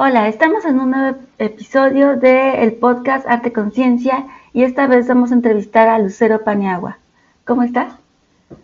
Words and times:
Hola, 0.00 0.28
estamos 0.28 0.64
en 0.64 0.78
un 0.78 0.92
nuevo 0.92 1.18
episodio 1.38 2.16
del 2.16 2.74
podcast 2.74 3.26
Arte 3.26 3.52
Conciencia 3.52 4.28
y 4.52 4.62
esta 4.62 4.86
vez 4.86 5.08
vamos 5.08 5.32
a 5.32 5.34
entrevistar 5.34 5.88
a 5.88 5.98
Lucero 5.98 6.44
Paniagua. 6.44 6.98
¿Cómo 7.44 7.64
estás? 7.64 7.94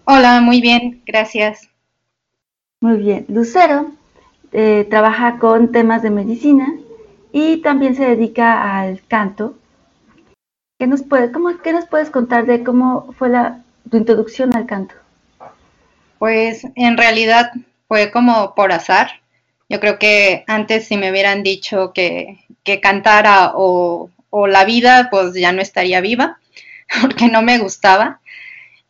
Hola, 0.04 0.40
muy 0.40 0.60
bien, 0.60 1.02
gracias. 1.04 1.68
Muy 2.78 2.98
bien. 2.98 3.26
Lucero 3.28 3.90
eh, 4.52 4.86
trabaja 4.88 5.40
con 5.40 5.72
temas 5.72 6.02
de 6.02 6.10
medicina 6.10 6.72
y 7.32 7.56
también 7.62 7.96
se 7.96 8.04
dedica 8.04 8.78
al 8.78 9.02
canto. 9.08 9.58
¿Qué 10.78 10.86
nos, 10.86 11.02
puede, 11.02 11.32
cómo, 11.32 11.58
¿qué 11.64 11.72
nos 11.72 11.86
puedes 11.86 12.10
contar 12.10 12.46
de 12.46 12.62
cómo 12.62 13.12
fue 13.18 13.30
la, 13.30 13.64
tu 13.90 13.96
introducción 13.96 14.54
al 14.54 14.66
canto? 14.66 14.94
Pues 16.20 16.64
en 16.76 16.96
realidad 16.96 17.50
fue 17.88 18.12
como 18.12 18.54
por 18.54 18.70
azar. 18.70 19.23
Yo 19.74 19.80
creo 19.80 19.98
que 19.98 20.44
antes 20.46 20.86
si 20.86 20.96
me 20.96 21.10
hubieran 21.10 21.42
dicho 21.42 21.92
que, 21.92 22.38
que 22.62 22.80
cantara 22.80 23.54
o, 23.56 24.08
o 24.30 24.46
la 24.46 24.64
vida, 24.64 25.08
pues 25.10 25.34
ya 25.34 25.50
no 25.50 25.60
estaría 25.60 26.00
viva, 26.00 26.38
porque 27.02 27.26
no 27.26 27.42
me 27.42 27.58
gustaba. 27.58 28.20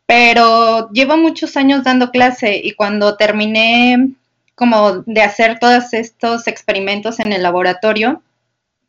Pero 0.05 0.91
llevo 0.91 1.17
muchos 1.17 1.57
años 1.57 1.83
dando 1.83 2.11
clase 2.11 2.61
y 2.63 2.73
cuando 2.73 3.17
terminé 3.17 4.11
como 4.53 4.99
de 5.07 5.23
hacer 5.23 5.57
todos 5.57 5.91
estos 5.93 6.45
experimentos 6.45 7.19
en 7.19 7.33
el 7.33 7.41
laboratorio, 7.41 8.21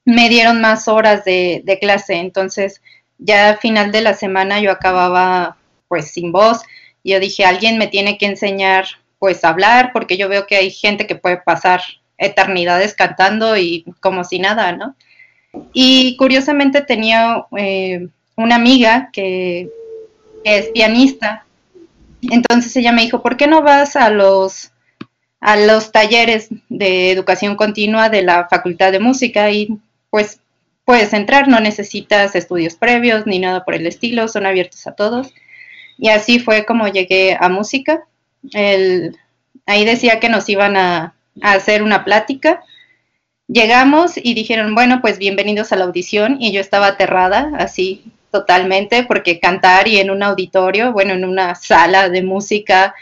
me 0.04 0.28
dieron 0.28 0.60
más 0.60 0.88
horas 0.88 1.24
de, 1.24 1.62
de 1.64 1.78
clase. 1.78 2.16
Entonces, 2.16 2.82
ya 3.16 3.48
al 3.48 3.56
final 3.56 3.90
de 3.90 4.02
la 4.02 4.12
semana 4.12 4.60
yo 4.60 4.70
acababa 4.70 5.56
pues 5.88 6.10
sin 6.10 6.30
voz. 6.30 6.60
Yo 7.02 7.20
dije, 7.20 7.46
alguien 7.46 7.78
me 7.78 7.86
tiene 7.86 8.18
que 8.18 8.26
enseñar 8.26 8.84
pues 9.26 9.42
hablar, 9.42 9.90
porque 9.92 10.16
yo 10.16 10.28
veo 10.28 10.46
que 10.46 10.54
hay 10.54 10.70
gente 10.70 11.08
que 11.08 11.16
puede 11.16 11.38
pasar 11.38 11.80
eternidades 12.16 12.94
cantando 12.94 13.56
y 13.56 13.84
como 13.98 14.22
si 14.22 14.38
nada, 14.38 14.70
¿no? 14.70 14.94
Y 15.72 16.16
curiosamente 16.16 16.80
tenía 16.80 17.44
eh, 17.58 18.06
una 18.36 18.54
amiga 18.54 19.10
que, 19.12 19.68
es 20.44 20.68
pianista, 20.68 21.44
entonces 22.22 22.76
ella 22.76 22.92
me 22.92 23.02
dijo, 23.02 23.20
¿por 23.20 23.36
qué 23.36 23.48
no 23.48 23.62
vas 23.62 23.96
a 23.96 24.10
los, 24.10 24.70
a 25.40 25.56
los 25.56 25.90
talleres 25.90 26.46
de 26.68 27.10
educación 27.10 27.56
continua 27.56 28.10
de 28.10 28.22
la 28.22 28.46
Facultad 28.48 28.92
de 28.92 29.00
Música? 29.00 29.50
Y 29.50 29.76
pues 30.08 30.38
puedes 30.84 31.12
entrar, 31.14 31.48
no 31.48 31.58
necesitas 31.58 32.36
estudios 32.36 32.76
previos 32.76 33.26
ni 33.26 33.40
nada 33.40 33.64
por 33.64 33.74
el 33.74 33.88
estilo, 33.88 34.28
son 34.28 34.46
abiertos 34.46 34.86
a 34.86 34.94
todos. 34.94 35.34
Y 35.98 36.10
así 36.10 36.38
fue 36.38 36.64
como 36.64 36.86
llegué 36.86 37.36
a 37.40 37.48
música. 37.48 38.04
El, 38.52 39.16
ahí 39.66 39.84
decía 39.84 40.20
que 40.20 40.28
nos 40.28 40.48
iban 40.48 40.76
a, 40.76 41.14
a 41.42 41.52
hacer 41.52 41.82
una 41.82 42.04
plática. 42.04 42.62
Llegamos 43.48 44.16
y 44.16 44.34
dijeron, 44.34 44.74
bueno, 44.74 45.00
pues 45.00 45.18
bienvenidos 45.18 45.72
a 45.72 45.76
la 45.76 45.84
audición 45.84 46.36
y 46.40 46.52
yo 46.52 46.60
estaba 46.60 46.88
aterrada, 46.88 47.52
así 47.58 48.12
totalmente, 48.30 49.04
porque 49.04 49.40
cantar 49.40 49.88
y 49.88 49.98
en 49.98 50.10
un 50.10 50.22
auditorio, 50.22 50.92
bueno, 50.92 51.14
en 51.14 51.24
una 51.24 51.54
sala 51.54 52.08
de 52.08 52.22
música, 52.22 52.94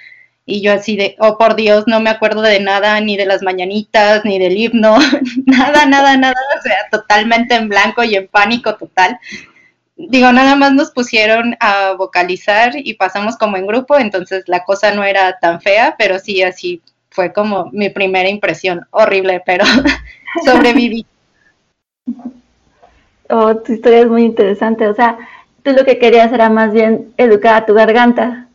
y 0.47 0.61
yo 0.61 0.73
así 0.73 0.97
de, 0.97 1.17
oh 1.21 1.39
por 1.39 1.57
Dios, 1.57 1.85
no 1.87 2.01
me 2.01 2.11
acuerdo 2.11 2.43
de 2.43 2.61
nada, 2.61 3.01
ni 3.01 3.17
de 3.17 3.27
las 3.27 3.43
mañanitas, 3.43 4.25
ni 4.25 4.39
del 4.39 4.57
himno, 4.57 4.99
nada, 5.47 5.87
nada, 5.87 6.17
nada, 6.17 6.35
o 6.59 6.63
sea, 6.63 6.77
totalmente 6.91 7.55
en 7.55 7.69
blanco 7.69 8.05
y 8.05 8.15
en 8.15 8.29
pánico 8.29 8.77
total. 8.77 9.19
Digo, 9.97 10.33
nada 10.33 10.57
más 10.57 10.73
nos 10.73 10.91
pusieron 10.91 11.57
a 11.61 11.93
vocalizar 11.93 12.73
y 12.75 12.95
pasamos 12.95 13.37
como 13.37 13.57
en 13.57 13.67
grupo, 13.67 13.97
entonces 13.97 14.45
la 14.49 14.65
cosa 14.65 14.93
no 14.93 15.05
era 15.05 15.39
tan 15.39 15.61
fea, 15.61 15.95
pero 15.97 16.19
sí 16.19 16.43
así 16.43 16.83
fue 17.11 17.33
como 17.33 17.71
mi 17.73 17.91
primera 17.91 18.29
impresión, 18.29 18.87
horrible, 18.91 19.41
pero 19.47 19.65
sobreviví. 20.45 21.07
Oh, 23.31 23.55
tu 23.57 23.73
historia 23.73 24.01
es 24.01 24.09
muy 24.09 24.25
interesante, 24.25 24.89
o 24.89 24.95
sea, 24.95 25.17
tú 25.63 25.71
lo 25.71 25.85
que 25.85 25.99
querías 25.99 26.33
era 26.33 26.51
más 26.51 26.73
bien 26.73 27.15
educar 27.17 27.55
a 27.55 27.67
tu 27.67 27.75
garganta. 27.75 28.49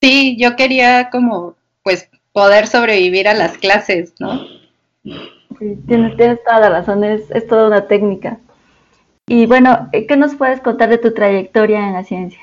Sí, 0.00 0.36
yo 0.38 0.56
quería 0.56 1.10
como, 1.10 1.56
pues, 1.82 2.08
poder 2.32 2.66
sobrevivir 2.66 3.28
a 3.28 3.34
las 3.34 3.58
clases, 3.58 4.14
¿no? 4.18 4.46
Sí, 5.04 5.78
tienes, 5.86 6.16
tienes 6.16 6.42
toda 6.42 6.60
la 6.60 6.68
razón, 6.70 7.04
es, 7.04 7.30
es 7.30 7.46
toda 7.46 7.68
una 7.68 7.86
técnica. 7.86 8.38
Y 9.26 9.46
bueno, 9.46 9.88
¿qué 9.92 10.16
nos 10.16 10.34
puedes 10.34 10.60
contar 10.60 10.90
de 10.90 10.98
tu 10.98 11.14
trayectoria 11.14 11.86
en 11.86 11.94
la 11.94 12.04
ciencia? 12.04 12.40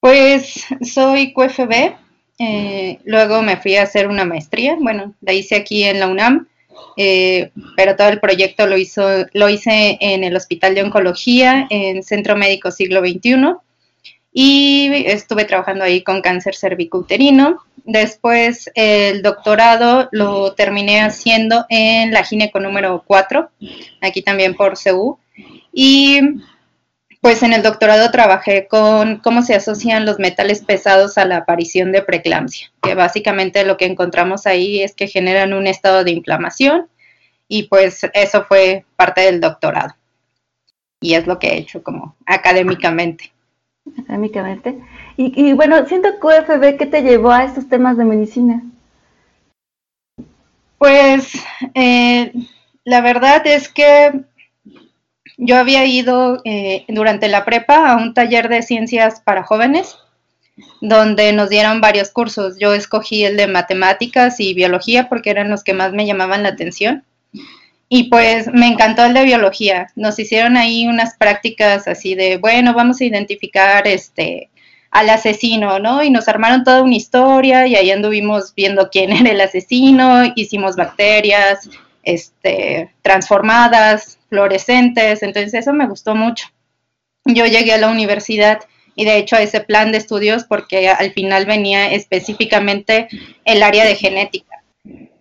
Pues 0.00 0.66
soy 0.82 1.32
QFB, 1.32 1.94
eh, 2.38 2.98
luego 3.04 3.42
me 3.42 3.56
fui 3.56 3.76
a 3.76 3.82
hacer 3.82 4.08
una 4.08 4.24
maestría, 4.24 4.76
bueno, 4.78 5.14
la 5.20 5.32
hice 5.32 5.56
aquí 5.56 5.84
en 5.84 5.98
la 5.98 6.06
UNAM, 6.06 6.46
eh, 6.96 7.50
pero 7.76 7.96
todo 7.96 8.08
el 8.08 8.20
proyecto 8.20 8.66
lo, 8.66 8.76
hizo, 8.76 9.02
lo 9.32 9.48
hice 9.48 9.98
en 10.00 10.22
el 10.22 10.36
Hospital 10.36 10.74
de 10.74 10.82
Oncología, 10.82 11.66
en 11.70 12.02
Centro 12.02 12.36
Médico 12.36 12.70
Siglo 12.70 13.00
XXI, 13.00 13.56
y 14.32 15.04
estuve 15.06 15.46
trabajando 15.46 15.84
ahí 15.84 16.02
con 16.02 16.20
cáncer 16.20 16.54
cervicouterino. 16.54 17.64
Después 17.84 18.70
el 18.74 19.22
doctorado 19.22 20.08
lo 20.12 20.52
terminé 20.52 21.00
haciendo 21.00 21.64
en 21.70 22.12
la 22.12 22.22
gineco 22.22 22.60
número 22.60 23.02
4, 23.06 23.50
aquí 24.02 24.22
también 24.22 24.54
por 24.54 24.76
CEU. 24.76 25.18
Y 25.72 26.20
pues 27.20 27.42
en 27.42 27.52
el 27.52 27.62
doctorado 27.62 28.10
trabajé 28.10 28.68
con 28.68 29.18
cómo 29.18 29.42
se 29.42 29.54
asocian 29.54 30.06
los 30.06 30.18
metales 30.18 30.62
pesados 30.64 31.18
a 31.18 31.24
la 31.24 31.38
aparición 31.38 31.92
de 31.92 32.02
preeclampsia, 32.02 32.70
que 32.82 32.94
básicamente 32.94 33.64
lo 33.64 33.76
que 33.76 33.86
encontramos 33.86 34.46
ahí 34.46 34.82
es 34.82 34.94
que 34.94 35.08
generan 35.08 35.52
un 35.52 35.66
estado 35.66 36.04
de 36.04 36.12
inflamación 36.12 36.88
y 37.48 37.64
pues 37.64 38.06
eso 38.12 38.44
fue 38.44 38.84
parte 38.96 39.22
del 39.22 39.40
doctorado. 39.40 39.94
Y 41.00 41.14
es 41.14 41.26
lo 41.26 41.38
que 41.38 41.48
he 41.48 41.58
hecho 41.58 41.82
como 41.82 42.16
académicamente. 42.26 43.32
Académicamente. 43.98 44.78
Y, 45.16 45.52
bueno, 45.54 45.84
siento 45.86 46.20
QFB, 46.20 46.76
¿qué 46.76 46.86
te 46.86 47.02
llevó 47.02 47.32
a 47.32 47.44
estos 47.44 47.68
temas 47.68 47.96
de 47.96 48.04
medicina? 48.04 48.62
Pues 50.76 51.32
eh, 51.74 52.32
la 52.84 53.00
verdad 53.00 53.44
es 53.46 53.68
que 53.68 54.24
yo 55.38 55.56
había 55.56 55.84
ido 55.86 56.42
eh, 56.44 56.84
durante 56.88 57.28
la 57.28 57.44
prepa 57.44 57.90
a 57.90 57.96
un 57.96 58.12
taller 58.12 58.48
de 58.48 58.62
ciencias 58.62 59.20
para 59.20 59.44
jóvenes, 59.44 59.96
donde 60.80 61.32
nos 61.32 61.48
dieron 61.48 61.80
varios 61.80 62.10
cursos. 62.10 62.56
Yo 62.58 62.74
escogí 62.74 63.24
el 63.24 63.36
de 63.36 63.46
matemáticas 63.46 64.40
y 64.40 64.52
biología 64.52 65.08
porque 65.08 65.30
eran 65.30 65.48
los 65.48 65.62
que 65.62 65.74
más 65.74 65.92
me 65.92 66.06
llamaban 66.06 66.42
la 66.42 66.50
atención. 66.50 67.04
Y 67.88 68.10
pues 68.10 68.48
me 68.52 68.66
encantó 68.66 69.04
el 69.04 69.14
de 69.14 69.24
biología. 69.24 69.86
Nos 69.94 70.18
hicieron 70.18 70.56
ahí 70.56 70.88
unas 70.88 71.16
prácticas 71.16 71.86
así 71.86 72.16
de, 72.16 72.36
bueno, 72.36 72.74
vamos 72.74 73.00
a 73.00 73.04
identificar 73.04 73.86
este 73.86 74.50
al 74.90 75.10
asesino, 75.10 75.78
¿no? 75.78 76.02
Y 76.02 76.10
nos 76.10 76.28
armaron 76.28 76.64
toda 76.64 76.82
una 76.82 76.96
historia 76.96 77.66
y 77.66 77.76
ahí 77.76 77.90
anduvimos 77.90 78.54
viendo 78.54 78.88
quién 78.90 79.12
era 79.16 79.30
el 79.30 79.40
asesino, 79.40 80.32
hicimos 80.34 80.74
bacterias, 80.76 81.68
este, 82.02 82.90
transformadas, 83.02 84.17
fluorescentes, 84.28 85.22
entonces 85.22 85.54
eso 85.54 85.72
me 85.72 85.86
gustó 85.86 86.14
mucho. 86.14 86.48
Yo 87.24 87.46
llegué 87.46 87.72
a 87.72 87.78
la 87.78 87.90
universidad 87.90 88.60
y 88.94 89.04
de 89.04 89.18
hecho 89.18 89.36
a 89.36 89.42
ese 89.42 89.60
plan 89.60 89.92
de 89.92 89.98
estudios 89.98 90.44
porque 90.44 90.88
al 90.88 91.12
final 91.12 91.46
venía 91.46 91.92
específicamente 91.92 93.08
el 93.44 93.62
área 93.62 93.84
de 93.84 93.94
genética. 93.94 94.62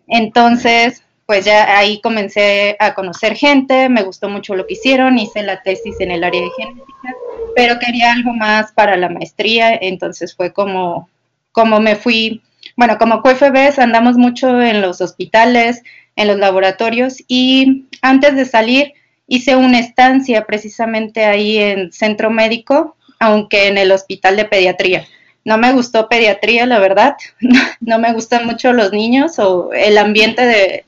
Entonces, 0.07 1.03
pues 1.28 1.44
ya 1.44 1.78
ahí 1.78 2.00
comencé 2.01 2.78
a 2.79 2.94
conocer 2.94 3.35
gente, 3.35 3.90
me 3.90 4.01
gustó 4.01 4.29
mucho 4.29 4.56
lo 4.56 4.66
que 4.66 4.73
hicieron, 4.73 5.19
hice 5.19 5.44
la 5.44 5.62
tesis 5.62 6.00
en 6.00 6.12
el 6.12 6.23
área 6.23 6.41
de 6.41 6.50
genética, 6.57 7.16
pero 7.56 7.78
quería 7.79 8.13
algo 8.13 8.34
más 8.34 8.72
para 8.72 8.96
la 8.96 9.09
maestría, 9.09 9.75
entonces 9.75 10.34
fue 10.34 10.53
como, 10.53 11.09
como 11.51 11.81
me 11.81 11.97
fui, 11.97 12.41
bueno, 12.78 12.97
como 12.97 13.22
QFBs 13.22 13.78
andamos 13.78 14.17
mucho 14.17 14.62
en 14.62 14.81
los 14.81 15.01
hospitales, 15.01 15.84
en 16.16 16.29
los 16.29 16.38
laboratorios 16.38 17.17
y 17.28 17.87
antes 18.02 18.35
de 18.37 18.46
salir 18.46 18.93
hice 19.28 19.56
una 19.56 19.79
estancia 19.79 20.46
precisamente 20.46 21.26
ahí 21.26 21.58
en 21.58 21.91
centro 21.91 22.29
médico, 22.29 22.96
aunque 23.20 23.68
en 23.68 23.78
el 23.78 23.91
hospital 23.91 24.38
de 24.38 24.46
pediatría. 24.46 25.06
No 25.44 25.58
me 25.58 25.72
gustó 25.74 26.09
pediatría, 26.09 26.66
la 26.66 26.79
verdad. 26.79 27.16
No 27.79 28.00
me 28.00 28.14
gustan 28.14 28.46
mucho 28.46 28.74
los 28.74 28.91
niños 28.91 29.40
o 29.40 29.72
el 29.74 29.97
ambiente 29.97 30.46
de, 30.46 30.85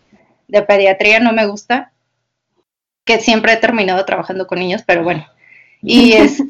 de 0.48 0.62
pediatría 0.64 1.20
no 1.20 1.32
me 1.32 1.46
gusta, 1.46 1.92
que 3.06 3.20
siempre 3.20 3.54
he 3.54 3.58
terminado 3.58 4.04
trabajando 4.06 4.48
con 4.48 4.60
niños, 4.60 4.84
pero 4.86 5.04
bueno. 5.04 5.26
Y 5.82 6.14
es, 6.14 6.42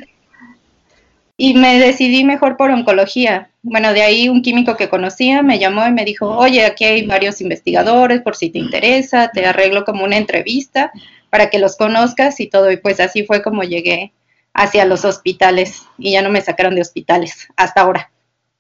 y 1.38 1.54
me 1.54 1.80
decidí 1.80 2.24
mejor 2.24 2.58
por 2.58 2.72
oncología. 2.72 3.50
Bueno, 3.62 3.94
de 3.94 4.02
ahí 4.02 4.30
un 4.30 4.42
químico 4.42 4.76
que 4.78 4.90
conocía 4.90 5.42
me 5.42 5.60
llamó 5.60 5.86
y 5.88 5.92
me 5.92 6.06
dijo, 6.06 6.28
oye, 6.38 6.66
aquí 6.66 6.86
hay 6.86 7.06
varios 7.06 7.42
investigadores, 7.42 8.22
por 8.22 8.36
si 8.36 8.50
te 8.50 8.60
interesa, 8.60 9.32
te 9.34 9.46
arreglo 9.46 9.86
como 9.86 10.04
una 10.04 10.18
entrevista 10.18 10.92
para 11.30 11.50
que 11.50 11.60
los 11.60 11.78
conozcas 11.78 12.40
y 12.40 12.48
todo. 12.48 12.72
Y 12.72 12.78
pues 12.78 13.00
así 13.00 13.26
fue 13.26 13.42
como 13.42 13.64
llegué 13.64 14.14
hacia 14.54 14.86
los 14.86 15.06
hospitales 15.06 15.84
y 15.98 16.14
ya 16.14 16.22
no 16.22 16.30
me 16.30 16.42
sacaron 16.42 16.76
de 16.76 16.82
hospitales 16.82 17.48
hasta 17.56 17.82
ahora. 17.82 18.12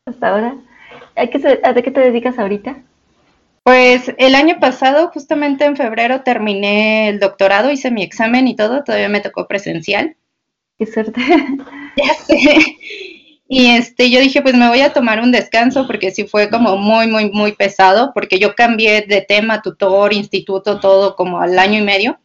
¿Hasta 0.05 0.29
ahora? 0.29 0.55
¿A 1.15 1.27
qué, 1.27 1.39
qué 1.83 1.91
te 1.91 1.99
dedicas 1.99 2.39
ahorita? 2.39 2.77
Pues 3.63 4.13
el 4.17 4.35
año 4.35 4.59
pasado, 4.59 5.09
justamente 5.09 5.65
en 5.65 5.75
febrero, 5.75 6.21
terminé 6.21 7.09
el 7.09 7.19
doctorado, 7.19 7.71
hice 7.71 7.91
mi 7.91 8.03
examen 8.03 8.47
y 8.47 8.55
todo, 8.55 8.83
todavía 8.83 9.09
me 9.09 9.21
tocó 9.21 9.47
presencial. 9.47 10.15
Qué 10.77 10.85
suerte. 10.85 11.21
Ya 11.97 12.13
sé. 12.13 12.77
Y 13.51 13.65
este, 13.65 14.11
yo 14.11 14.21
dije, 14.21 14.43
pues 14.43 14.55
me 14.55 14.69
voy 14.69 14.81
a 14.81 14.93
tomar 14.93 15.19
un 15.19 15.31
descanso 15.31 15.87
porque 15.87 16.11
sí 16.11 16.25
fue 16.25 16.51
como 16.51 16.77
muy, 16.77 17.07
muy, 17.07 17.31
muy 17.31 17.53
pesado, 17.53 18.11
porque 18.13 18.37
yo 18.37 18.53
cambié 18.53 19.01
de 19.01 19.21
tema, 19.21 19.63
tutor, 19.63 20.13
instituto, 20.13 20.79
todo 20.79 21.15
como 21.15 21.41
al 21.41 21.57
año 21.57 21.79
y 21.79 21.81
medio. 21.81 22.19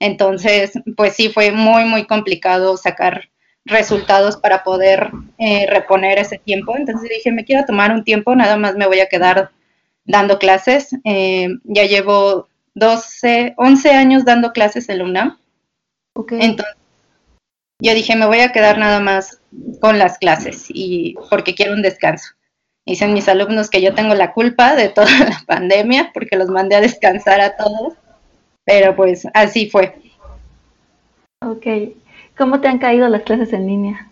Entonces, 0.00 0.72
pues 0.96 1.14
sí 1.14 1.28
fue 1.28 1.50
muy, 1.50 1.84
muy 1.84 2.06
complicado 2.06 2.76
sacar 2.76 3.30
resultados 3.64 4.36
para 4.36 4.64
poder 4.64 5.10
eh, 5.38 5.66
reponer 5.68 6.18
ese 6.18 6.38
tiempo. 6.38 6.76
Entonces 6.76 7.10
dije, 7.10 7.32
me 7.32 7.44
quiero 7.44 7.64
tomar 7.64 7.92
un 7.92 8.04
tiempo, 8.04 8.34
nada 8.34 8.56
más 8.56 8.76
me 8.76 8.86
voy 8.86 9.00
a 9.00 9.08
quedar 9.08 9.50
dando 10.04 10.38
clases. 10.38 10.90
Eh, 11.04 11.48
ya 11.64 11.84
llevo 11.84 12.48
12, 12.74 13.54
11 13.56 13.90
años 13.90 14.24
dando 14.24 14.52
clases 14.52 14.88
en 14.88 14.98
la 14.98 15.04
UNAM. 15.04 15.38
Entonces, 16.30 16.76
yo 17.80 17.94
dije, 17.94 18.16
me 18.16 18.26
voy 18.26 18.40
a 18.40 18.50
quedar 18.50 18.78
nada 18.78 19.00
más 19.00 19.40
con 19.80 19.98
las 19.98 20.18
clases 20.18 20.66
y 20.68 21.14
porque 21.30 21.54
quiero 21.54 21.74
un 21.74 21.82
descanso. 21.82 22.32
Dicen 22.84 23.12
mis 23.12 23.28
alumnos 23.28 23.70
que 23.70 23.82
yo 23.82 23.94
tengo 23.94 24.14
la 24.14 24.32
culpa 24.32 24.74
de 24.74 24.88
toda 24.88 25.10
la 25.10 25.42
pandemia 25.46 26.10
porque 26.12 26.36
los 26.36 26.48
mandé 26.48 26.76
a 26.76 26.80
descansar 26.80 27.40
a 27.40 27.56
todos, 27.56 27.94
pero 28.68 28.94
pues 28.94 29.26
así 29.32 29.70
fue. 29.70 29.94
Ok, 31.40 31.66
¿cómo 32.36 32.60
te 32.60 32.68
han 32.68 32.78
caído 32.78 33.08
las 33.08 33.22
clases 33.22 33.54
en 33.54 33.66
línea? 33.66 34.10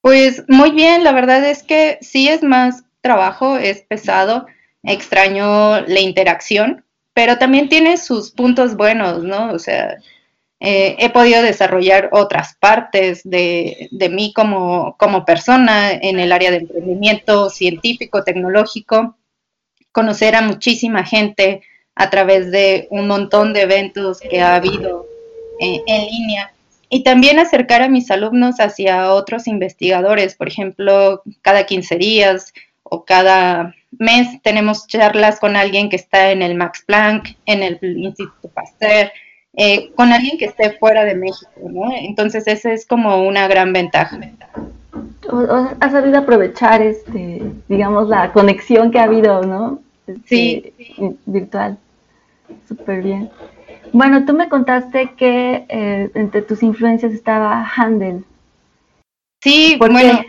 Pues 0.00 0.44
muy 0.48 0.70
bien, 0.70 1.04
la 1.04 1.12
verdad 1.12 1.44
es 1.44 1.62
que 1.62 1.98
sí 2.00 2.26
es 2.26 2.42
más 2.42 2.84
trabajo, 3.02 3.58
es 3.58 3.82
pesado, 3.82 4.46
extraño 4.82 5.82
la 5.82 6.00
interacción, 6.00 6.86
pero 7.12 7.36
también 7.36 7.68
tiene 7.68 7.98
sus 7.98 8.30
puntos 8.30 8.76
buenos, 8.76 9.22
¿no? 9.24 9.52
O 9.52 9.58
sea, 9.58 9.98
eh, 10.58 10.96
he 10.98 11.10
podido 11.10 11.42
desarrollar 11.42 12.08
otras 12.12 12.56
partes 12.58 13.20
de, 13.24 13.88
de 13.90 14.08
mí 14.08 14.32
como, 14.32 14.96
como, 14.98 15.26
persona 15.26 15.92
en 15.92 16.18
el 16.18 16.32
área 16.32 16.50
de 16.50 16.58
emprendimiento 16.58 17.50
científico, 17.50 18.24
tecnológico, 18.24 19.18
conocer 19.92 20.34
a 20.34 20.40
muchísima 20.40 21.04
gente 21.04 21.60
a 21.94 22.10
través 22.10 22.50
de 22.50 22.88
un 22.90 23.06
montón 23.06 23.52
de 23.52 23.62
eventos 23.62 24.20
que 24.20 24.40
ha 24.40 24.56
habido 24.56 25.06
eh, 25.60 25.82
en 25.86 26.06
línea 26.06 26.52
y 26.88 27.04
también 27.04 27.38
acercar 27.38 27.82
a 27.82 27.88
mis 27.88 28.10
alumnos 28.10 28.58
hacia 28.58 29.12
otros 29.12 29.46
investigadores, 29.46 30.34
por 30.34 30.48
ejemplo, 30.48 31.22
cada 31.40 31.64
15 31.64 31.96
días 31.96 32.52
o 32.82 33.04
cada 33.04 33.74
mes 33.98 34.42
tenemos 34.42 34.86
charlas 34.88 35.38
con 35.38 35.56
alguien 35.56 35.88
que 35.88 35.96
está 35.96 36.32
en 36.32 36.42
el 36.42 36.56
Max 36.56 36.82
Planck, 36.84 37.36
en 37.46 37.62
el 37.62 37.78
Instituto 37.80 38.48
Pasteur, 38.48 39.12
eh, 39.56 39.92
con 39.94 40.12
alguien 40.12 40.36
que 40.36 40.46
esté 40.46 40.72
fuera 40.78 41.04
de 41.04 41.14
México, 41.14 41.50
¿no? 41.62 41.92
Entonces 41.92 42.46
esa 42.48 42.72
es 42.72 42.86
como 42.86 43.22
una 43.22 43.46
gran 43.46 43.72
ventaja. 43.72 44.18
Has 45.80 45.92
sabido 45.92 46.18
aprovechar, 46.18 46.82
este, 46.82 47.40
digamos, 47.68 48.08
la 48.08 48.32
conexión 48.32 48.90
que 48.90 48.98
ha 48.98 49.04
habido, 49.04 49.42
¿no? 49.42 49.80
Sí. 50.26 50.74
Este, 50.78 51.16
virtual. 51.26 51.78
Súper 52.68 53.02
bien. 53.02 53.30
Bueno, 53.92 54.24
tú 54.24 54.34
me 54.34 54.48
contaste 54.48 55.14
que 55.16 55.64
eh, 55.68 56.10
entre 56.14 56.42
tus 56.42 56.62
influencias 56.62 57.12
estaba 57.12 57.64
Handel. 57.76 58.24
Sí, 59.42 59.76
bueno, 59.78 60.22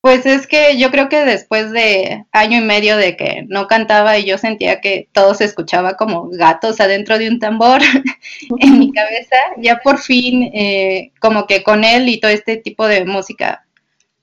pues 0.00 0.26
es 0.26 0.46
que 0.46 0.78
yo 0.78 0.90
creo 0.90 1.08
que 1.08 1.24
después 1.24 1.70
de 1.72 2.24
año 2.32 2.58
y 2.58 2.64
medio 2.64 2.96
de 2.96 3.16
que 3.16 3.44
no 3.48 3.66
cantaba 3.66 4.18
y 4.18 4.24
yo 4.24 4.38
sentía 4.38 4.80
que 4.80 5.08
todo 5.12 5.34
se 5.34 5.44
escuchaba 5.44 5.94
como 5.94 6.28
gatos 6.30 6.80
adentro 6.80 7.18
de 7.18 7.28
un 7.28 7.38
tambor 7.38 7.80
en 8.58 8.78
mi 8.78 8.92
cabeza, 8.94 9.36
ya 9.58 9.78
por 9.78 9.98
fin, 9.98 10.50
eh, 10.54 11.12
como 11.20 11.46
que 11.46 11.62
con 11.62 11.84
él 11.84 12.08
y 12.08 12.20
todo 12.20 12.30
este 12.30 12.56
tipo 12.56 12.86
de 12.86 13.04
música 13.04 13.66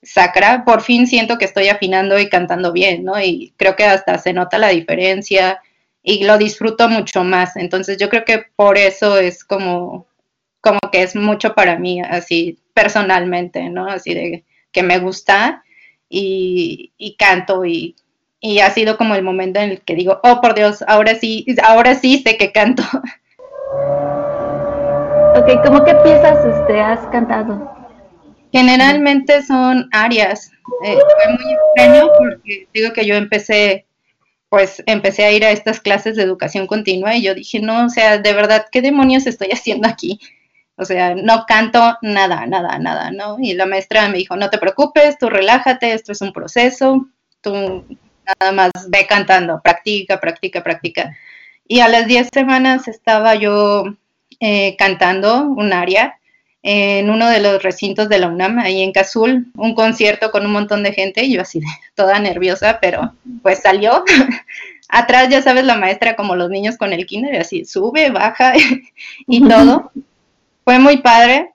sacra, 0.06 0.64
por 0.66 0.82
fin 0.82 1.08
siento 1.08 1.38
que 1.38 1.46
estoy 1.46 1.68
afinando 1.68 2.20
y 2.20 2.30
cantando 2.30 2.72
bien, 2.72 3.04
¿no? 3.04 3.20
Y 3.22 3.54
creo 3.58 3.76
que 3.76 3.86
hasta 3.86 4.18
se 4.18 4.34
nota 4.34 4.58
la 4.58 4.70
diferencia 4.70 5.62
y 6.04 6.24
lo 6.24 6.38
disfruto 6.38 6.88
mucho 6.88 7.24
más. 7.24 7.56
Entonces 7.56 7.98
yo 7.98 8.10
creo 8.10 8.24
que 8.24 8.46
por 8.56 8.78
eso 8.78 9.18
es 9.18 9.44
como, 9.44 10.06
como 10.62 10.80
que 10.92 11.04
es 11.04 11.16
mucho 11.16 11.56
para 11.56 11.78
mí, 11.78 12.02
así 12.02 12.60
personalmente, 12.74 13.70
¿no? 13.70 13.88
Así 13.88 14.14
de 14.14 14.44
que 14.72 14.84
me 14.84 15.00
gusta 15.00 15.64
y, 16.10 17.16
canto 17.18 17.66
y, 17.66 17.96
ha 18.62 18.70
sido 18.70 18.98
como 18.98 19.16
el 19.16 19.24
momento 19.24 19.60
en 19.60 19.72
el 19.72 19.82
que 19.82 19.96
digo, 19.96 20.20
oh 20.24 20.40
por 20.40 20.54
Dios, 20.54 20.84
ahora 20.88 21.16
sí, 21.16 21.46
ahora 21.64 21.96
sí 21.96 22.20
sé 22.20 22.38
que 22.38 22.52
canto. 22.52 22.84
Ok, 25.36 25.66
¿cómo 25.66 25.84
qué 25.84 25.96
piezas 25.96 26.46
este, 26.46 26.80
has 26.80 27.00
cantado? 27.08 27.75
Generalmente 28.56 29.44
son 29.44 29.90
arias. 29.92 30.50
Eh, 30.86 30.96
fue 30.96 31.34
muy 31.34 31.54
extraño 31.54 32.08
porque 32.18 32.70
digo 32.74 32.94
que 32.94 33.06
yo 33.06 33.16
empecé, 33.16 33.86
pues 34.48 34.82
empecé 34.86 35.26
a 35.26 35.32
ir 35.34 35.44
a 35.44 35.52
estas 35.52 35.82
clases 35.82 36.16
de 36.16 36.24
educación 36.24 36.66
continua 36.66 37.18
y 37.18 37.22
yo 37.22 37.36
dije, 37.36 37.60
no, 37.60 37.88
o 37.88 37.90
sea, 37.90 38.18
de 38.18 38.34
verdad, 38.34 38.68
¿qué 38.72 38.82
demonios 38.82 39.28
estoy 39.28 39.50
haciendo 39.52 39.90
aquí? 39.90 40.22
O 40.78 40.86
sea, 40.86 41.16
no 41.16 41.44
canto 41.46 41.98
nada, 42.02 42.46
nada, 42.46 42.80
nada, 42.80 43.12
¿no? 43.12 43.36
Y 43.42 43.56
la 43.56 43.66
maestra 43.66 44.08
me 44.08 44.20
dijo, 44.20 44.38
no 44.38 44.50
te 44.50 44.58
preocupes, 44.58 45.18
tú 45.18 45.30
relájate, 45.30 45.92
esto 45.92 46.14
es 46.14 46.22
un 46.22 46.32
proceso, 46.32 47.10
tú 47.42 47.84
nada 48.40 48.54
más 48.54 48.72
ve 48.88 49.06
cantando, 49.06 49.60
practica, 49.62 50.22
practica, 50.22 50.64
practica. 50.64 51.14
Y 51.68 51.82
a 51.82 51.90
las 51.90 52.08
10 52.08 52.30
semanas 52.34 52.88
estaba 52.88 53.36
yo 53.36 53.84
eh, 54.40 54.78
cantando 54.78 55.44
un 55.44 55.74
aria 55.74 56.16
en 56.68 57.12
uno 57.12 57.30
de 57.30 57.40
los 57.40 57.62
recintos 57.62 58.10
de 58.10 58.18
la 58.18 58.28
UNAM, 58.28 58.58
ahí 58.58 58.82
en 58.82 58.92
Cazul, 58.92 59.52
un 59.56 59.76
concierto 59.76 60.32
con 60.32 60.48
un 60.48 60.52
montón 60.52 60.82
de 60.82 60.94
gente, 60.94 61.24
y 61.24 61.34
yo 61.34 61.42
así 61.44 61.62
toda 61.96 62.18
nerviosa, 62.18 62.80
pero 62.82 63.14
pues 63.44 63.60
salió. 63.60 64.04
Atrás, 64.90 65.30
ya 65.30 65.44
sabes, 65.44 65.64
la 65.64 65.78
maestra 65.78 66.16
como 66.16 66.36
los 66.36 66.50
niños 66.50 66.76
con 66.78 66.92
el 66.92 67.06
kinder, 67.06 67.40
así 67.40 67.66
sube, 67.66 68.10
baja 68.10 68.54
y 69.28 69.48
todo 69.48 69.92
fue 70.64 70.80
muy 70.80 70.98
padre. 70.98 71.52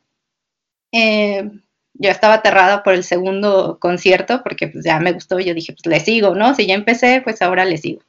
Eh, 0.93 1.51
yo 1.95 2.11
estaba 2.11 2.35
aterrada 2.35 2.85
por 2.85 2.95
el 2.95 3.03
segundo 3.03 3.79
concierto 3.81 4.43
porque 4.45 4.69
pues 4.69 4.85
ya 4.85 5.01
me 5.01 5.13
gustó 5.13 5.41
y 5.41 5.45
yo 5.45 5.55
dije, 5.55 5.73
pues 5.73 5.87
le 5.87 5.99
sigo, 5.99 6.37
¿no? 6.37 6.55
Si 6.55 6.67
ya 6.67 6.75
empecé, 6.75 7.21
pues 7.21 7.43
ahora 7.43 7.65
le 7.65 7.79
sigo. 7.79 8.01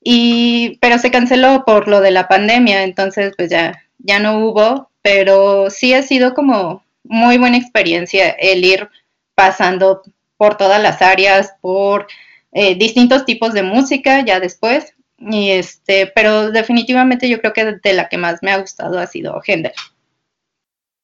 Y, 0.00 0.78
pero 0.80 0.98
se 0.98 1.10
canceló 1.10 1.64
por 1.64 1.88
lo 1.88 2.00
de 2.00 2.12
la 2.12 2.28
pandemia, 2.28 2.84
entonces 2.84 3.34
pues 3.36 3.50
ya, 3.50 3.82
ya 3.98 4.20
no 4.20 4.38
hubo, 4.38 4.91
pero 5.02 5.70
sí 5.70 5.94
ha 5.94 6.02
sido 6.02 6.34
como 6.34 6.84
muy 7.04 7.38
buena 7.38 7.56
experiencia 7.56 8.30
el 8.30 8.64
ir 8.64 8.88
pasando 9.34 10.02
por 10.36 10.56
todas 10.56 10.82
las 10.82 11.02
áreas, 11.02 11.54
por 11.60 12.06
eh, 12.52 12.74
distintos 12.76 13.24
tipos 13.24 13.52
de 13.52 13.62
música 13.62 14.24
ya 14.24 14.40
después, 14.40 14.94
y 15.18 15.50
este, 15.50 16.10
pero 16.14 16.50
definitivamente 16.50 17.28
yo 17.28 17.40
creo 17.40 17.52
que 17.52 17.78
de 17.82 17.92
la 17.92 18.08
que 18.08 18.18
más 18.18 18.42
me 18.42 18.50
ha 18.50 18.58
gustado 18.58 18.98
ha 18.98 19.06
sido 19.06 19.40
Händel. 19.44 19.72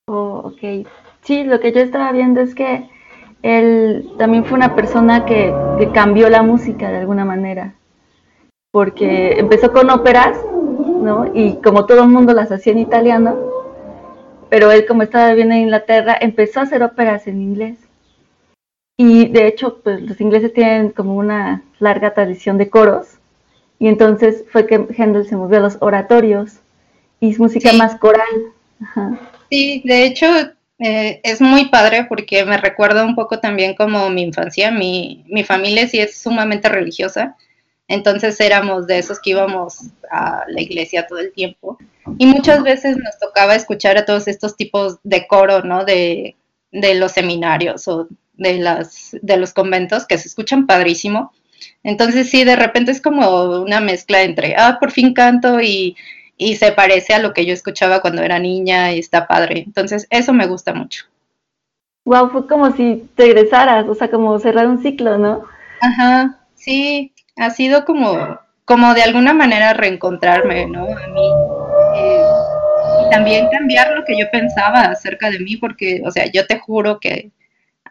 Oh, 0.09 0.43
ok. 0.45 0.87
Sí, 1.23 1.45
lo 1.45 1.61
que 1.61 1.73
yo 1.73 1.81
estaba 1.81 2.11
viendo 2.12 2.40
es 2.40 2.55
que 2.55 2.88
él 3.43 4.11
también 4.19 4.45
fue 4.45 4.57
una 4.57 4.75
persona 4.75 5.25
que, 5.25 5.55
cambió 5.93 6.28
la 6.28 6.43
música 6.43 6.90
de 6.90 6.99
alguna 6.99 7.25
manera, 7.25 7.75
porque 8.73 9.33
empezó 9.38 9.73
con 9.73 9.90
óperas, 9.90 10.37
¿no? 11.00 11.31
Y 11.35 11.57
como 11.62 11.87
todo 11.87 12.02
el 12.02 12.09
mundo 12.09 12.33
las 12.33 12.50
hacía 12.50 12.73
en 12.73 12.81
italiano, 12.81 13.58
pero 14.50 14.71
él 14.73 14.87
como 14.87 15.02
estaba 15.02 15.31
viviendo 15.31 15.55
en 15.55 15.62
Inglaterra, 15.62 16.17
empezó 16.21 16.61
a 16.61 16.64
hacer 16.64 16.83
óperas 16.83 17.26
en 17.26 17.43
inglés. 17.43 17.78
Y 18.97 19.28
de 19.28 19.47
hecho, 19.47 19.81
pues 19.83 20.02
los 20.02 20.21
ingleses 20.21 20.52
tienen 20.52 20.90
como 20.90 21.14
una 21.14 21.62
larga 21.78 22.14
tradición 22.14 22.59
de 22.59 22.69
coros, 22.69 23.19
y 23.78 23.87
entonces 23.87 24.45
fue 24.50 24.67
que 24.67 24.87
Händel 24.97 25.26
se 25.26 25.37
movió 25.37 25.59
a 25.59 25.62
los 25.62 25.78
oratorios, 25.81 26.59
y 27.21 27.31
es 27.31 27.38
música 27.38 27.73
más 27.73 27.97
coral. 27.97 28.52
Ajá. 28.81 29.19
Sí, 29.50 29.83
de 29.85 30.05
hecho 30.05 30.26
eh, 30.78 31.21
es 31.25 31.40
muy 31.40 31.67
padre 31.67 32.05
porque 32.05 32.45
me 32.45 32.57
recuerda 32.59 33.05
un 33.05 33.14
poco 33.14 33.40
también 33.40 33.75
como 33.75 34.09
mi 34.11 34.23
infancia. 34.23 34.71
Mi, 34.71 35.25
mi 35.28 35.45
familia 35.45 35.88
sí 35.88 35.99
es 35.99 36.19
sumamente 36.19 36.69
religiosa, 36.69 37.37
entonces 37.88 38.38
éramos 38.40 38.87
de 38.87 38.99
esos 38.99 39.18
que 39.21 39.30
íbamos 39.30 39.87
a 40.11 40.45
la 40.47 40.61
iglesia 40.61 41.07
todo 41.07 41.18
el 41.18 41.33
tiempo. 41.33 41.78
Y 42.18 42.26
muchas 42.26 42.62
veces 42.62 42.97
nos 42.97 43.18
tocaba 43.18 43.54
escuchar 43.54 43.99
a 43.99 44.04
todos 44.04 44.28
estos 44.28 44.57
tipos 44.57 44.99
de 45.02 45.26
coro, 45.26 45.62
¿no? 45.62 45.85
De, 45.85 46.37
de 46.71 46.95
los 46.95 47.12
seminarios 47.12 47.88
o 47.88 48.09
de, 48.35 48.59
las, 48.59 49.16
de 49.21 49.37
los 49.37 49.52
conventos 49.52 50.07
que 50.07 50.18
se 50.18 50.28
escuchan 50.28 50.66
padrísimo. 50.66 51.33
Entonces 51.83 52.30
sí, 52.30 52.45
de 52.45 52.57
repente 52.57 52.92
es 52.92 53.00
como 53.00 53.61
una 53.61 53.80
mezcla 53.80 54.23
entre, 54.23 54.54
ah, 54.57 54.78
por 54.80 54.92
fin 54.92 55.12
canto 55.12 55.61
y 55.61 55.97
y 56.38 56.54
se 56.54 56.73
parece 56.73 57.12
a 57.12 57.18
lo 57.18 57.35
que 57.35 57.45
yo 57.45 57.52
escuchaba 57.52 58.00
cuando 58.00 58.23
era 58.23 58.38
niña 58.38 58.92
y 58.92 59.00
está 59.00 59.26
padre. 59.26 59.64
Entonces, 59.66 60.07
eso 60.09 60.33
me 60.33 60.47
gusta 60.47 60.73
mucho. 60.73 61.04
Wow, 62.04 62.30
fue 62.30 62.47
como 62.47 62.71
si 62.73 63.11
te 63.16 63.25
regresaras, 63.25 63.87
o 63.88 63.95
sea, 63.95 64.09
como 64.09 64.38
cerrar 64.38 64.68
un 64.68 64.80
ciclo, 64.80 65.18
¿no? 65.18 65.42
Ajá, 65.80 66.38
sí. 66.54 67.12
Ha 67.38 67.50
sido 67.50 67.85
como, 67.85 68.38
como 68.64 68.95
de 68.95 69.02
alguna 69.02 69.33
manera 69.33 69.73
reencontrarme, 69.73 70.66
¿no? 70.66 70.85
A 70.85 71.07
mí. 71.07 71.30
Eh, 71.97 72.25
y 73.07 73.11
también 73.11 73.49
cambiar 73.50 73.92
lo 73.92 74.04
que 74.04 74.18
yo 74.18 74.30
pensaba 74.30 74.83
acerca 74.83 75.30
de 75.30 75.38
mí, 75.38 75.57
porque, 75.57 76.02
o 76.04 76.11
sea, 76.11 76.26
yo 76.30 76.47
te 76.47 76.59
juro 76.59 76.99
que 77.00 77.30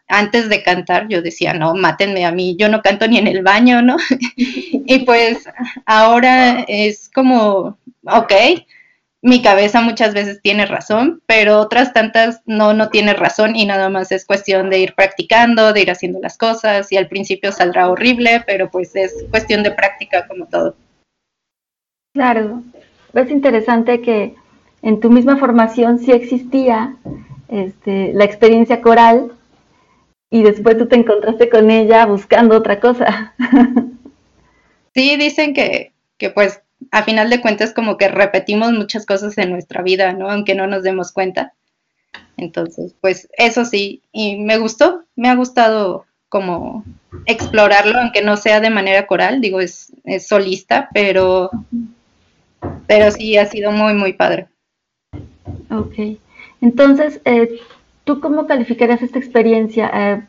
antes 0.07 0.49
de 0.49 0.63
cantar 0.63 1.07
yo 1.07 1.21
decía, 1.21 1.53
no, 1.53 1.73
mátenme 1.73 2.25
a 2.25 2.31
mí, 2.31 2.55
yo 2.57 2.69
no 2.69 2.81
canto 2.81 3.07
ni 3.07 3.17
en 3.17 3.27
el 3.27 3.41
baño, 3.41 3.81
¿no? 3.81 3.97
y 4.37 4.99
pues 4.99 5.49
ahora 5.85 6.65
es 6.67 7.09
como, 7.13 7.77
ok, 8.03 8.33
mi 9.21 9.41
cabeza 9.41 9.81
muchas 9.81 10.13
veces 10.13 10.41
tiene 10.41 10.65
razón, 10.65 11.21
pero 11.25 11.59
otras 11.59 11.91
tantas 11.93 12.41
no, 12.45 12.73
no 12.73 12.89
tiene 12.89 13.13
razón 13.13 13.55
y 13.55 13.65
nada 13.65 13.89
más 13.89 14.11
es 14.11 14.25
cuestión 14.25 14.69
de 14.69 14.79
ir 14.79 14.93
practicando, 14.93 15.73
de 15.73 15.81
ir 15.81 15.91
haciendo 15.91 16.19
las 16.19 16.37
cosas 16.37 16.91
y 16.91 16.97
al 16.97 17.07
principio 17.07 17.51
saldrá 17.51 17.89
horrible, 17.89 18.43
pero 18.45 18.69
pues 18.69 18.95
es 18.95 19.25
cuestión 19.31 19.63
de 19.63 19.71
práctica 19.71 20.27
como 20.27 20.45
todo. 20.45 20.75
Claro, 22.13 22.61
es 23.13 23.31
interesante 23.31 24.01
que 24.01 24.35
en 24.81 24.99
tu 24.99 25.09
misma 25.09 25.37
formación 25.37 25.99
sí 25.99 26.11
existía 26.11 26.95
este, 27.47 28.13
la 28.13 28.25
experiencia 28.25 28.81
coral 28.81 29.31
y 30.29 30.43
después 30.43 30.77
tú 30.77 30.87
te 30.87 30.95
encontraste 30.95 31.49
con 31.49 31.71
ella 31.71 32.05
buscando 32.05 32.55
otra 32.55 32.79
cosa. 32.79 33.33
sí, 34.93 35.17
dicen 35.17 35.53
que, 35.53 35.93
que 36.17 36.29
pues 36.29 36.61
a 36.91 37.03
final 37.03 37.29
de 37.29 37.41
cuentas 37.41 37.73
como 37.73 37.97
que 37.97 38.07
repetimos 38.07 38.71
muchas 38.71 39.05
cosas 39.05 39.37
en 39.37 39.51
nuestra 39.51 39.81
vida, 39.81 40.13
¿no? 40.13 40.29
Aunque 40.29 40.55
no 40.55 40.67
nos 40.67 40.83
demos 40.83 41.11
cuenta. 41.11 41.53
Entonces, 42.37 42.95
pues 43.01 43.29
eso 43.37 43.65
sí, 43.65 44.03
y 44.11 44.37
me 44.37 44.57
gustó, 44.57 45.03
me 45.15 45.29
ha 45.29 45.35
gustado 45.35 46.05
como 46.29 46.83
explorarlo, 47.25 47.99
aunque 47.99 48.21
no 48.21 48.37
sea 48.37 48.59
de 48.59 48.69
manera 48.69 49.07
coral, 49.07 49.41
digo, 49.41 49.59
es, 49.59 49.91
solista, 50.19 50.89
pero, 50.93 51.49
pero 52.85 53.11
sí 53.11 53.37
ha 53.37 53.45
sido 53.45 53.71
muy, 53.71 53.93
muy 53.93 54.13
padre. 54.13 54.47
Ok, 55.71 56.19
entonces, 56.61 57.21
eh, 57.25 57.59
¿tú 58.03 58.19
cómo 58.19 58.45
calificarías 58.45 59.01
esta 59.01 59.19
experiencia? 59.19 59.91
Eh, 59.93 60.21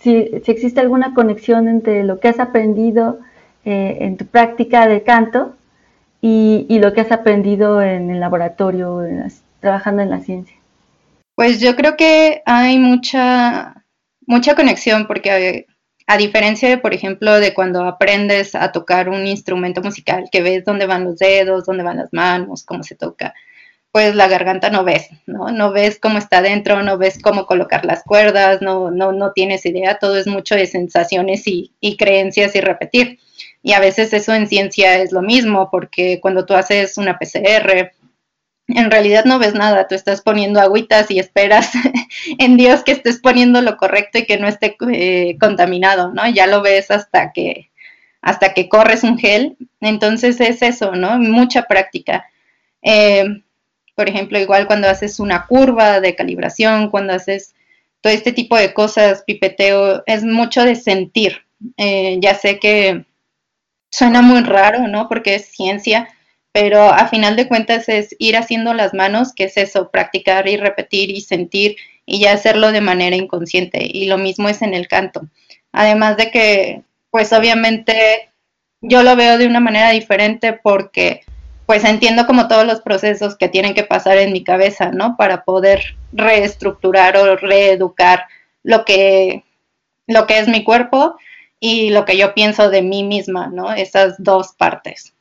si, 0.00 0.28
si, 0.44 0.50
existe 0.50 0.80
alguna 0.80 1.14
conexión 1.14 1.68
entre 1.68 2.04
lo 2.04 2.20
que 2.20 2.28
has 2.28 2.38
aprendido 2.38 3.18
eh, 3.64 3.98
en 4.00 4.16
tu 4.16 4.26
práctica 4.26 4.86
de 4.86 5.02
canto 5.02 5.56
y, 6.20 6.78
lo 6.78 6.92
que 6.92 7.00
has 7.00 7.12
aprendido 7.12 7.82
en 7.82 8.10
el 8.10 8.20
laboratorio, 8.20 9.02
trabajando 9.60 10.02
en 10.02 10.10
la 10.10 10.20
ciencia? 10.20 10.56
Pues 11.34 11.60
yo 11.60 11.74
creo 11.76 11.96
que 11.96 12.42
hay 12.44 12.78
mucha, 12.78 13.84
mucha 14.26 14.54
conexión 14.54 15.06
porque 15.06 15.66
a, 16.06 16.16
diferencia 16.18 16.68
de, 16.68 16.78
por 16.78 16.92
ejemplo, 16.92 17.40
de 17.40 17.54
cuando 17.54 17.84
aprendes 17.84 18.54
a 18.54 18.72
tocar 18.72 19.08
un 19.08 19.26
instrumento 19.26 19.80
musical, 19.80 20.28
que 20.30 20.42
ves 20.42 20.64
dónde 20.64 20.86
van 20.86 21.04
los 21.04 21.18
dedos, 21.18 21.64
dónde 21.64 21.84
van 21.84 21.98
las 21.98 22.12
manos, 22.12 22.64
cómo 22.64 22.82
se 22.82 22.96
toca, 22.96 23.32
pues 23.92 24.14
la 24.14 24.28
garganta 24.28 24.70
no 24.70 24.84
ves, 24.84 25.08
¿no? 25.26 25.50
No 25.50 25.72
ves 25.72 25.98
cómo 25.98 26.18
está 26.18 26.42
dentro, 26.42 26.82
no 26.82 26.98
ves 26.98 27.18
cómo 27.22 27.46
colocar 27.46 27.84
las 27.84 28.02
cuerdas, 28.02 28.60
no, 28.60 28.90
no, 28.90 29.12
no 29.12 29.32
tienes 29.32 29.64
idea, 29.66 29.98
todo 29.98 30.18
es 30.18 30.26
mucho 30.26 30.54
de 30.54 30.66
sensaciones 30.66 31.46
y, 31.46 31.72
y 31.80 31.96
creencias 31.96 32.54
y 32.54 32.60
repetir. 32.60 33.18
Y 33.62 33.72
a 33.72 33.80
veces 33.80 34.12
eso 34.12 34.32
en 34.34 34.46
ciencia 34.48 34.98
es 34.98 35.12
lo 35.12 35.22
mismo, 35.22 35.70
porque 35.70 36.18
cuando 36.20 36.46
tú 36.46 36.54
haces 36.54 36.96
una 36.96 37.18
PCR, 37.18 37.92
en 38.68 38.90
realidad 38.90 39.24
no 39.24 39.38
ves 39.38 39.54
nada, 39.54 39.86
tú 39.88 39.94
estás 39.94 40.22
poniendo 40.22 40.60
agüitas 40.60 41.10
y 41.10 41.18
esperas 41.18 41.72
en 42.38 42.56
Dios 42.56 42.82
que 42.82 42.92
estés 42.92 43.18
poniendo 43.18 43.60
lo 43.60 43.76
correcto 43.76 44.18
y 44.18 44.26
que 44.26 44.38
no 44.38 44.48
esté 44.48 44.76
eh, 44.92 45.36
contaminado, 45.38 46.12
¿no? 46.12 46.28
Ya 46.28 46.46
lo 46.46 46.62
ves 46.62 46.90
hasta 46.90 47.32
que 47.32 47.70
hasta 48.22 48.52
que 48.52 48.68
corres 48.68 49.02
un 49.02 49.18
gel, 49.18 49.56
entonces 49.80 50.40
es 50.40 50.60
eso, 50.60 50.94
¿no? 50.94 51.18
Mucha 51.18 51.62
práctica. 51.62 52.26
Eh, 52.82 53.24
por 53.94 54.08
ejemplo, 54.08 54.38
igual 54.38 54.66
cuando 54.66 54.88
haces 54.88 55.20
una 55.20 55.46
curva 55.46 56.00
de 56.00 56.14
calibración, 56.14 56.90
cuando 56.90 57.14
haces 57.14 57.54
todo 58.00 58.12
este 58.12 58.32
tipo 58.32 58.56
de 58.56 58.74
cosas, 58.74 59.22
pipeteo, 59.26 60.02
es 60.06 60.22
mucho 60.22 60.64
de 60.64 60.74
sentir. 60.74 61.46
Eh, 61.76 62.18
ya 62.20 62.34
sé 62.34 62.58
que 62.58 63.04
suena 63.90 64.22
muy 64.22 64.42
raro, 64.42 64.88
¿no? 64.88 65.08
Porque 65.08 65.34
es 65.34 65.46
ciencia, 65.46 66.08
pero 66.52 66.82
a 66.82 67.08
final 67.08 67.36
de 67.36 67.48
cuentas 67.48 67.88
es 67.88 68.14
ir 68.18 68.36
haciendo 68.36 68.74
las 68.74 68.94
manos, 68.94 69.32
que 69.34 69.44
es 69.44 69.56
eso, 69.56 69.90
practicar 69.90 70.48
y 70.48 70.56
repetir 70.56 71.10
y 71.10 71.20
sentir 71.20 71.76
y 72.06 72.20
ya 72.20 72.32
hacerlo 72.32 72.72
de 72.72 72.80
manera 72.80 73.16
inconsciente. 73.16 73.80
Y 73.82 74.06
lo 74.06 74.18
mismo 74.18 74.48
es 74.48 74.62
en 74.62 74.74
el 74.74 74.88
canto. 74.88 75.22
Además 75.72 76.16
de 76.16 76.30
que, 76.30 76.82
pues 77.10 77.32
obviamente 77.32 78.30
yo 78.80 79.02
lo 79.02 79.14
veo 79.14 79.38
de 79.38 79.46
una 79.46 79.60
manera 79.60 79.90
diferente 79.90 80.52
porque 80.54 81.22
pues 81.66 81.84
entiendo 81.84 82.26
como 82.26 82.48
todos 82.48 82.66
los 82.66 82.80
procesos 82.80 83.36
que 83.36 83.48
tienen 83.48 83.74
que 83.74 83.84
pasar 83.84 84.18
en 84.18 84.32
mi 84.32 84.42
cabeza, 84.42 84.90
¿no? 84.90 85.16
Para 85.16 85.44
poder 85.44 85.96
reestructurar 86.12 87.16
o 87.16 87.36
reeducar 87.36 88.24
lo 88.64 88.84
que, 88.84 89.44
lo 90.08 90.26
que 90.26 90.40
es 90.40 90.48
mi 90.48 90.64
cuerpo 90.64 91.16
y 91.60 91.90
lo 91.90 92.06
que 92.06 92.16
yo 92.16 92.34
pienso 92.34 92.70
de 92.70 92.82
mí 92.82 93.04
misma, 93.04 93.48
¿no? 93.48 93.72
Esas 93.72 94.14
dos 94.18 94.54
partes. 94.54 95.14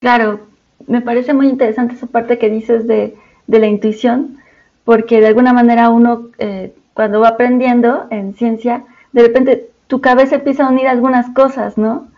Claro, 0.00 0.46
me 0.86 1.00
parece 1.00 1.32
muy 1.34 1.48
interesante 1.48 1.94
esa 1.94 2.06
parte 2.06 2.38
que 2.38 2.50
dices 2.50 2.86
de, 2.86 3.16
la 3.46 3.66
intuición, 3.66 4.38
porque 4.84 5.20
de 5.20 5.28
alguna 5.28 5.54
manera 5.54 5.88
uno 5.88 6.28
eh, 6.38 6.74
cuando 6.92 7.20
va 7.20 7.28
aprendiendo 7.28 8.06
en 8.10 8.34
ciencia, 8.34 8.84
de 9.12 9.22
repente 9.22 9.70
tu 9.86 10.00
cabeza 10.00 10.36
empieza 10.36 10.66
a 10.66 10.68
unir 10.68 10.86
algunas 10.86 11.30
cosas, 11.30 11.78
¿no? 11.78 12.08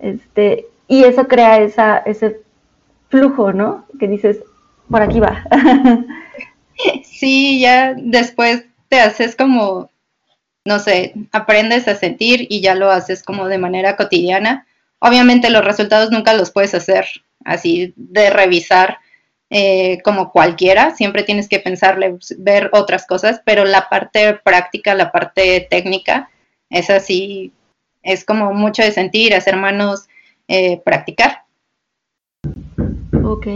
Este, 0.00 0.66
y 0.88 1.04
eso 1.04 1.28
crea 1.28 1.60
esa, 1.60 1.98
ese 1.98 2.40
flujo, 3.08 3.52
¿no? 3.52 3.84
Que 4.00 4.08
dices, 4.08 4.40
por 4.90 5.02
aquí 5.02 5.20
va. 5.20 5.44
sí, 7.04 7.60
ya 7.60 7.94
después 7.94 8.64
te 8.88 9.00
haces 9.00 9.36
como 9.36 9.91
no 10.64 10.78
sé, 10.78 11.14
aprendes 11.32 11.88
a 11.88 11.96
sentir 11.96 12.46
y 12.48 12.60
ya 12.60 12.74
lo 12.74 12.90
haces 12.90 13.22
como 13.22 13.48
de 13.48 13.58
manera 13.58 13.96
cotidiana. 13.96 14.66
Obviamente 14.98 15.50
los 15.50 15.64
resultados 15.64 16.10
nunca 16.10 16.34
los 16.34 16.50
puedes 16.50 16.74
hacer 16.74 17.06
así 17.44 17.92
de 17.96 18.30
revisar 18.30 18.98
eh, 19.50 20.00
como 20.02 20.32
cualquiera, 20.32 20.94
siempre 20.94 21.24
tienes 21.24 21.46
que 21.46 21.58
pensarle, 21.58 22.16
ver 22.38 22.70
otras 22.72 23.06
cosas, 23.06 23.42
pero 23.44 23.66
la 23.66 23.90
parte 23.90 24.32
práctica, 24.42 24.94
la 24.94 25.12
parte 25.12 25.66
técnica, 25.68 26.30
es 26.70 26.88
así, 26.88 27.52
es 28.02 28.24
como 28.24 28.54
mucho 28.54 28.82
de 28.82 28.92
sentir, 28.92 29.34
hacer 29.34 29.56
manos, 29.56 30.08
eh, 30.48 30.80
practicar. 30.82 31.42
Ok. 33.22 33.46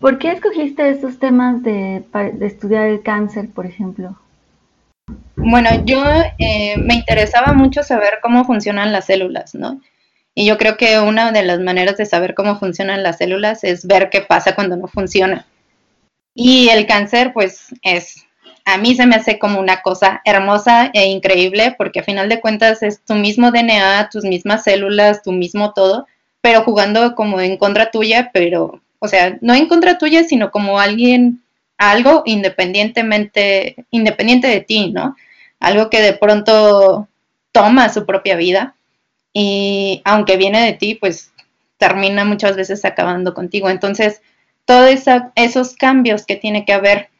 ¿Por 0.00 0.18
qué 0.18 0.32
escogiste 0.32 0.88
estos 0.90 1.20
temas 1.20 1.62
de, 1.62 2.04
de 2.32 2.46
estudiar 2.46 2.88
el 2.88 3.02
cáncer, 3.02 3.48
por 3.50 3.66
ejemplo? 3.66 4.18
Bueno, 5.42 5.70
yo 5.84 6.04
eh, 6.38 6.76
me 6.78 6.94
interesaba 6.94 7.52
mucho 7.52 7.82
saber 7.82 8.18
cómo 8.22 8.44
funcionan 8.44 8.92
las 8.92 9.06
células, 9.06 9.54
¿no? 9.54 9.80
Y 10.34 10.46
yo 10.46 10.56
creo 10.56 10.76
que 10.76 10.98
una 11.00 11.32
de 11.32 11.42
las 11.42 11.58
maneras 11.58 11.96
de 11.96 12.06
saber 12.06 12.34
cómo 12.34 12.58
funcionan 12.58 13.02
las 13.02 13.18
células 13.18 13.64
es 13.64 13.86
ver 13.86 14.08
qué 14.08 14.22
pasa 14.22 14.54
cuando 14.54 14.76
no 14.76 14.86
funciona. 14.86 15.46
Y 16.34 16.68
el 16.68 16.86
cáncer, 16.86 17.32
pues, 17.34 17.74
es, 17.82 18.24
a 18.64 18.78
mí 18.78 18.94
se 18.94 19.04
me 19.06 19.16
hace 19.16 19.38
como 19.38 19.58
una 19.60 19.82
cosa 19.82 20.22
hermosa 20.24 20.90
e 20.94 21.06
increíble, 21.06 21.74
porque 21.76 22.00
a 22.00 22.04
final 22.04 22.28
de 22.28 22.40
cuentas 22.40 22.82
es 22.82 23.04
tu 23.04 23.14
mismo 23.14 23.50
DNA, 23.50 24.08
tus 24.10 24.24
mismas 24.24 24.62
células, 24.64 25.22
tu 25.22 25.32
mismo 25.32 25.72
todo, 25.74 26.06
pero 26.40 26.62
jugando 26.62 27.14
como 27.14 27.40
en 27.40 27.56
contra 27.56 27.90
tuya, 27.90 28.30
pero, 28.32 28.80
o 29.00 29.08
sea, 29.08 29.36
no 29.40 29.54
en 29.54 29.66
contra 29.66 29.98
tuya, 29.98 30.24
sino 30.24 30.50
como 30.50 30.78
alguien 30.78 31.42
algo 31.76 32.22
independientemente, 32.26 33.84
independiente 33.90 34.46
de 34.46 34.60
ti, 34.60 34.92
¿no? 34.92 35.16
Algo 35.62 35.90
que 35.90 36.00
de 36.00 36.12
pronto 36.12 37.08
toma 37.52 37.88
su 37.88 38.04
propia 38.04 38.34
vida 38.34 38.74
y 39.32 40.02
aunque 40.04 40.36
viene 40.36 40.60
de 40.66 40.72
ti, 40.72 40.96
pues 40.96 41.32
termina 41.78 42.24
muchas 42.24 42.56
veces 42.56 42.84
acabando 42.84 43.32
contigo. 43.32 43.70
Entonces, 43.70 44.22
todos 44.64 44.90
esos 45.36 45.76
cambios 45.76 46.26
que 46.26 46.34
tiene 46.34 46.64
que 46.64 46.72
haber 46.72 47.10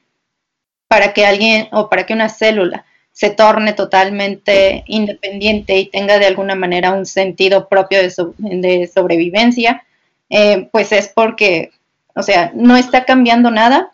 para 0.88 1.12
que 1.12 1.24
alguien 1.24 1.68
o 1.70 1.88
para 1.88 2.04
que 2.04 2.14
una 2.14 2.28
célula 2.28 2.84
se 3.12 3.30
torne 3.30 3.74
totalmente 3.74 4.82
independiente 4.88 5.78
y 5.78 5.86
tenga 5.86 6.18
de 6.18 6.26
alguna 6.26 6.56
manera 6.56 6.90
un 6.90 7.06
sentido 7.06 7.68
propio 7.68 8.00
de, 8.02 8.90
sobrevivencia, 8.92 9.84
eh, 10.30 10.68
pues 10.72 10.90
es 10.90 11.06
porque, 11.14 11.70
o 12.16 12.24
sea, 12.24 12.50
no 12.56 12.76
está 12.76 13.04
cambiando 13.04 13.52
nada, 13.52 13.92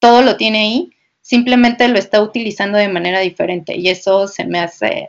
todo 0.00 0.22
lo 0.22 0.36
tiene 0.36 0.62
ahí, 0.62 0.92
simplemente 1.22 1.88
lo 1.88 1.98
está 1.98 2.20
utilizando 2.20 2.76
de 2.76 2.88
manera 2.88 3.20
diferente 3.20 3.74
y 3.74 3.88
eso 3.88 4.28
se 4.28 4.44
me 4.44 4.58
hace 4.58 5.08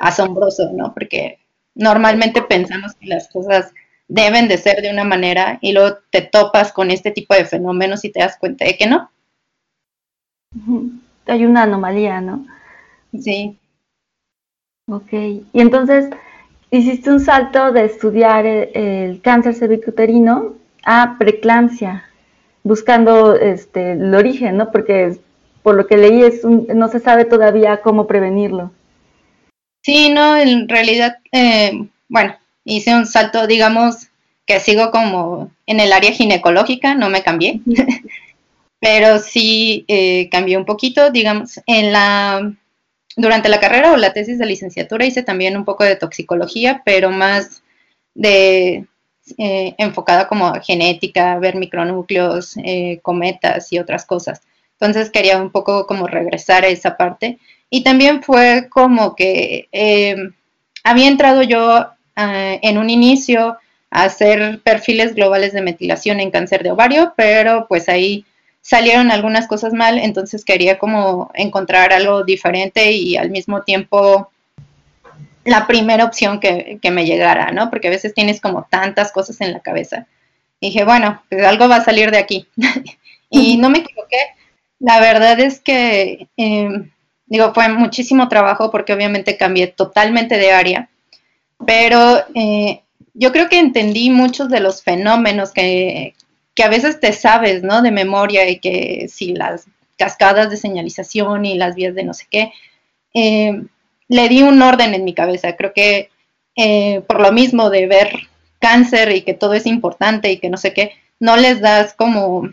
asombroso, 0.00 0.70
¿no? 0.72 0.94
Porque 0.94 1.38
normalmente 1.74 2.42
pensamos 2.42 2.94
que 2.94 3.06
las 3.06 3.28
cosas 3.28 3.72
deben 4.08 4.46
de 4.46 4.58
ser 4.58 4.82
de 4.82 4.90
una 4.90 5.04
manera 5.04 5.58
y 5.60 5.72
luego 5.72 5.98
te 6.10 6.22
topas 6.22 6.72
con 6.72 6.90
este 6.90 7.10
tipo 7.10 7.34
de 7.34 7.44
fenómenos 7.44 8.04
y 8.04 8.10
te 8.10 8.20
das 8.20 8.36
cuenta 8.38 8.64
de 8.64 8.76
que 8.76 8.86
no. 8.86 9.10
Hay 11.26 11.44
una 11.44 11.64
anomalía, 11.64 12.20
¿no? 12.20 12.46
Sí. 13.18 13.58
Ok, 14.88 15.12
y 15.12 15.44
entonces, 15.54 16.10
hiciste 16.70 17.10
un 17.10 17.18
salto 17.18 17.72
de 17.72 17.84
estudiar 17.84 18.46
el, 18.46 19.20
cáncer 19.20 19.54
cervicuterino 19.54 20.54
a 20.84 21.16
preeclampsia, 21.18 22.04
buscando 22.62 23.34
este, 23.34 23.92
el 23.92 24.14
origen, 24.14 24.58
¿no? 24.58 24.70
Porque 24.70 25.18
por 25.66 25.74
lo 25.74 25.88
que 25.88 25.96
leí 25.96 26.22
es 26.22 26.44
no 26.44 26.86
se 26.86 27.00
sabe 27.00 27.24
todavía 27.24 27.80
cómo 27.82 28.06
prevenirlo. 28.06 28.70
Sí, 29.82 30.10
no, 30.10 30.36
en 30.36 30.68
realidad, 30.68 31.18
eh, 31.32 31.88
bueno, 32.08 32.36
hice 32.62 32.94
un 32.94 33.04
salto, 33.04 33.48
digamos, 33.48 34.06
que 34.46 34.60
sigo 34.60 34.92
como 34.92 35.50
en 35.66 35.80
el 35.80 35.92
área 35.92 36.12
ginecológica, 36.12 36.94
no 36.94 37.10
me 37.10 37.24
cambié, 37.24 37.62
pero 38.78 39.18
sí 39.18 39.84
eh, 39.88 40.28
cambié 40.30 40.56
un 40.56 40.66
poquito, 40.66 41.10
digamos, 41.10 41.60
en 41.66 41.90
la 41.90 42.52
durante 43.16 43.48
la 43.48 43.58
carrera 43.58 43.92
o 43.92 43.96
la 43.96 44.12
tesis 44.12 44.38
de 44.38 44.46
licenciatura 44.46 45.04
hice 45.04 45.24
también 45.24 45.56
un 45.56 45.64
poco 45.64 45.82
de 45.82 45.96
toxicología, 45.96 46.82
pero 46.84 47.10
más 47.10 47.64
de 48.14 48.86
eh, 49.36 49.74
enfocada 49.78 50.28
como 50.28 50.46
a 50.46 50.60
genética, 50.60 51.36
ver 51.40 51.56
micronúcleos, 51.56 52.56
eh, 52.58 53.00
cometas 53.02 53.72
y 53.72 53.80
otras 53.80 54.06
cosas. 54.06 54.42
Entonces 54.78 55.10
quería 55.10 55.40
un 55.40 55.50
poco 55.50 55.86
como 55.86 56.06
regresar 56.06 56.64
a 56.64 56.68
esa 56.68 56.96
parte. 56.96 57.38
Y 57.70 57.82
también 57.82 58.22
fue 58.22 58.68
como 58.70 59.16
que 59.16 59.68
em, 59.72 60.32
había 60.84 61.08
entrado 61.08 61.42
yo 61.42 61.86
ah, 62.16 62.58
en 62.62 62.78
un 62.78 62.90
inicio 62.90 63.56
a 63.90 64.04
hacer 64.04 64.60
perfiles 64.62 65.14
globales 65.14 65.52
de 65.52 65.62
metilación 65.62 66.20
en 66.20 66.30
cáncer 66.30 66.62
de 66.62 66.70
ovario, 66.70 67.14
pero 67.16 67.66
pues 67.68 67.88
ahí 67.88 68.24
salieron 68.60 69.10
algunas 69.10 69.46
cosas 69.46 69.72
mal, 69.72 69.98
entonces 69.98 70.44
quería 70.44 70.78
como 70.78 71.30
encontrar 71.34 71.92
algo 71.92 72.24
diferente 72.24 72.90
y 72.92 73.16
al 73.16 73.30
mismo 73.30 73.62
tiempo 73.62 74.30
la 75.44 75.66
primera 75.68 76.04
opción 76.04 76.40
que, 76.40 76.80
me 76.90 77.06
llegara, 77.06 77.52
¿no? 77.52 77.70
Porque 77.70 77.88
a 77.88 77.92
veces 77.92 78.12
tienes 78.12 78.40
como 78.40 78.66
tantas 78.68 79.12
cosas 79.12 79.40
en 79.40 79.52
la 79.52 79.60
cabeza. 79.60 80.06
dije, 80.60 80.84
bueno, 80.84 81.22
pues 81.28 81.44
algo 81.44 81.68
va 81.68 81.76
a 81.76 81.84
salir 81.84 82.10
de 82.10 82.18
aquí. 82.18 82.48
y 83.30 83.56
no 83.56 83.70
me 83.70 83.78
equivoqué. 83.78 84.35
La 84.78 85.00
verdad 85.00 85.40
es 85.40 85.60
que, 85.60 86.28
em, 86.36 86.90
digo, 87.26 87.52
fue 87.54 87.68
muchísimo 87.68 88.28
trabajo 88.28 88.70
porque 88.70 88.92
obviamente 88.92 89.36
cambié 89.36 89.68
totalmente 89.68 90.36
de 90.38 90.52
área, 90.52 90.90
pero 91.66 92.18
eh, 92.34 92.82
yo 93.14 93.32
creo 93.32 93.48
que 93.48 93.58
entendí 93.58 94.10
muchos 94.10 94.50
de 94.50 94.60
los 94.60 94.82
fenómenos 94.82 95.52
que, 95.52 96.14
que 96.54 96.64
a 96.64 96.68
veces 96.68 97.00
te 97.00 97.12
sabes, 97.12 97.62
¿no? 97.62 97.82
De 97.82 97.90
memoria 97.90 98.48
y 98.48 98.58
que 98.58 99.08
si 99.08 99.34
las 99.34 99.66
cascadas 99.98 100.50
de 100.50 100.56
señalización 100.56 101.46
y 101.46 101.56
las 101.56 101.74
vías 101.74 101.94
de 101.94 102.04
no 102.04 102.14
sé 102.14 102.26
qué, 102.30 102.52
eh, 103.14 103.62
le 104.08 104.28
di 104.28 104.42
un 104.42 104.60
orden 104.62 104.94
en 104.94 105.04
mi 105.04 105.14
cabeza. 105.14 105.56
Creo 105.56 105.72
que 105.72 106.10
eh, 106.56 107.02
por 107.06 107.20
lo 107.20 107.32
mismo 107.32 107.70
de 107.70 107.86
ver 107.86 108.10
cáncer 108.58 109.12
y 109.12 109.22
que 109.22 109.34
todo 109.34 109.54
es 109.54 109.66
importante 109.66 110.30
y 110.32 110.38
que 110.38 110.50
no 110.50 110.56
sé 110.56 110.72
qué, 110.72 110.92
no 111.20 111.36
les 111.36 111.60
das 111.60 111.94
como, 111.94 112.50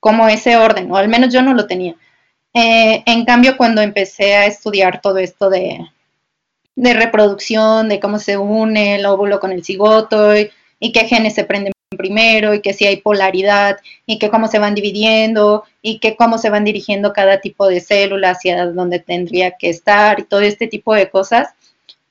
como 0.00 0.28
ese 0.28 0.56
orden, 0.56 0.90
o 0.90 0.96
al 0.96 1.08
menos 1.08 1.32
yo 1.32 1.42
no 1.42 1.54
lo 1.54 1.66
tenía. 1.66 1.96
Eh, 2.54 3.02
en 3.06 3.24
cambio, 3.24 3.56
cuando 3.56 3.82
empecé 3.82 4.34
a 4.36 4.46
estudiar 4.46 5.00
todo 5.00 5.18
esto 5.18 5.50
de, 5.50 5.80
de 6.76 6.94
reproducción, 6.94 7.88
de 7.88 8.00
cómo 8.00 8.18
se 8.18 8.36
une 8.36 8.96
el 8.96 9.06
óvulo 9.06 9.40
con 9.40 9.52
el 9.52 9.64
cigoto 9.64 10.36
y, 10.36 10.50
y 10.80 10.92
qué 10.92 11.06
genes 11.06 11.34
se 11.34 11.44
prenden 11.44 11.72
primero 11.96 12.54
y 12.54 12.60
que 12.60 12.74
si 12.74 12.86
hay 12.86 12.98
polaridad 12.98 13.78
y 14.06 14.18
que 14.18 14.28
cómo 14.28 14.48
se 14.48 14.58
van 14.58 14.74
dividiendo 14.74 15.64
y 15.82 15.98
que 16.00 16.16
cómo 16.16 16.38
se 16.38 16.50
van 16.50 16.64
dirigiendo 16.64 17.12
cada 17.12 17.40
tipo 17.40 17.66
de 17.66 17.80
célula 17.80 18.30
hacia 18.30 18.66
donde 18.66 18.98
tendría 18.98 19.52
que 19.52 19.70
estar 19.70 20.20
y 20.20 20.24
todo 20.24 20.40
este 20.40 20.66
tipo 20.66 20.94
de 20.94 21.10
cosas, 21.10 21.48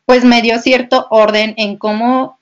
pues 0.05 0.23
me 0.23 0.41
dio 0.41 0.59
cierto 0.59 1.07
orden 1.09 1.53
en 1.57 1.77
cómo, 1.77 2.39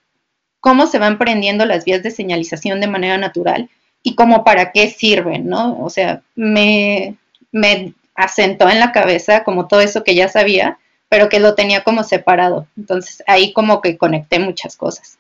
cómo 0.60 0.88
se 0.88 1.00
van 1.00 1.18
prendiendo 1.18 1.66
las 1.66 1.84
vías 1.86 2.04
de 2.04 2.12
señalización 2.12 2.80
de 2.80 2.88
manera 2.88 3.18
natural 3.18 3.70
y 4.06 4.14
cómo 4.14 4.44
para 4.44 4.72
qué 4.72 4.92
sirven, 4.92 5.48
¿no? 5.48 5.80
O 5.84 5.90
sea, 5.90 6.22
me, 6.36 7.18
me 7.52 7.96
asentó 8.14 8.70
en 8.70 8.80
la 8.80 8.92
cabeza 8.92 9.44
como 9.44 9.68
todo 9.68 9.82
eso 9.82 10.04
que 10.04 10.14
ya 10.14 10.28
sabía, 10.28 10.78
pero 11.10 11.28
que 11.28 11.40
lo 11.40 11.56
tenía 11.56 11.84
como 11.84 12.04
separado. 12.04 12.68
Entonces 12.78 13.24
ahí 13.26 13.52
como 13.52 13.82
que 13.82 13.98
conecté 13.98 14.38
muchas 14.38 14.78
cosas. 14.78 15.18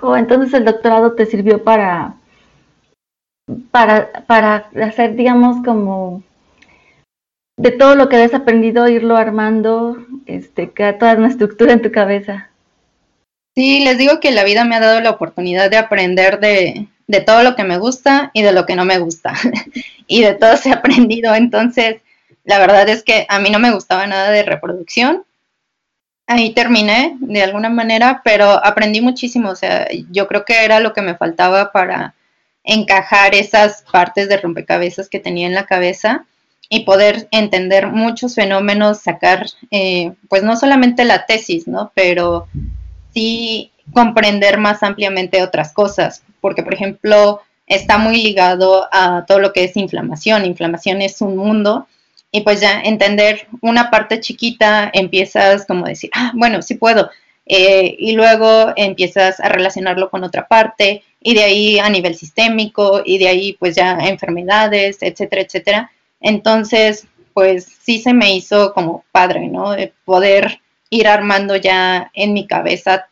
Oh, 0.00 0.16
entonces 0.16 0.54
el 0.54 0.64
doctorado 0.64 1.12
te 1.12 1.26
sirvió 1.26 1.62
para, 1.62 2.14
para, 3.70 4.24
para 4.26 4.70
hacer, 4.82 5.14
digamos, 5.14 5.62
como 5.62 6.22
de 7.58 7.72
todo 7.72 7.94
lo 7.94 8.08
que 8.08 8.16
has 8.16 8.32
aprendido, 8.32 8.88
irlo 8.88 9.18
armando, 9.18 9.98
este, 10.24 10.66
toda 10.66 11.14
una 11.14 11.28
estructura 11.28 11.74
en 11.74 11.82
tu 11.82 11.92
cabeza. 11.92 12.48
Sí, 13.54 13.84
les 13.84 13.98
digo 13.98 14.18
que 14.18 14.30
la 14.30 14.44
vida 14.44 14.64
me 14.64 14.76
ha 14.76 14.80
dado 14.80 15.02
la 15.02 15.10
oportunidad 15.10 15.70
de 15.70 15.76
aprender 15.76 16.40
de, 16.40 16.88
de 17.10 17.20
todo 17.20 17.42
lo 17.42 17.56
que 17.56 17.64
me 17.64 17.78
gusta 17.78 18.30
y 18.34 18.42
de 18.42 18.52
lo 18.52 18.66
que 18.66 18.76
no 18.76 18.84
me 18.84 18.98
gusta. 18.98 19.34
y 20.06 20.22
de 20.22 20.34
todo 20.34 20.56
se 20.56 20.70
ha 20.70 20.74
aprendido. 20.74 21.34
Entonces, 21.34 22.02
la 22.44 22.58
verdad 22.58 22.88
es 22.88 23.02
que 23.02 23.26
a 23.28 23.38
mí 23.38 23.50
no 23.50 23.58
me 23.58 23.72
gustaba 23.72 24.06
nada 24.06 24.30
de 24.30 24.42
reproducción 24.42 25.24
ahí 26.30 26.50
terminé 26.50 27.16
de 27.18 27.42
alguna 27.42 27.70
manera, 27.70 28.20
pero 28.22 28.64
aprendí 28.64 29.00
muchísimo, 29.00 29.50
o 29.50 29.56
sea, 29.56 29.88
yo 30.12 30.28
creo 30.28 30.44
que 30.44 30.64
era 30.64 30.78
lo 30.78 30.92
que 30.92 31.02
me 31.02 31.16
faltaba 31.16 31.72
para 31.72 32.14
encajar 32.62 33.34
esas 33.34 33.82
partes 33.90 34.28
de 34.28 34.36
rompecabezas 34.36 35.08
que 35.08 35.18
tenía 35.18 35.48
en 35.48 35.54
la 35.54 35.66
cabeza 35.66 36.24
y 36.68 36.84
poder 36.84 37.26
entender 37.32 37.88
muchos 37.88 38.36
fenómenos, 38.36 39.00
sacar, 39.00 39.46
eh, 39.72 40.12
pues 40.28 40.44
no 40.44 40.56
solamente 40.56 41.04
la 41.04 41.26
tesis, 41.26 41.66
¿no? 41.66 41.90
Pero 41.96 42.46
sí 43.12 43.72
comprender 43.92 44.58
más 44.58 44.84
ampliamente 44.84 45.42
otras 45.42 45.72
cosas, 45.72 46.22
porque 46.40 46.62
por 46.62 46.74
ejemplo 46.74 47.40
está 47.66 47.98
muy 47.98 48.22
ligado 48.22 48.88
a 48.92 49.24
todo 49.26 49.38
lo 49.38 49.52
que 49.52 49.64
es 49.64 49.76
inflamación. 49.76 50.44
Inflamación 50.44 51.02
es 51.02 51.20
un 51.20 51.36
mundo 51.36 51.86
y 52.32 52.42
pues 52.42 52.60
ya 52.60 52.80
entender 52.82 53.46
una 53.60 53.90
parte 53.90 54.20
chiquita, 54.20 54.90
empiezas 54.92 55.66
como 55.66 55.86
decir, 55.86 56.10
ah, 56.14 56.32
bueno, 56.34 56.62
sí 56.62 56.74
puedo. 56.74 57.10
Eh, 57.46 57.96
y 57.98 58.12
luego 58.12 58.72
empiezas 58.76 59.40
a 59.40 59.48
relacionarlo 59.48 60.10
con 60.10 60.22
otra 60.22 60.46
parte 60.46 61.02
y 61.20 61.34
de 61.34 61.42
ahí 61.42 61.78
a 61.78 61.90
nivel 61.90 62.14
sistémico 62.14 63.02
y 63.04 63.18
de 63.18 63.28
ahí 63.28 63.56
pues 63.58 63.74
ya 63.74 63.98
enfermedades, 64.02 64.98
etcétera, 65.00 65.42
etcétera. 65.42 65.90
Entonces, 66.20 67.06
pues 67.34 67.66
sí 67.82 67.98
se 68.00 68.12
me 68.12 68.34
hizo 68.34 68.72
como 68.72 69.04
padre, 69.12 69.48
¿no? 69.48 69.74
poder 70.04 70.60
ir 70.90 71.06
armando 71.08 71.56
ya 71.56 72.10
en 72.14 72.32
mi 72.32 72.46
cabeza, 72.46 73.08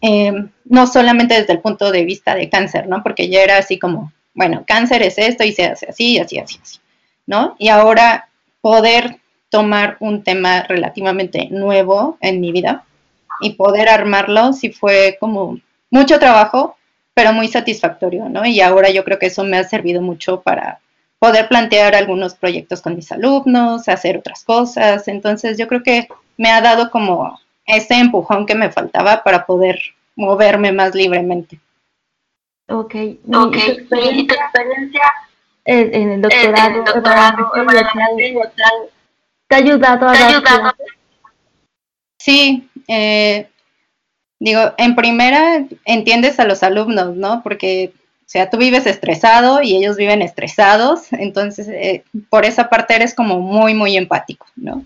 em, 0.00 0.50
no 0.64 0.86
solamente 0.86 1.34
desde 1.34 1.52
el 1.52 1.60
punto 1.60 1.90
de 1.90 2.04
vista 2.04 2.34
de 2.34 2.48
cáncer, 2.48 2.86
¿no? 2.88 3.02
Porque 3.02 3.28
ya 3.28 3.42
era 3.42 3.58
así 3.58 3.78
como, 3.78 4.12
bueno, 4.34 4.64
cáncer 4.66 5.02
es 5.02 5.18
esto 5.18 5.44
y 5.44 5.52
se 5.52 5.66
hace 5.66 5.86
así, 5.88 6.18
así, 6.18 6.38
así, 6.38 6.58
así, 6.62 6.78
¿no? 7.26 7.56
Y 7.58 7.68
ahora 7.68 8.28
poder 8.60 9.18
tomar 9.48 9.96
un 10.00 10.22
tema 10.22 10.62
relativamente 10.62 11.48
nuevo 11.50 12.16
en 12.20 12.40
mi 12.40 12.52
vida 12.52 12.84
y 13.40 13.54
poder 13.54 13.88
armarlo 13.88 14.52
sí 14.52 14.70
fue 14.70 15.16
como 15.18 15.58
mucho 15.90 16.18
trabajo, 16.18 16.76
pero 17.14 17.32
muy 17.32 17.48
satisfactorio, 17.48 18.28
¿no? 18.28 18.46
Y 18.46 18.60
ahora 18.60 18.90
yo 18.90 19.04
creo 19.04 19.18
que 19.18 19.26
eso 19.26 19.44
me 19.44 19.56
ha 19.56 19.64
servido 19.64 20.00
mucho 20.00 20.40
para 20.42 20.80
poder 21.18 21.48
plantear 21.48 21.94
algunos 21.94 22.34
proyectos 22.34 22.80
con 22.80 22.96
mis 22.96 23.12
alumnos, 23.12 23.88
hacer 23.88 24.16
otras 24.16 24.44
cosas. 24.44 25.06
Entonces 25.08 25.58
yo 25.58 25.68
creo 25.68 25.82
que 25.82 26.08
me 26.36 26.50
ha 26.50 26.60
dado 26.60 26.90
como 26.90 27.38
ese 27.70 27.94
empujón 27.94 28.46
que 28.46 28.54
me 28.54 28.70
faltaba 28.70 29.22
para 29.22 29.46
poder 29.46 29.80
moverme 30.16 30.72
más 30.72 30.94
libremente. 30.94 31.60
Ok, 32.68 32.94
ok. 33.32 33.56
¿Y 34.12 34.26
tu 34.26 34.34
experiencia 34.34 35.02
en 35.64 36.10
el 36.12 36.22
doctorado, 36.22 36.84
¿te 39.48 39.54
ha 39.54 39.58
ayudado 39.58 40.08
a 40.08 40.12
dar 40.12 40.74
Sí, 42.18 42.68
eh, 42.86 43.48
digo, 44.38 44.72
en 44.76 44.94
primera 44.94 45.64
entiendes 45.84 46.38
a 46.38 46.44
los 46.44 46.62
alumnos, 46.62 47.16
¿no? 47.16 47.42
Porque, 47.42 47.92
o 47.94 48.28
sea, 48.28 48.50
tú 48.50 48.58
vives 48.58 48.86
estresado 48.86 49.62
y 49.62 49.76
ellos 49.76 49.96
viven 49.96 50.22
estresados, 50.22 51.12
entonces 51.12 51.68
eh, 51.68 52.04
por 52.28 52.44
esa 52.44 52.68
parte 52.68 52.94
eres 52.94 53.14
como 53.14 53.40
muy, 53.40 53.74
muy 53.74 53.96
empático, 53.96 54.46
¿no? 54.56 54.84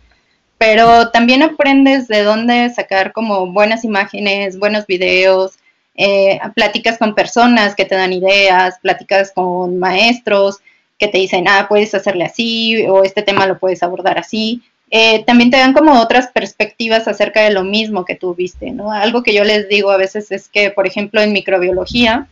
Pero 0.59 1.11
también 1.11 1.43
aprendes 1.43 2.09
de 2.09 2.23
dónde 2.23 2.71
sacar 2.71 3.13
como 3.13 3.53
buenas 3.53 3.85
imágenes, 3.85 4.59
buenos 4.59 4.87
videos, 4.87 5.59
eh, 5.97 6.39
platicas 6.55 6.99
con 6.99 7.15
personas 7.15 7.75
que 7.75 7.85
te 7.85 7.95
dan 7.95 8.13
ideas, 8.13 8.79
platicas 8.81 9.33
con 9.33 9.79
maestros, 9.79 10.61
que 10.99 11.09
te 11.09 11.19
dicen, 11.19 11.47
ah, 11.49 11.67
puedes 11.69 11.95
hacerle 11.95 12.25
así 12.25 12.87
o 12.87 13.05
este 13.05 13.23
tema 13.23 13.47
lo 13.47 13.59
puedes 13.59 13.83
abordar 13.83 14.19
así. 14.19 14.63
Eh, 14.91 15.25
también 15.25 15.51
te 15.51 15.57
dan 15.57 15.73
como 15.73 16.01
otras 16.01 16.29
perspectivas 16.29 17.09
acerca 17.09 17.43
de 17.43 17.51
lo 17.51 17.65
mismo 17.65 18.05
que 18.05 18.15
tú 18.15 18.35
viste, 18.35 18.71
¿no? 18.71 18.93
Algo 18.93 19.23
que 19.23 19.35
yo 19.35 19.43
les 19.43 19.69
digo 19.69 19.91
a 19.91 19.97
veces 19.97 20.31
es 20.31 20.49
que, 20.49 20.71
por 20.71 20.87
ejemplo, 20.87 21.21
en 21.21 21.33
microbiología, 21.33 22.29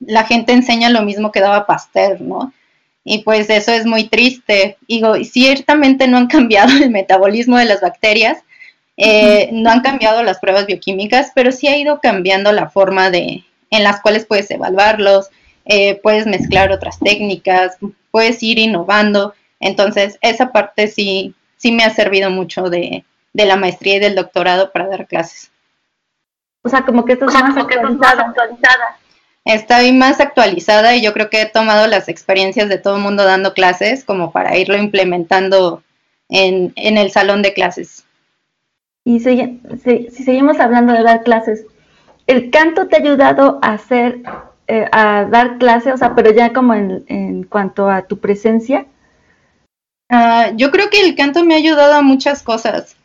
la 0.00 0.24
gente 0.24 0.52
enseña 0.52 0.90
lo 0.90 1.02
mismo 1.02 1.30
que 1.30 1.40
daba 1.40 1.66
Pasteur, 1.66 2.20
¿no? 2.20 2.52
Y 3.04 3.18
pues 3.18 3.50
eso 3.50 3.70
es 3.72 3.84
muy 3.86 4.08
triste. 4.08 4.78
Digo, 4.88 5.14
ciertamente 5.24 6.08
no 6.08 6.16
han 6.16 6.26
cambiado 6.26 6.72
el 6.72 6.90
metabolismo 6.90 7.58
de 7.58 7.66
las 7.66 7.80
bacterias 7.80 8.38
Eh, 8.96 9.50
no 9.52 9.70
han 9.70 9.80
cambiado 9.80 10.22
las 10.22 10.38
pruebas 10.38 10.66
bioquímicas, 10.66 11.32
pero 11.34 11.50
sí 11.50 11.66
ha 11.66 11.76
ido 11.76 11.98
cambiando 12.00 12.52
la 12.52 12.68
forma 12.70 13.10
de 13.10 13.42
en 13.70 13.82
las 13.82 14.00
cuales 14.00 14.24
puedes 14.24 14.48
evaluarlos, 14.52 15.30
eh, 15.64 15.98
puedes 16.00 16.26
mezclar 16.26 16.70
otras 16.70 17.00
técnicas, 17.00 17.76
puedes 18.12 18.40
ir 18.42 18.58
innovando. 18.60 19.34
Entonces, 19.58 20.16
esa 20.20 20.52
parte 20.52 20.86
sí, 20.86 21.34
sí 21.56 21.72
me 21.72 21.82
ha 21.82 21.90
servido 21.90 22.30
mucho 22.30 22.70
de, 22.70 23.04
de 23.32 23.44
la 23.46 23.56
maestría 23.56 23.96
y 23.96 24.00
del 24.00 24.14
doctorado 24.14 24.70
para 24.70 24.86
dar 24.86 25.08
clases. 25.08 25.50
O 26.62 26.68
sea, 26.68 26.82
como 26.82 27.04
que 27.04 27.14
estás 27.14 27.34
más, 27.34 27.56
actualizada. 27.56 28.96
Estoy 29.44 29.92
más 29.92 30.20
actualizada 30.20 30.96
y 30.96 31.02
yo 31.02 31.12
creo 31.12 31.28
que 31.28 31.42
he 31.42 31.46
tomado 31.46 31.86
las 31.86 32.08
experiencias 32.08 32.68
de 32.68 32.78
todo 32.78 32.96
el 32.96 33.02
mundo 33.02 33.24
dando 33.24 33.52
clases 33.52 34.04
como 34.04 34.32
para 34.32 34.56
irlo 34.56 34.76
implementando 34.76 35.82
en, 36.30 36.72
en 36.76 36.96
el 36.96 37.10
salón 37.10 37.42
de 37.42 37.52
clases. 37.52 38.04
Y 39.04 39.20
si, 39.20 39.60
si, 39.82 40.24
seguimos 40.24 40.58
hablando 40.60 40.94
de 40.94 41.02
dar 41.02 41.22
clases, 41.24 41.66
¿el 42.26 42.50
canto 42.50 42.88
te 42.88 42.96
ha 42.96 43.00
ayudado 43.00 43.58
a 43.60 43.74
hacer, 43.74 44.22
eh, 44.66 44.88
a 44.92 45.26
dar 45.26 45.58
clases, 45.58 45.92
o 45.92 45.96
sea, 45.98 46.14
pero 46.14 46.32
ya 46.32 46.54
como 46.54 46.72
en, 46.72 47.04
en 47.08 47.42
cuanto 47.42 47.90
a 47.90 48.06
tu 48.06 48.18
presencia? 48.18 48.86
Ah, 50.08 50.52
yo 50.54 50.70
creo 50.70 50.88
que 50.88 51.02
el 51.02 51.16
canto 51.16 51.44
me 51.44 51.54
ha 51.54 51.58
ayudado 51.58 51.92
a 51.92 52.02
muchas 52.02 52.42
cosas. 52.42 52.96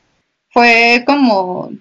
Fue 0.51 1.03
como 1.05 1.71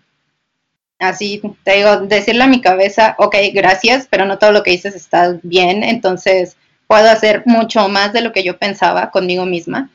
así, 0.98 1.40
te 1.64 1.76
digo, 1.76 1.98
decirle 1.98 2.44
a 2.44 2.48
mi 2.48 2.60
cabeza, 2.60 3.14
ok, 3.18 3.36
gracias, 3.52 4.06
pero 4.10 4.24
no 4.24 4.38
todo 4.38 4.52
lo 4.52 4.62
que 4.62 4.72
dices 4.72 4.94
está 4.94 5.38
bien, 5.42 5.82
entonces 5.84 6.56
puedo 6.86 7.08
hacer 7.08 7.42
mucho 7.46 7.88
más 7.88 8.12
de 8.12 8.22
lo 8.22 8.32
que 8.32 8.42
yo 8.42 8.58
pensaba 8.58 9.10
conmigo 9.10 9.46
misma. 9.46 9.90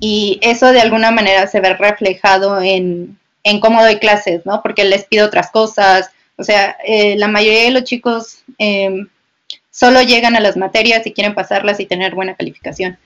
Y 0.00 0.38
eso 0.42 0.72
de 0.72 0.80
alguna 0.80 1.10
manera 1.12 1.46
se 1.46 1.60
ve 1.60 1.74
reflejado 1.74 2.60
en, 2.60 3.18
en 3.44 3.60
cómo 3.60 3.82
doy 3.82 3.98
clases, 3.98 4.44
¿no? 4.44 4.60
Porque 4.62 4.84
les 4.84 5.04
pido 5.04 5.26
otras 5.26 5.50
cosas. 5.50 6.10
O 6.36 6.42
sea, 6.42 6.76
eh, 6.84 7.16
la 7.16 7.28
mayoría 7.28 7.62
de 7.62 7.70
los 7.70 7.84
chicos 7.84 8.42
em, 8.58 9.08
solo 9.70 10.02
llegan 10.02 10.34
a 10.34 10.40
las 10.40 10.56
materias 10.56 11.06
y 11.06 11.12
quieren 11.12 11.34
pasarlas 11.34 11.78
y 11.78 11.86
tener 11.86 12.14
buena 12.14 12.34
calificación. 12.34 12.98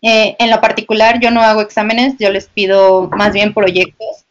Eh, 0.00 0.34
en 0.38 0.50
lo 0.50 0.60
particular, 0.60 1.20
yo 1.20 1.30
no 1.30 1.42
hago 1.42 1.60
exámenes, 1.60 2.14
yo 2.18 2.30
les 2.30 2.46
pido 2.46 3.08
más 3.10 3.34
bien 3.34 3.52
proyectos 3.52 4.24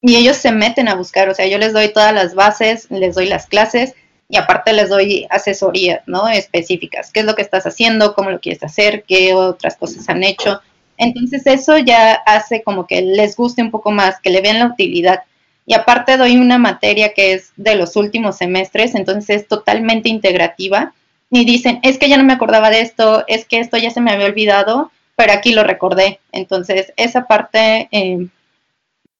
y 0.00 0.16
ellos 0.16 0.36
se 0.36 0.52
meten 0.52 0.88
a 0.88 0.94
buscar, 0.94 1.28
o 1.28 1.34
sea, 1.34 1.46
yo 1.46 1.58
les 1.58 1.72
doy 1.72 1.92
todas 1.92 2.14
las 2.14 2.34
bases, 2.34 2.90
les 2.90 3.14
doy 3.14 3.26
las 3.26 3.46
clases 3.46 3.94
y 4.28 4.36
aparte 4.36 4.72
les 4.72 4.88
doy 4.88 5.26
asesorías, 5.30 6.02
¿no? 6.06 6.28
Específicas, 6.28 7.10
qué 7.10 7.20
es 7.20 7.26
lo 7.26 7.34
que 7.34 7.42
estás 7.42 7.66
haciendo, 7.66 8.14
cómo 8.14 8.30
lo 8.30 8.40
quieres 8.40 8.62
hacer, 8.62 9.04
qué 9.04 9.34
otras 9.34 9.76
cosas 9.76 10.08
han 10.08 10.22
hecho. 10.22 10.60
Entonces 10.98 11.46
eso 11.46 11.78
ya 11.78 12.12
hace 12.12 12.62
como 12.62 12.86
que 12.86 13.00
les 13.02 13.36
guste 13.36 13.62
un 13.62 13.70
poco 13.70 13.90
más, 13.90 14.20
que 14.20 14.30
le 14.30 14.40
vean 14.40 14.58
la 14.58 14.66
utilidad. 14.66 15.22
Y 15.66 15.74
aparte 15.74 16.16
doy 16.16 16.36
una 16.36 16.58
materia 16.58 17.12
que 17.12 17.34
es 17.34 17.52
de 17.56 17.74
los 17.74 17.96
últimos 17.96 18.36
semestres, 18.36 18.94
entonces 18.94 19.42
es 19.42 19.48
totalmente 19.48 20.08
integrativa. 20.08 20.94
Y 21.30 21.44
dicen, 21.44 21.80
es 21.82 21.98
que 21.98 22.08
ya 22.08 22.16
no 22.16 22.24
me 22.24 22.32
acordaba 22.32 22.70
de 22.70 22.80
esto, 22.80 23.24
es 23.28 23.44
que 23.44 23.60
esto 23.60 23.76
ya 23.76 23.90
se 23.90 24.00
me 24.00 24.10
había 24.10 24.26
olvidado, 24.26 24.90
pero 25.16 25.32
aquí 25.32 25.52
lo 25.52 25.64
recordé. 25.64 26.20
Entonces 26.32 26.92
esa 26.96 27.26
parte, 27.26 27.88
eh, 27.92 28.28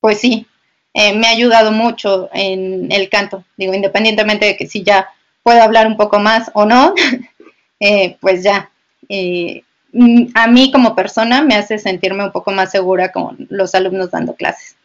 pues 0.01 0.21
sí, 0.21 0.47
eh, 0.95 1.17
me 1.17 1.27
ha 1.27 1.31
ayudado 1.31 1.73
mucho 1.73 2.29
en 2.33 2.91
el 2.91 3.09
canto. 3.09 3.45
Digo, 3.57 3.75
independientemente 3.75 4.47
de 4.47 4.57
que 4.57 4.67
si 4.67 4.83
ya 4.83 5.09
puedo 5.43 5.63
hablar 5.63 5.87
un 5.87 5.97
poco 5.97 6.19
más 6.19 6.51
o 6.55 6.65
no, 6.65 6.95
eh, 7.81 8.17
pues 8.21 8.43
ya. 8.43 8.71
Eh, 9.09 9.63
a 10.35 10.47
mí 10.47 10.71
como 10.71 10.95
persona 10.95 11.43
me 11.43 11.55
hace 11.55 11.79
sentirme 11.79 12.25
un 12.25 12.33
poco 12.33 12.53
más 12.53 12.71
segura 12.71 13.11
con 13.11 13.47
los 13.49 13.75
alumnos 13.75 14.11
dando 14.11 14.35
clases. 14.35 14.77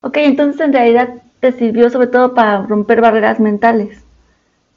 Ok, 0.00 0.16
entonces 0.18 0.60
en 0.60 0.72
realidad 0.72 1.08
te 1.40 1.52
sirvió 1.52 1.88
sobre 1.90 2.08
todo 2.08 2.34
para 2.34 2.62
romper 2.62 3.00
barreras 3.00 3.38
mentales. 3.38 4.02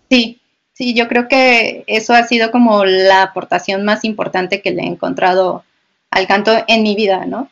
Sí, 0.10 0.42
sí, 0.74 0.94
yo 0.94 1.08
creo 1.08 1.28
que 1.28 1.84
eso 1.88 2.14
ha 2.14 2.24
sido 2.24 2.52
como 2.52 2.86
la 2.86 3.24
aportación 3.24 3.84
más 3.84 4.04
importante 4.04 4.62
que 4.62 4.72
le 4.72 4.84
he 4.84 4.88
encontrado 4.88 5.64
al 6.12 6.28
canto 6.28 6.52
en 6.68 6.84
mi 6.84 6.96
vida, 6.96 7.26
¿no? 7.26 7.50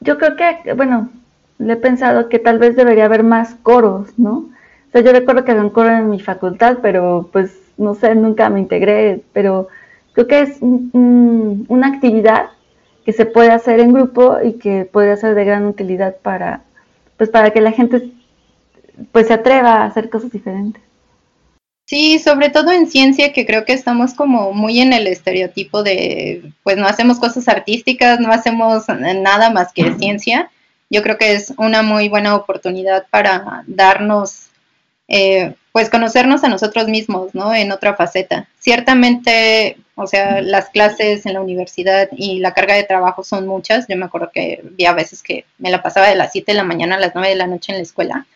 Yo 0.00 0.18
creo 0.18 0.36
que, 0.36 0.72
bueno, 0.74 1.10
le 1.58 1.72
he 1.72 1.76
pensado 1.76 2.28
que 2.28 2.38
tal 2.38 2.58
vez 2.58 2.76
debería 2.76 3.06
haber 3.06 3.24
más 3.24 3.54
coros, 3.56 4.18
¿no? 4.18 4.48
O 4.88 4.90
sea, 4.92 5.00
yo 5.02 5.12
recuerdo 5.12 5.44
que 5.44 5.50
había 5.50 5.64
un 5.64 5.70
coro 5.70 5.90
en 5.90 6.08
mi 6.08 6.20
facultad, 6.20 6.78
pero 6.80 7.28
pues 7.32 7.60
no 7.76 7.94
sé, 7.94 8.14
nunca 8.14 8.48
me 8.48 8.60
integré, 8.60 9.22
pero 9.32 9.68
creo 10.12 10.26
que 10.26 10.40
es 10.40 10.58
una 10.60 11.86
actividad 11.86 12.50
que 13.04 13.12
se 13.12 13.26
puede 13.26 13.50
hacer 13.50 13.80
en 13.80 13.92
grupo 13.92 14.38
y 14.42 14.54
que 14.54 14.84
puede 14.84 15.16
ser 15.16 15.34
de 15.34 15.44
gran 15.44 15.66
utilidad 15.66 16.16
para, 16.22 16.62
pues 17.16 17.30
para 17.30 17.50
que 17.50 17.60
la 17.60 17.72
gente 17.72 18.10
pues 19.12 19.28
se 19.28 19.34
atreva 19.34 19.76
a 19.76 19.84
hacer 19.86 20.10
cosas 20.10 20.30
diferentes. 20.30 20.82
Sí, 21.88 22.18
sobre 22.18 22.50
todo 22.50 22.70
en 22.70 22.86
ciencia, 22.86 23.32
que 23.32 23.46
creo 23.46 23.64
que 23.64 23.72
estamos 23.72 24.12
como 24.12 24.52
muy 24.52 24.78
en 24.80 24.92
el 24.92 25.06
estereotipo 25.06 25.82
de, 25.82 26.52
pues 26.62 26.76
no 26.76 26.86
hacemos 26.86 27.18
cosas 27.18 27.48
artísticas, 27.48 28.20
no 28.20 28.30
hacemos 28.30 28.84
nada 28.88 29.48
más 29.48 29.72
que 29.72 29.94
ciencia. 29.94 30.50
Yo 30.90 31.02
creo 31.02 31.16
que 31.16 31.32
es 31.32 31.54
una 31.56 31.80
muy 31.80 32.10
buena 32.10 32.36
oportunidad 32.36 33.06
para 33.08 33.64
darnos, 33.66 34.48
eh, 35.08 35.54
pues 35.72 35.88
conocernos 35.88 36.44
a 36.44 36.50
nosotros 36.50 36.88
mismos, 36.88 37.34
¿no? 37.34 37.54
En 37.54 37.72
otra 37.72 37.96
faceta. 37.96 38.46
Ciertamente, 38.58 39.78
o 39.94 40.06
sea, 40.06 40.42
las 40.42 40.68
clases 40.68 41.24
en 41.24 41.32
la 41.32 41.40
universidad 41.40 42.10
y 42.14 42.40
la 42.40 42.52
carga 42.52 42.74
de 42.74 42.84
trabajo 42.84 43.24
son 43.24 43.46
muchas. 43.46 43.86
Yo 43.88 43.96
me 43.96 44.04
acuerdo 44.04 44.30
que 44.30 44.60
había 44.62 44.92
veces 44.92 45.22
que 45.22 45.46
me 45.56 45.70
la 45.70 45.82
pasaba 45.82 46.08
de 46.08 46.16
las 46.16 46.32
7 46.32 46.52
de 46.52 46.56
la 46.58 46.64
mañana 46.64 46.96
a 46.96 47.00
las 47.00 47.14
9 47.14 47.30
de 47.30 47.36
la 47.36 47.46
noche 47.46 47.72
en 47.72 47.78
la 47.78 47.82
escuela 47.82 48.26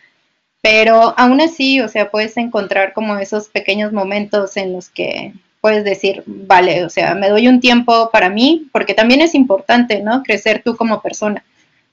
pero 0.63 1.15
aún 1.19 1.41
así, 1.41 1.81
o 1.81 1.89
sea, 1.89 2.11
puedes 2.11 2.37
encontrar 2.37 2.93
como 2.93 3.17
esos 3.17 3.49
pequeños 3.49 3.93
momentos 3.93 4.57
en 4.57 4.73
los 4.73 4.89
que 4.89 5.35
puedes 5.61 5.85
decir, 5.85 6.23
vale, 6.27 6.85
o 6.85 6.91
sea, 6.91 7.15
me 7.15 7.29
doy 7.29 7.49
un 7.49 7.61
tiempo 7.61 8.11
para 8.11 8.31
mí, 8.31 8.69
porque 8.73 8.95
también 8.95 9.21
es 9.21 9.35
importante, 9.35 10.01
¿no? 10.01 10.23
Crecer 10.23 10.63
tú 10.65 10.77
como 10.77 11.03
persona. 11.03 11.45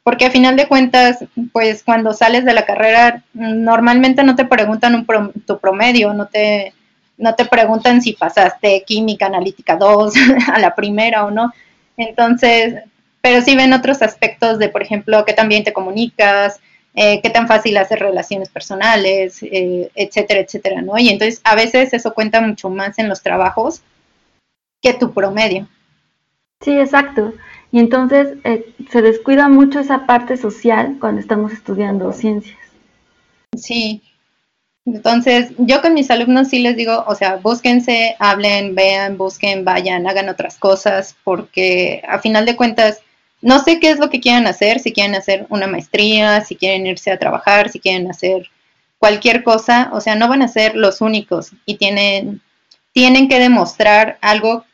Porque 0.03 0.25
a 0.25 0.31
final 0.31 0.55
de 0.55 0.67
cuentas, 0.67 1.25
pues 1.51 1.83
cuando 1.83 2.13
sales 2.13 2.45
de 2.45 2.53
la 2.53 2.65
carrera, 2.65 3.23
normalmente 3.33 4.23
no 4.23 4.35
te 4.35 4.45
preguntan 4.45 4.95
un 4.95 5.05
tu 5.45 5.59
promedio, 5.59 6.13
no 6.13 6.27
te, 6.27 6.73
no 7.17 7.35
te 7.35 7.45
preguntan 7.45 8.01
si 8.01 8.13
pasaste 8.13 8.83
química 8.85 9.25
analítica 9.25 9.75
2 9.75 10.13
a 10.53 10.59
la 10.59 10.75
primera 10.75 11.25
o 11.25 11.31
no. 11.31 11.51
Entonces, 11.97 12.75
pero 13.21 13.41
sí 13.41 13.55
ven 13.55 13.73
otros 13.73 14.01
aspectos 14.01 14.59
de, 14.59 14.69
por 14.69 14.83
ejemplo, 14.83 15.25
que 15.25 15.33
también 15.33 15.63
te 15.63 15.73
comunicas, 15.73 16.59
eh, 16.95 17.21
qué 17.21 17.29
tan 17.29 17.47
fácil 17.47 17.77
hacer 17.77 17.99
relaciones 17.99 18.49
personales, 18.49 19.41
eh, 19.43 19.89
etcétera, 19.95 20.41
etcétera, 20.41 20.81
¿no? 20.81 20.97
Y 20.97 21.09
entonces 21.09 21.41
a 21.43 21.55
veces 21.55 21.93
eso 21.93 22.13
cuenta 22.13 22.41
mucho 22.41 22.69
más 22.69 22.97
en 22.99 23.09
los 23.09 23.21
trabajos 23.21 23.81
que 24.81 24.93
tu 24.93 25.13
promedio. 25.13 25.67
Sí, 26.61 26.71
exacto. 26.77 27.33
Y 27.71 27.79
entonces 27.79 28.37
eh, 28.43 28.73
se 28.89 29.01
descuida 29.01 29.47
mucho 29.47 29.79
esa 29.79 30.05
parte 30.05 30.35
social 30.37 30.97
cuando 30.99 31.21
estamos 31.21 31.53
estudiando 31.53 32.11
ciencias. 32.11 32.57
Sí. 33.55 34.01
Entonces, 34.85 35.51
yo 35.57 35.81
con 35.81 35.93
mis 35.93 36.09
alumnos 36.09 36.47
sí 36.47 36.59
les 36.59 36.75
digo, 36.75 37.03
o 37.05 37.13
sea, 37.13 37.35
búsquense, 37.35 38.15
hablen, 38.17 38.73
vean, 38.73 39.17
busquen, 39.17 39.63
vayan, 39.63 40.07
hagan 40.07 40.29
otras 40.29 40.57
cosas, 40.57 41.15
porque 41.23 42.01
a 42.07 42.19
final 42.19 42.45
de 42.45 42.55
cuentas, 42.55 43.01
no 43.41 43.59
sé 43.59 43.79
qué 43.79 43.91
es 43.91 43.99
lo 43.99 44.09
que 44.09 44.19
quieren 44.19 44.47
hacer, 44.47 44.79
si 44.79 44.91
quieren 44.91 45.15
hacer 45.15 45.45
una 45.49 45.67
maestría, 45.67 46.41
si 46.41 46.55
quieren 46.55 46.85
irse 46.85 47.11
a 47.11 47.19
trabajar, 47.19 47.69
si 47.69 47.79
quieren 47.79 48.09
hacer 48.09 48.49
cualquier 48.97 49.43
cosa, 49.43 49.89
o 49.93 50.01
sea, 50.01 50.15
no 50.15 50.27
van 50.27 50.41
a 50.41 50.47
ser 50.47 50.75
los 50.75 51.01
únicos 51.01 51.51
y 51.65 51.77
tienen, 51.77 52.41
tienen 52.91 53.29
que 53.29 53.39
demostrar 53.39 54.17
algo 54.21 54.65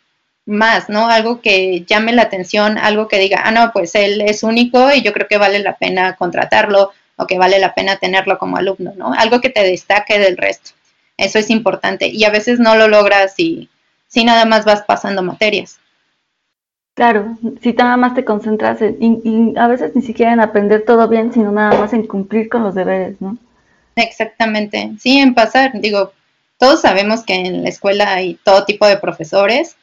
más, 0.45 0.89
¿no? 0.89 1.09
Algo 1.09 1.41
que 1.41 1.85
llame 1.87 2.11
la 2.13 2.23
atención, 2.23 2.77
algo 2.77 3.07
que 3.07 3.19
diga, 3.19 3.41
ah, 3.43 3.51
no, 3.51 3.71
pues 3.71 3.95
él 3.95 4.21
es 4.21 4.43
único 4.43 4.91
y 4.93 5.01
yo 5.01 5.13
creo 5.13 5.27
que 5.27 5.37
vale 5.37 5.59
la 5.59 5.77
pena 5.77 6.15
contratarlo 6.15 6.91
o 7.17 7.27
que 7.27 7.37
vale 7.37 7.59
la 7.59 7.73
pena 7.73 7.97
tenerlo 7.97 8.37
como 8.37 8.57
alumno, 8.57 8.93
¿no? 8.95 9.13
Algo 9.13 9.41
que 9.41 9.49
te 9.49 9.63
destaque 9.63 10.19
del 10.19 10.37
resto. 10.37 10.71
Eso 11.17 11.39
es 11.39 11.49
importante 11.49 12.07
y 12.07 12.23
a 12.25 12.29
veces 12.29 12.59
no 12.59 12.75
lo 12.75 12.87
logras 12.87 13.35
si, 13.35 13.69
si 14.07 14.23
nada 14.23 14.45
más 14.45 14.65
vas 14.65 14.81
pasando 14.83 15.23
materias. 15.23 15.79
Claro, 16.95 17.37
si 17.61 17.73
nada 17.73 17.97
más 17.97 18.15
te 18.15 18.23
concentras 18.23 18.81
en, 18.81 18.97
y, 19.01 19.53
a 19.59 19.67
veces 19.67 19.93
ni 19.95 20.01
siquiera 20.01 20.31
en 20.31 20.39
aprender 20.39 20.85
todo 20.85 21.09
bien, 21.09 21.33
sino 21.33 21.51
nada 21.51 21.77
más 21.77 21.91
en 21.91 22.07
cumplir 22.07 22.47
con 22.47 22.63
los 22.63 22.73
deberes, 22.73 23.19
¿no? 23.19 23.37
Exactamente, 23.97 24.93
sí, 24.99 25.17
en 25.19 25.35
pasar, 25.35 25.73
digo, 25.81 26.13
todos 26.57 26.81
sabemos 26.81 27.23
que 27.25 27.35
en 27.35 27.63
la 27.63 27.69
escuela 27.69 28.13
hay 28.13 28.35
todo 28.43 28.63
tipo 28.63 28.87
de 28.87 28.97
profesores 28.97 29.75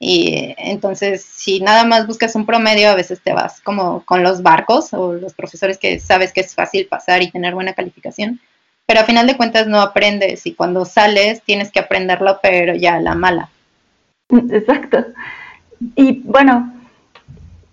y 0.00 0.34
eh, 0.34 0.56
entonces 0.58 1.24
si 1.24 1.60
nada 1.60 1.84
más 1.84 2.08
buscas 2.08 2.34
un 2.34 2.46
promedio, 2.46 2.90
a 2.90 2.96
veces 2.96 3.20
te 3.22 3.32
vas 3.32 3.60
como 3.60 4.04
con 4.04 4.24
los 4.24 4.42
barcos 4.42 4.92
o 4.92 5.12
los 5.12 5.34
profesores 5.34 5.78
que 5.78 6.00
sabes 6.00 6.32
que 6.32 6.40
es 6.40 6.54
fácil 6.54 6.86
pasar 6.88 7.22
y 7.22 7.30
tener 7.30 7.54
buena 7.54 7.74
calificación, 7.74 8.40
pero 8.86 9.00
a 9.00 9.04
final 9.04 9.28
de 9.28 9.36
cuentas 9.36 9.68
no 9.68 9.80
aprendes 9.80 10.46
y 10.46 10.54
cuando 10.54 10.84
sales 10.84 11.42
tienes 11.42 11.70
que 11.70 11.78
aprenderlo, 11.78 12.40
pero 12.42 12.74
ya 12.74 12.98
la 12.98 13.14
mala. 13.14 13.50
Exacto. 14.30 15.06
Y 15.94 16.20
bueno, 16.20 16.72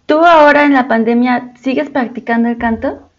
¿Tú 0.06 0.20
ahora 0.26 0.66
en 0.66 0.74
la 0.74 0.88
pandemia 0.88 1.54
sigues 1.62 1.90
practicando 1.90 2.50
el 2.50 2.58
canto? 2.58 3.10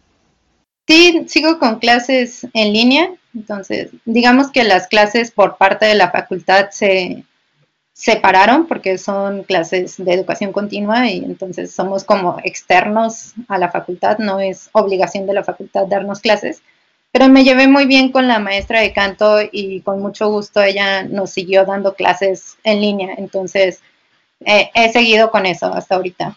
Sí, 0.87 1.25
sigo 1.29 1.59
con 1.59 1.79
clases 1.79 2.47
en 2.53 2.73
línea. 2.73 3.11
Entonces, 3.35 3.91
digamos 4.05 4.51
que 4.51 4.65
las 4.65 4.87
clases 4.87 5.31
por 5.31 5.57
parte 5.57 5.87
de 5.87 5.95
la 5.95 6.11
facultad 6.11 6.71
se 6.71 7.25
separaron 7.95 8.67
porque 8.67 8.99
son 8.99 9.45
clases 9.45 9.97
de 10.05 10.13
educación 10.13 10.53
continua 10.53 11.09
y 11.09 11.25
entonces 11.25 11.73
somos 11.73 12.05
como 12.05 12.39
externos 12.45 13.35
a 13.49 13.57
la 13.57 13.71
facultad, 13.71 14.19
no 14.19 14.41
es 14.41 14.69
obligación 14.73 15.27
de 15.27 15.35
la 15.35 15.45
facultad 15.45 15.87
darnos 15.87 16.21
clases. 16.21 16.63
Pero 17.13 17.29
me 17.29 17.45
llevé 17.45 17.67
muy 17.67 17.87
bien 17.87 18.13
con 18.13 18.29
la 18.29 18.41
maestra 18.41 18.81
de 18.81 18.93
canto 18.93 19.39
y 19.51 19.81
con 19.81 20.03
mucho 20.03 20.29
gusto 20.29 20.61
ella 20.63 21.05
nos 21.05 21.31
siguió 21.31 21.65
dando 21.65 21.95
clases 21.95 22.57
en 22.65 22.81
línea. 22.81 23.15
Entonces, 23.17 23.81
eh, 24.47 24.71
he 24.75 24.93
seguido 24.93 25.31
con 25.31 25.47
eso 25.47 25.73
hasta 25.73 25.97
ahorita. 25.97 26.37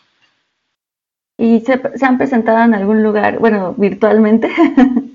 ¿Y 1.38 1.60
se, 1.62 1.80
han 2.02 2.18
presentado 2.18 2.64
en 2.64 2.74
algún 2.74 3.04
lugar, 3.04 3.40
bueno, 3.40 3.74
virtualmente? 3.78 4.50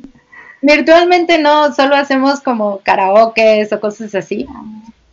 virtualmente 0.62 1.40
no, 1.40 1.72
solo 1.72 1.96
hacemos 1.96 2.40
como 2.40 2.78
karaoke 2.78 3.68
o 3.70 3.80
cosas 3.80 4.14
así. 4.14 4.46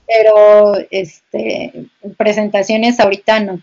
Pero 0.08 0.76
este 0.92 1.88
presentaciones 2.18 3.00
ahorita 3.00 3.40
no. 3.40 3.62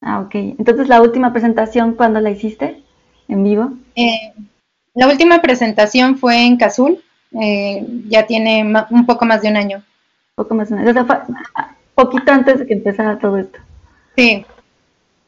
Ah, 0.00 0.20
ok. 0.20 0.34
Entonces, 0.34 0.88
¿la 0.88 1.00
última 1.00 1.32
presentación 1.32 1.94
cuándo 1.94 2.20
la 2.20 2.30
hiciste? 2.30 2.82
¿En 3.28 3.42
vivo? 3.42 3.72
Eh, 3.96 4.32
la 4.94 5.08
última 5.08 5.42
presentación 5.42 6.16
fue 6.16 6.46
en 6.46 6.56
Cazul. 6.56 7.02
Eh, 7.40 7.84
ya 8.08 8.26
tiene 8.26 8.64
un 8.90 9.06
poco 9.06 9.24
más 9.24 9.42
de 9.42 9.48
un 9.48 9.56
año. 9.56 9.82
Poco 10.34 10.54
más 10.54 10.68
de 10.68 10.76
un 10.76 10.80
año. 10.80 11.06
Poquito 11.96 12.30
antes 12.30 12.60
de 12.60 12.66
que 12.66 12.74
empezara 12.74 13.18
todo 13.18 13.38
esto. 13.38 13.58
Sí. 14.16 14.46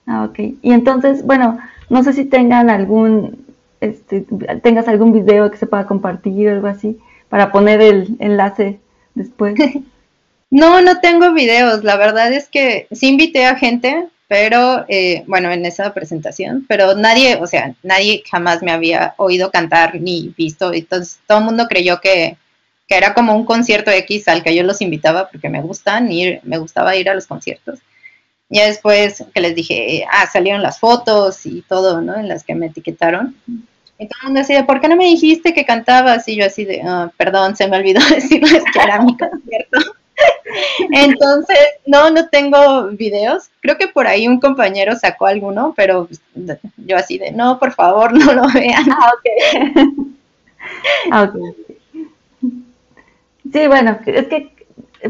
Ah, 0.07 0.25
ok. 0.25 0.39
Y 0.63 0.73
entonces, 0.73 1.25
bueno, 1.25 1.59
no 1.89 2.05
sé 2.05 2.13
si 2.13 2.25
tengan 2.25 2.71
algún, 2.71 3.47
este, 3.81 4.25
tengas 4.63 4.87
algún 4.87 5.13
video 5.13 5.51
que 5.51 5.57
se 5.57 5.67
pueda 5.67 5.87
compartir 5.87 6.49
o 6.49 6.53
algo 6.53 6.69
así, 6.69 6.99
para 7.29 7.51
poner 7.51 7.81
el 7.81 8.17
enlace 8.21 8.79
después. 9.15 9.55
no, 10.51 10.81
no 10.81 11.01
tengo 11.01 11.33
videos. 11.33 11.83
La 11.83 11.97
verdad 11.97 12.33
es 12.33 12.49
que 12.49 12.87
sí 12.93 13.09
invité 13.09 13.47
a 13.47 13.57
gente, 13.57 14.07
pero 14.29 14.85
eh, 14.89 15.25
bueno, 15.27 15.51
en 15.51 15.65
esa 15.65 15.95
presentación, 15.95 16.67
pero 16.69 16.95
nadie, 16.95 17.37
o 17.37 17.47
sea, 17.47 17.75
nadie 17.83 18.23
jamás 18.31 18.63
me 18.63 18.73
había 18.73 19.15
oído 19.17 19.51
cantar 19.51 20.01
ni 20.01 20.35
visto. 20.37 20.73
Entonces, 20.73 21.19
todo 21.27 21.39
el 21.39 21.45
mundo 21.45 21.67
creyó 21.69 22.01
que, 22.01 22.37
que 22.89 22.97
era 22.97 23.13
como 23.13 23.37
un 23.37 23.45
concierto 23.45 23.91
X 23.91 24.27
al 24.29 24.43
que 24.43 24.57
yo 24.57 24.63
los 24.63 24.81
invitaba 24.81 25.29
porque 25.29 25.51
me 25.51 25.61
gustan 25.61 26.11
ir, 26.11 26.41
me 26.43 26.57
gustaba 26.57 26.97
ir 26.97 27.11
a 27.11 27.15
los 27.15 27.27
conciertos. 27.27 27.81
Ya 28.49 28.67
después 28.67 29.25
que 29.35 29.41
les 29.43 29.55
dije, 29.55 30.07
ah, 30.11 30.27
salieron 30.27 30.63
las 30.63 30.81
fotos 30.81 31.45
y 31.45 31.61
todo, 31.69 32.01
¿no? 32.01 32.17
En 32.17 32.29
las 32.29 32.45
que 32.45 32.55
me 32.55 32.67
etiquetaron. 32.67 33.37
Y 33.99 34.07
todo 34.07 34.19
el 34.23 34.27
mundo 34.29 34.41
decía, 34.41 34.65
¿por 34.65 34.81
qué 34.81 34.89
no 34.89 34.97
me 34.97 35.05
dijiste 35.05 35.53
que 35.53 35.67
cantabas? 35.67 36.27
Y 36.29 36.37
yo 36.37 36.47
así 36.47 36.65
de, 36.65 36.81
ah, 36.83 37.13
perdón, 37.19 37.57
se 37.57 37.69
me 37.69 37.77
olvidó 37.77 38.01
decirles 38.11 38.65
que 38.73 38.81
era 38.81 39.03
mi 39.03 39.15
concierto. 39.19 39.79
Entonces, 40.93 41.59
no, 41.85 42.09
no 42.09 42.29
tengo 42.29 42.87
videos. 42.89 43.51
Creo 43.61 43.77
que 43.77 43.89
por 43.89 44.07
ahí 44.07 44.27
un 44.27 44.41
compañero 44.41 44.97
sacó 44.97 45.27
alguno, 45.27 45.75
pero 45.77 46.09
yo 46.79 46.97
así 46.97 47.19
de, 47.19 47.33
no, 47.33 47.59
por 47.59 47.73
favor, 47.73 48.15
no 48.15 48.33
lo 48.33 48.49
vean. 48.49 48.91
Ah, 48.91 49.13
ok. 49.13 50.07
ah, 51.13 51.23
ok. 51.25 51.78
Sí, 53.53 53.67
bueno, 53.67 53.99
es 54.07 54.27
que 54.27 54.53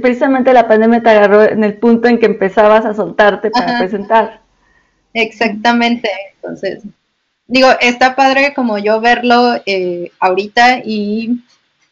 precisamente 0.00 0.52
la 0.52 0.68
pandemia 0.68 1.02
te 1.02 1.10
agarró 1.10 1.42
en 1.42 1.64
el 1.64 1.74
punto 1.74 2.08
en 2.08 2.18
que 2.18 2.26
empezabas 2.26 2.84
a 2.84 2.94
soltarte 2.94 3.50
para 3.50 3.78
presentar. 3.78 4.40
Exactamente, 5.14 6.10
entonces, 6.34 6.84
digo, 7.46 7.68
está 7.80 8.14
padre 8.14 8.52
como 8.54 8.78
yo 8.78 9.00
verlo 9.00 9.54
eh, 9.66 10.12
ahorita 10.20 10.80
y 10.84 11.42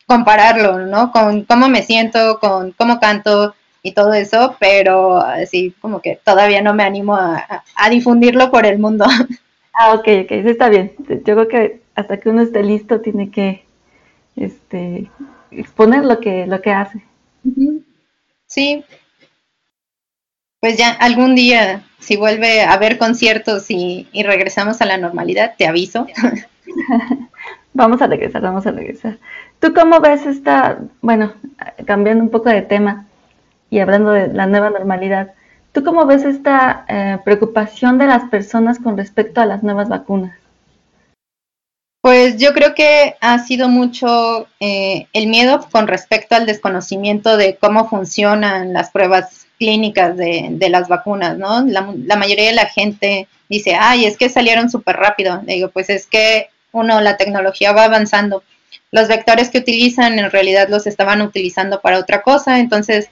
compararlo, 0.06 0.86
¿no? 0.86 1.10
Con 1.10 1.42
cómo 1.44 1.68
me 1.68 1.82
siento, 1.82 2.38
con 2.38 2.72
cómo 2.72 3.00
canto 3.00 3.54
y 3.82 3.92
todo 3.92 4.14
eso, 4.14 4.56
pero 4.58 5.18
así 5.18 5.74
como 5.80 6.00
que 6.00 6.20
todavía 6.22 6.62
no 6.62 6.74
me 6.74 6.84
animo 6.84 7.16
a, 7.16 7.62
difundirlo 7.90 8.50
por 8.50 8.66
el 8.66 8.78
mundo. 8.78 9.06
Ah, 9.78 9.92
ok, 9.92 10.08
ok, 10.24 10.28
sí 10.28 10.48
está 10.48 10.70
bien. 10.70 10.94
Yo 11.06 11.34
creo 11.34 11.48
que 11.48 11.82
hasta 11.94 12.18
que 12.18 12.30
uno 12.30 12.40
esté 12.40 12.62
listo 12.62 13.02
tiene 13.02 13.30
que 13.30 13.66
este, 14.34 15.10
exponer 15.50 16.04
lo 16.04 16.20
que, 16.20 16.46
lo 16.46 16.60
que 16.60 16.70
hace. 16.70 17.02
Sí. 18.46 18.84
Pues 20.60 20.78
ya 20.78 20.90
algún 20.90 21.34
día, 21.34 21.82
si 21.98 22.16
vuelve 22.16 22.62
a 22.62 22.72
haber 22.72 22.98
conciertos 22.98 23.70
y, 23.70 24.08
regresamos 24.14 24.80
a 24.80 24.86
la 24.86 24.96
normalidad, 24.96 25.54
te 25.56 25.66
aviso. 25.66 26.06
vamos 27.74 28.00
a 28.02 28.06
regresar, 28.06 28.42
vamos 28.42 28.66
a 28.66 28.72
regresar. 28.72 29.18
¿Tú 29.60 29.72
cómo 29.74 30.00
ves 30.00 30.26
esta, 30.26 30.78
bueno, 31.02 31.34
cambiando 31.86 32.24
un 32.24 32.30
poco 32.30 32.48
de 32.48 32.62
tema 32.62 33.06
y 33.70 33.80
hablando 33.80 34.10
de 34.10 34.28
la 34.28 34.46
nueva 34.46 34.70
normalidad, 34.70 35.34
¿tú 35.72 35.84
cómo 35.84 36.06
ves 36.06 36.24
esta 36.24 36.84
eh, 36.88 37.18
preocupación 37.24 37.98
de 37.98 38.06
las 38.06 38.24
personas 38.30 38.78
con 38.78 38.96
respecto 38.96 39.40
a 39.40 39.46
las 39.46 39.62
nuevas 39.62 39.88
vacunas? 39.88 40.36
Pues 42.06 42.36
yo 42.36 42.54
creo 42.54 42.72
que 42.72 43.16
ha 43.20 43.36
sido 43.40 43.68
mucho 43.68 44.46
eh, 44.60 45.08
el 45.12 45.26
miedo 45.26 45.66
con 45.72 45.88
respecto 45.88 46.36
al 46.36 46.46
desconocimiento 46.46 47.36
de 47.36 47.56
cómo 47.56 47.88
funcionan 47.88 48.72
las 48.72 48.92
pruebas 48.92 49.48
clínicas 49.58 50.16
de, 50.16 50.68
las 50.70 50.86
vacunas, 50.86 51.36
¿no? 51.36 51.66
La, 51.66 52.16
mayoría 52.16 52.46
de 52.46 52.54
la 52.54 52.66
gente 52.66 53.26
dice, 53.48 53.74
ay, 53.74 54.04
es 54.04 54.16
que 54.16 54.28
salieron 54.28 54.70
súper 54.70 54.94
rápido. 54.98 55.42
digo, 55.48 55.70
pues 55.70 55.90
es 55.90 56.06
que, 56.06 56.48
uno, 56.70 57.00
la 57.00 57.16
tecnología 57.16 57.72
va 57.72 57.82
avanzando. 57.82 58.44
Los 58.92 59.08
vectores 59.08 59.50
que 59.50 59.58
utilizan 59.58 60.16
en 60.20 60.30
realidad 60.30 60.68
los 60.68 60.86
estaban 60.86 61.22
utilizando 61.22 61.80
para 61.80 61.98
otra 61.98 62.22
cosa, 62.22 62.60
entonces 62.60 63.08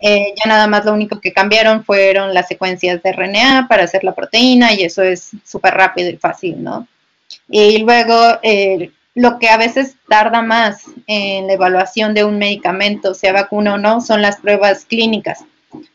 eh, 0.00 0.34
ya 0.36 0.48
nada 0.48 0.68
más 0.68 0.84
lo 0.84 0.92
único 0.92 1.20
que 1.20 1.32
cambiaron 1.32 1.84
fueron 1.84 2.32
las 2.32 2.46
secuencias 2.46 3.02
de 3.02 3.10
RNA 3.10 3.66
para 3.68 3.82
hacer 3.82 4.04
la 4.04 4.14
proteína 4.14 4.72
y 4.72 4.84
eso 4.84 5.02
es 5.02 5.30
súper 5.44 5.74
rápido 5.74 6.10
y 6.10 6.16
fácil, 6.16 6.62
¿no? 6.62 6.86
Y 7.48 7.78
luego, 7.78 8.38
eh, 8.42 8.90
lo 9.14 9.38
que 9.38 9.48
a 9.48 9.56
veces 9.56 9.96
tarda 10.08 10.42
más 10.42 10.84
en 11.06 11.46
la 11.46 11.54
evaluación 11.54 12.14
de 12.14 12.24
un 12.24 12.38
medicamento, 12.38 13.14
sea 13.14 13.32
vacuna 13.32 13.74
o 13.74 13.78
no, 13.78 14.00
son 14.00 14.22
las 14.22 14.40
pruebas 14.40 14.84
clínicas. 14.84 15.44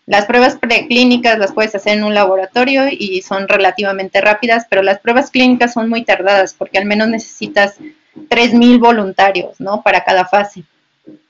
Las 0.05 0.25
pruebas 0.25 0.57
preclínicas 0.57 1.39
las 1.39 1.53
puedes 1.53 1.73
hacer 1.75 1.97
en 1.97 2.03
un 2.03 2.13
laboratorio 2.13 2.83
y 2.89 3.21
son 3.21 3.47
relativamente 3.47 4.21
rápidas, 4.21 4.65
pero 4.69 4.81
las 4.83 4.99
pruebas 4.99 5.31
clínicas 5.31 5.73
son 5.73 5.89
muy 5.89 6.03
tardadas 6.03 6.53
porque 6.53 6.77
al 6.77 6.85
menos 6.85 7.07
necesitas 7.07 7.75
3.000 8.29 8.79
voluntarios, 8.79 9.59
¿no? 9.59 9.81
Para 9.81 10.03
cada 10.03 10.25
fase. 10.25 10.63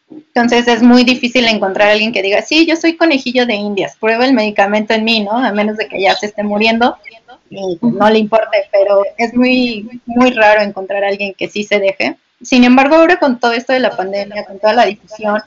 Entonces 0.10 0.68
es 0.68 0.82
muy 0.82 1.04
difícil 1.04 1.46
encontrar 1.46 1.90
a 1.90 1.92
alguien 1.92 2.12
que 2.12 2.22
diga, 2.22 2.42
sí, 2.42 2.66
yo 2.66 2.76
soy 2.76 2.98
conejillo 2.98 3.46
de 3.46 3.56
indias, 3.56 3.96
prueba 3.98 4.26
el 4.26 4.34
medicamento 4.34 4.94
en 4.94 5.04
mí, 5.04 5.22
¿no? 5.22 5.32
A 5.32 5.52
menos 5.52 5.78
de 5.78 5.88
que 5.88 6.02
ya 6.02 6.16
se 6.16 6.28
esté 6.28 6.44
muriendo 6.44 6.98
y 7.52 7.78
no 7.82 8.10
le 8.10 8.18
importe, 8.18 8.66
pero 8.72 9.04
es 9.18 9.36
muy, 9.36 10.02
muy 10.06 10.32
raro 10.32 10.62
encontrar 10.62 11.04
a 11.04 11.10
alguien 11.10 11.34
que 11.34 11.50
sí 11.50 11.64
se 11.64 11.80
deje. 11.80 12.16
Sin 12.42 12.64
embargo, 12.64 12.96
ahora 12.96 13.20
con 13.20 13.40
todo 13.40 13.52
esto 13.52 13.74
de 13.74 13.82
la 13.82 13.96
pandemia, 13.96 14.46
con 14.46 14.58
toda 14.58 14.74
la 14.74 14.86
difusión, 14.86 15.40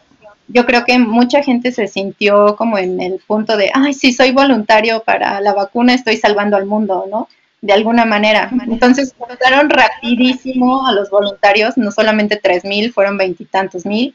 yo 0.46 0.66
creo 0.66 0.84
que 0.84 0.98
mucha 0.98 1.42
gente 1.42 1.72
se 1.72 1.88
sintió 1.88 2.54
como 2.56 2.76
en 2.76 3.00
el 3.00 3.20
punto 3.26 3.56
de, 3.56 3.70
ay, 3.72 3.94
si 3.94 4.12
soy 4.12 4.30
voluntario 4.30 5.02
para 5.02 5.40
la 5.40 5.54
vacuna, 5.54 5.94
estoy 5.94 6.18
salvando 6.18 6.56
al 6.56 6.66
mundo, 6.66 7.06
¿no? 7.10 7.28
De 7.62 7.72
alguna 7.72 8.04
manera. 8.04 8.50
Entonces, 8.68 9.14
votaron 9.18 9.70
rapidísimo 9.70 10.86
a 10.86 10.92
los 10.92 11.08
voluntarios, 11.08 11.78
no 11.78 11.90
solamente 11.90 12.36
tres 12.36 12.64
mil, 12.64 12.92
fueron 12.92 13.16
veintitantos 13.16 13.86
mil 13.86 14.14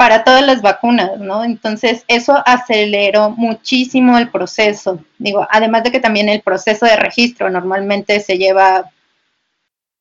para 0.00 0.24
todas 0.24 0.42
las 0.42 0.62
vacunas, 0.62 1.20
¿no? 1.20 1.44
Entonces, 1.44 2.06
eso 2.08 2.42
aceleró 2.46 3.28
muchísimo 3.28 4.16
el 4.16 4.30
proceso. 4.30 4.98
Digo, 5.18 5.46
además 5.50 5.84
de 5.84 5.92
que 5.92 6.00
también 6.00 6.30
el 6.30 6.40
proceso 6.40 6.86
de 6.86 6.96
registro 6.96 7.50
normalmente 7.50 8.18
se 8.20 8.38
lleva 8.38 8.90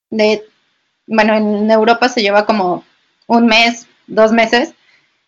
de, 0.10 0.46
bueno, 1.06 1.36
en 1.36 1.70
Europa 1.70 2.08
se 2.08 2.22
lleva 2.22 2.46
como 2.46 2.86
un 3.28 3.48
mes, 3.48 3.88
dos 4.08 4.32
meses. 4.32 4.74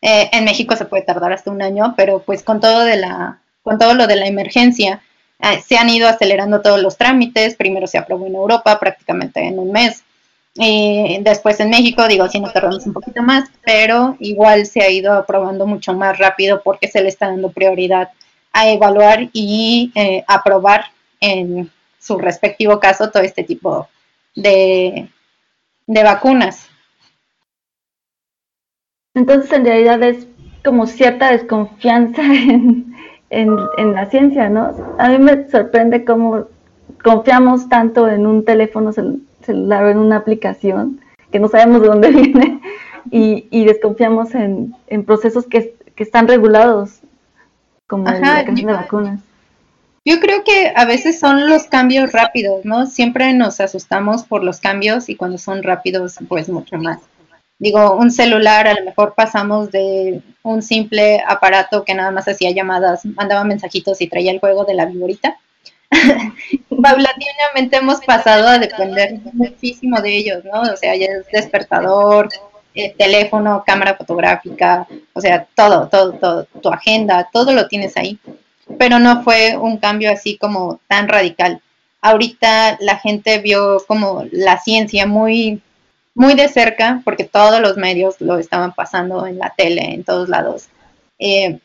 Eh, 0.02 0.30
en 0.32 0.46
México 0.46 0.78
se 0.78 0.86
puede 0.86 1.04
tardar 1.04 1.34
hasta 1.34 1.52
un 1.52 1.62
año, 1.62 1.94
pero 1.98 2.20
pues 2.20 2.42
con 2.42 2.62
todo 2.62 2.86
de 2.86 2.96
la, 2.96 3.42
con 3.64 3.78
todo 3.78 3.94
lo 3.94 4.08
de 4.08 4.16
la 4.16 4.28
emergencia, 4.28 5.02
eh, 5.42 5.62
se 5.68 5.76
han 5.76 5.90
ido 5.90 6.08
acelerando 6.08 6.62
todos 6.62 6.82
los 6.82 6.98
trámites. 6.98 7.56
Primero 7.56 7.88
se 7.88 7.98
aprobó 7.98 8.26
en 8.26 8.36
Europa 8.36 8.80
prácticamente 8.80 9.46
en 9.46 9.60
un 9.60 9.74
mes. 9.74 10.06
Y 10.56 11.20
después 11.22 11.60
en 11.60 11.70
México, 11.70 12.08
digo, 12.08 12.28
sí 12.28 12.40
nos 12.40 12.54
tardamos 12.54 12.86
un 12.86 12.94
poquito 12.94 13.24
más, 13.24 13.50
pero 13.64 14.18
igual 14.20 14.66
se 14.66 14.82
ha 14.82 14.90
ido 14.90 15.14
aprobando 15.14 15.66
mucho 15.66 15.94
más 15.94 16.18
rápido 16.18 16.62
porque 16.62 16.90
se 16.90 17.02
le 17.02 17.10
está 17.10 17.28
dando 17.28 17.52
prioridad 17.52 18.10
a 18.52 18.70
evaluar 18.70 19.30
y 19.32 19.92
eh, 19.96 20.26
aprobar 20.28 20.86
en 21.22 21.72
su 22.00 22.18
respectivo 22.18 22.80
caso 22.80 23.10
todo 23.10 23.24
este 23.24 23.44
tipo 23.44 23.88
de, 24.36 25.10
vacunas. 25.88 26.68
Entonces, 29.14 29.52
en 29.54 29.66
realidad 29.66 30.04
es 30.04 30.28
como 30.66 30.86
cierta 30.86 31.32
desconfianza 31.32 32.22
en 33.30 33.94
la 33.94 34.06
ciencia, 34.10 34.50
¿no? 34.50 34.96
A 35.00 35.10
mí 35.10 35.18
me 35.18 35.50
sorprende 35.50 36.04
cómo 36.04 36.48
confiamos 37.04 37.70
tanto 37.70 38.08
en 38.10 38.28
un 38.28 38.44
teléfono 38.44 38.92
celular 39.44 39.84
o 39.84 39.90
en 39.90 39.98
una 39.98 40.18
aplicación 40.18 41.02
que 41.32 41.40
no 41.40 41.48
sabemos 41.48 41.82
de 41.82 41.88
dónde 41.88 42.10
viene 42.12 42.60
y, 43.10 43.66
desconfiamos 43.66 44.36
en, 44.36 44.76
procesos 45.06 45.46
que, 45.48 45.76
están 45.98 46.28
regulados, 46.28 47.02
como 47.86 48.06
la 48.06 48.18
creación 48.18 48.56
de 48.56 48.74
vacunas. 48.74 49.20
Yo 50.04 50.20
creo 50.20 50.44
que 50.44 50.74
a 50.76 50.86
veces 50.86 51.20
son 51.20 51.48
los 51.48 51.66
cambios 51.66 52.12
rápidos, 52.12 52.66
¿no? 52.66 52.88
Siempre 52.88 53.34
nos 53.34 53.60
asustamos 53.60 54.24
por 54.24 54.44
los 54.44 54.60
cambios 54.60 55.10
y 55.10 55.16
cuando 55.16 55.38
son 55.38 55.62
rápidos, 55.62 56.16
pues 56.28 56.50
mucho 56.50 56.78
más. 56.78 57.02
Digo, 57.60 57.96
un 57.96 58.10
celular, 58.10 58.68
a 58.68 58.74
lo 58.74 58.84
mejor 58.84 59.14
pasamos 59.16 59.70
de 59.70 60.24
un 60.42 60.64
simple 60.64 61.22
aparato 61.28 61.86
que 61.86 61.94
nada 61.94 62.10
más 62.10 62.28
hacía 62.28 62.50
llamadas, 62.50 63.06
mandaba 63.06 63.44
mensajitos 63.44 64.02
y 64.02 64.08
traía 64.08 64.32
el 64.32 64.40
juego 64.40 64.66
de 64.66 64.74
la 64.74 64.88
viborita. 64.88 65.38
Paulatinamente 66.82 67.78
hemos 67.78 68.00
pasado 68.02 68.48
a 68.48 68.60
depender 68.60 69.20
muchísimo 69.34 70.02
de 70.02 70.18
ellos, 70.18 70.44
¿no? 70.46 70.62
O 70.62 70.78
sea, 70.78 70.96
ya 70.96 71.08
es 71.08 71.28
despertador, 71.32 72.30
eh, 72.74 72.96
teléfono, 72.98 73.64
cámara 73.66 73.96
fotográfica, 73.96 74.88
o 75.14 75.22
sea, 75.22 75.46
todo, 75.56 75.90
todo, 75.90 76.14
todo, 76.14 76.46
tu 76.62 76.70
agenda, 76.70 77.30
todo 77.32 77.54
lo 77.54 77.68
tienes 77.68 77.98
ahí. 77.98 78.18
Pero 78.80 79.00
no 79.00 79.24
fue 79.24 79.58
un 79.58 79.78
cambio 79.78 80.12
así 80.12 80.38
como 80.38 80.80
tan 80.88 81.08
radical. 81.10 81.62
Ahorita 82.02 82.78
la 82.80 82.98
gente 82.98 83.40
vio 83.40 83.84
como 83.88 84.26
la 84.32 84.58
ciencia 84.60 85.06
muy 85.06 85.62
muy 86.14 86.34
de 86.36 86.50
cerca, 86.50 87.02
porque 87.06 87.24
todos 87.24 87.62
los 87.62 87.78
medios 87.78 88.20
lo 88.20 88.38
estaban 88.38 88.74
pasando 88.74 89.26
en 89.26 89.40
la 89.40 89.54
tele, 89.56 89.94
en 89.94 90.04
todos 90.04 90.30
lados. 90.30 90.68
Eh, 91.20 91.60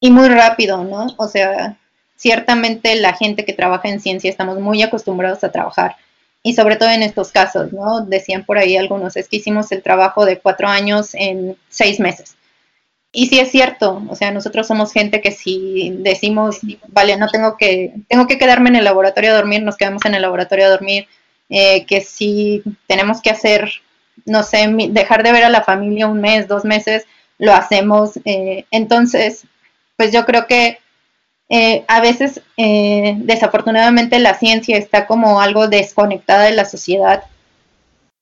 y 0.00 0.10
muy 0.10 0.28
rápido, 0.28 0.84
¿no? 0.84 1.14
O 1.18 1.28
sea, 1.28 1.76
ciertamente 2.22 2.94
la 2.94 3.14
gente 3.14 3.44
que 3.44 3.52
trabaja 3.52 3.88
en 3.88 4.00
ciencia 4.00 4.30
estamos 4.30 4.60
muy 4.60 4.80
acostumbrados 4.80 5.42
a 5.42 5.50
trabajar. 5.50 5.96
Y 6.44 6.54
sobre 6.54 6.76
todo 6.76 6.90
en 6.90 7.02
estos 7.02 7.32
casos, 7.32 7.72
¿no? 7.72 8.00
Decían 8.00 8.44
por 8.44 8.58
ahí 8.58 8.76
algunos, 8.76 9.16
es 9.16 9.28
que 9.28 9.38
hicimos 9.38 9.72
el 9.72 9.82
trabajo 9.82 10.24
de 10.24 10.38
cuatro 10.38 10.68
años 10.68 11.14
en 11.14 11.56
seis 11.68 11.98
meses. 11.98 12.36
Y 13.10 13.26
sí 13.26 13.40
es 13.40 13.50
cierto, 13.50 14.02
o 14.08 14.14
sea, 14.14 14.30
nosotros 14.30 14.68
somos 14.68 14.92
gente 14.92 15.20
que 15.20 15.32
si 15.32 15.96
decimos, 15.98 16.60
vale, 16.88 17.16
no 17.16 17.28
tengo 17.28 17.56
que, 17.56 17.92
tengo 18.08 18.26
que 18.26 18.38
quedarme 18.38 18.70
en 18.70 18.76
el 18.76 18.84
laboratorio 18.84 19.32
a 19.32 19.36
dormir, 19.36 19.62
nos 19.62 19.76
quedamos 19.76 20.04
en 20.04 20.14
el 20.14 20.22
laboratorio 20.22 20.66
a 20.66 20.70
dormir, 20.70 21.08
eh, 21.50 21.84
que 21.86 22.00
si 22.00 22.62
tenemos 22.86 23.20
que 23.20 23.30
hacer, 23.30 23.70
no 24.24 24.44
sé, 24.44 24.68
dejar 24.90 25.24
de 25.24 25.32
ver 25.32 25.44
a 25.44 25.50
la 25.50 25.62
familia 25.62 26.06
un 26.06 26.20
mes, 26.20 26.48
dos 26.48 26.64
meses, 26.64 27.04
lo 27.38 27.52
hacemos. 27.52 28.12
Eh, 28.24 28.64
entonces, 28.70 29.44
pues 29.96 30.12
yo 30.12 30.24
creo 30.24 30.46
que 30.46 30.78
eh, 31.52 31.84
a 31.86 32.00
veces, 32.00 32.40
desafortunadamente, 32.56 34.18
la 34.18 34.34
ciencia 34.34 34.76
está 34.76 35.06
como 35.06 35.40
algo 35.40 35.68
desconectada 35.68 36.44
de 36.44 36.52
la 36.52 36.64
sociedad. 36.64 37.24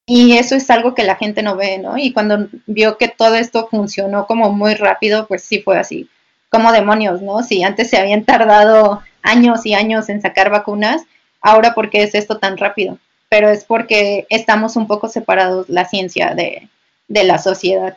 Y 0.06 0.36
eso 0.36 0.56
es 0.56 0.68
algo 0.70 0.94
que 0.94 1.04
la 1.04 1.14
gente 1.16 1.42
no 1.42 1.56
ve, 1.56 1.78
¿no? 1.78 1.96
Y 1.96 2.12
cuando 2.12 2.48
vio 2.66 2.98
que 2.98 3.08
todo 3.08 3.36
esto 3.36 3.68
funcionó 3.70 4.26
como 4.26 4.50
muy 4.52 4.74
rápido, 4.74 5.26
pues 5.28 5.44
sí 5.44 5.60
fue 5.60 5.78
así, 5.78 6.08
como 6.50 6.72
demonios, 6.72 7.22
¿no? 7.22 7.42
Si 7.42 7.62
antes 7.62 7.90
se 7.90 7.98
habían 7.98 8.24
tardado 8.24 9.02
años 9.22 9.64
y 9.66 9.74
años 9.74 10.08
en 10.08 10.20
sacar 10.20 10.50
vacunas, 10.50 11.02
ahora 11.40 11.74
¿por 11.74 11.90
qué 11.90 12.02
es 12.02 12.14
esto 12.14 12.38
tan 12.38 12.56
rápido? 12.56 12.98
pero 13.30 13.48
es 13.48 13.64
porque 13.64 14.26
estamos 14.28 14.76
un 14.76 14.86
poco 14.88 15.08
separados 15.08 15.68
la 15.70 15.86
ciencia 15.86 16.34
de, 16.34 16.68
la 17.08 17.38
sociedad. 17.38 17.96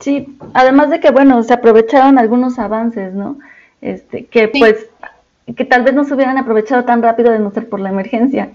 Sí, 0.00 0.36
además 0.54 0.90
de 0.90 1.00
que, 1.00 1.10
bueno, 1.10 1.42
se 1.44 1.54
aprovecharon 1.54 2.18
algunos 2.18 2.58
avances, 2.58 3.14
¿no? 3.14 3.38
Este, 3.80 4.26
que 4.26 4.48
pues, 4.48 4.86
que 5.56 5.64
tal 5.64 5.82
vez 5.82 5.94
no 5.94 6.04
se 6.04 6.14
hubieran 6.14 6.38
aprovechado 6.38 6.84
tan 6.84 7.02
rápido 7.02 7.32
de 7.32 7.38
no 7.38 7.50
ser 7.52 7.68
por 7.68 7.80
la 7.80 7.88
emergencia. 7.88 8.50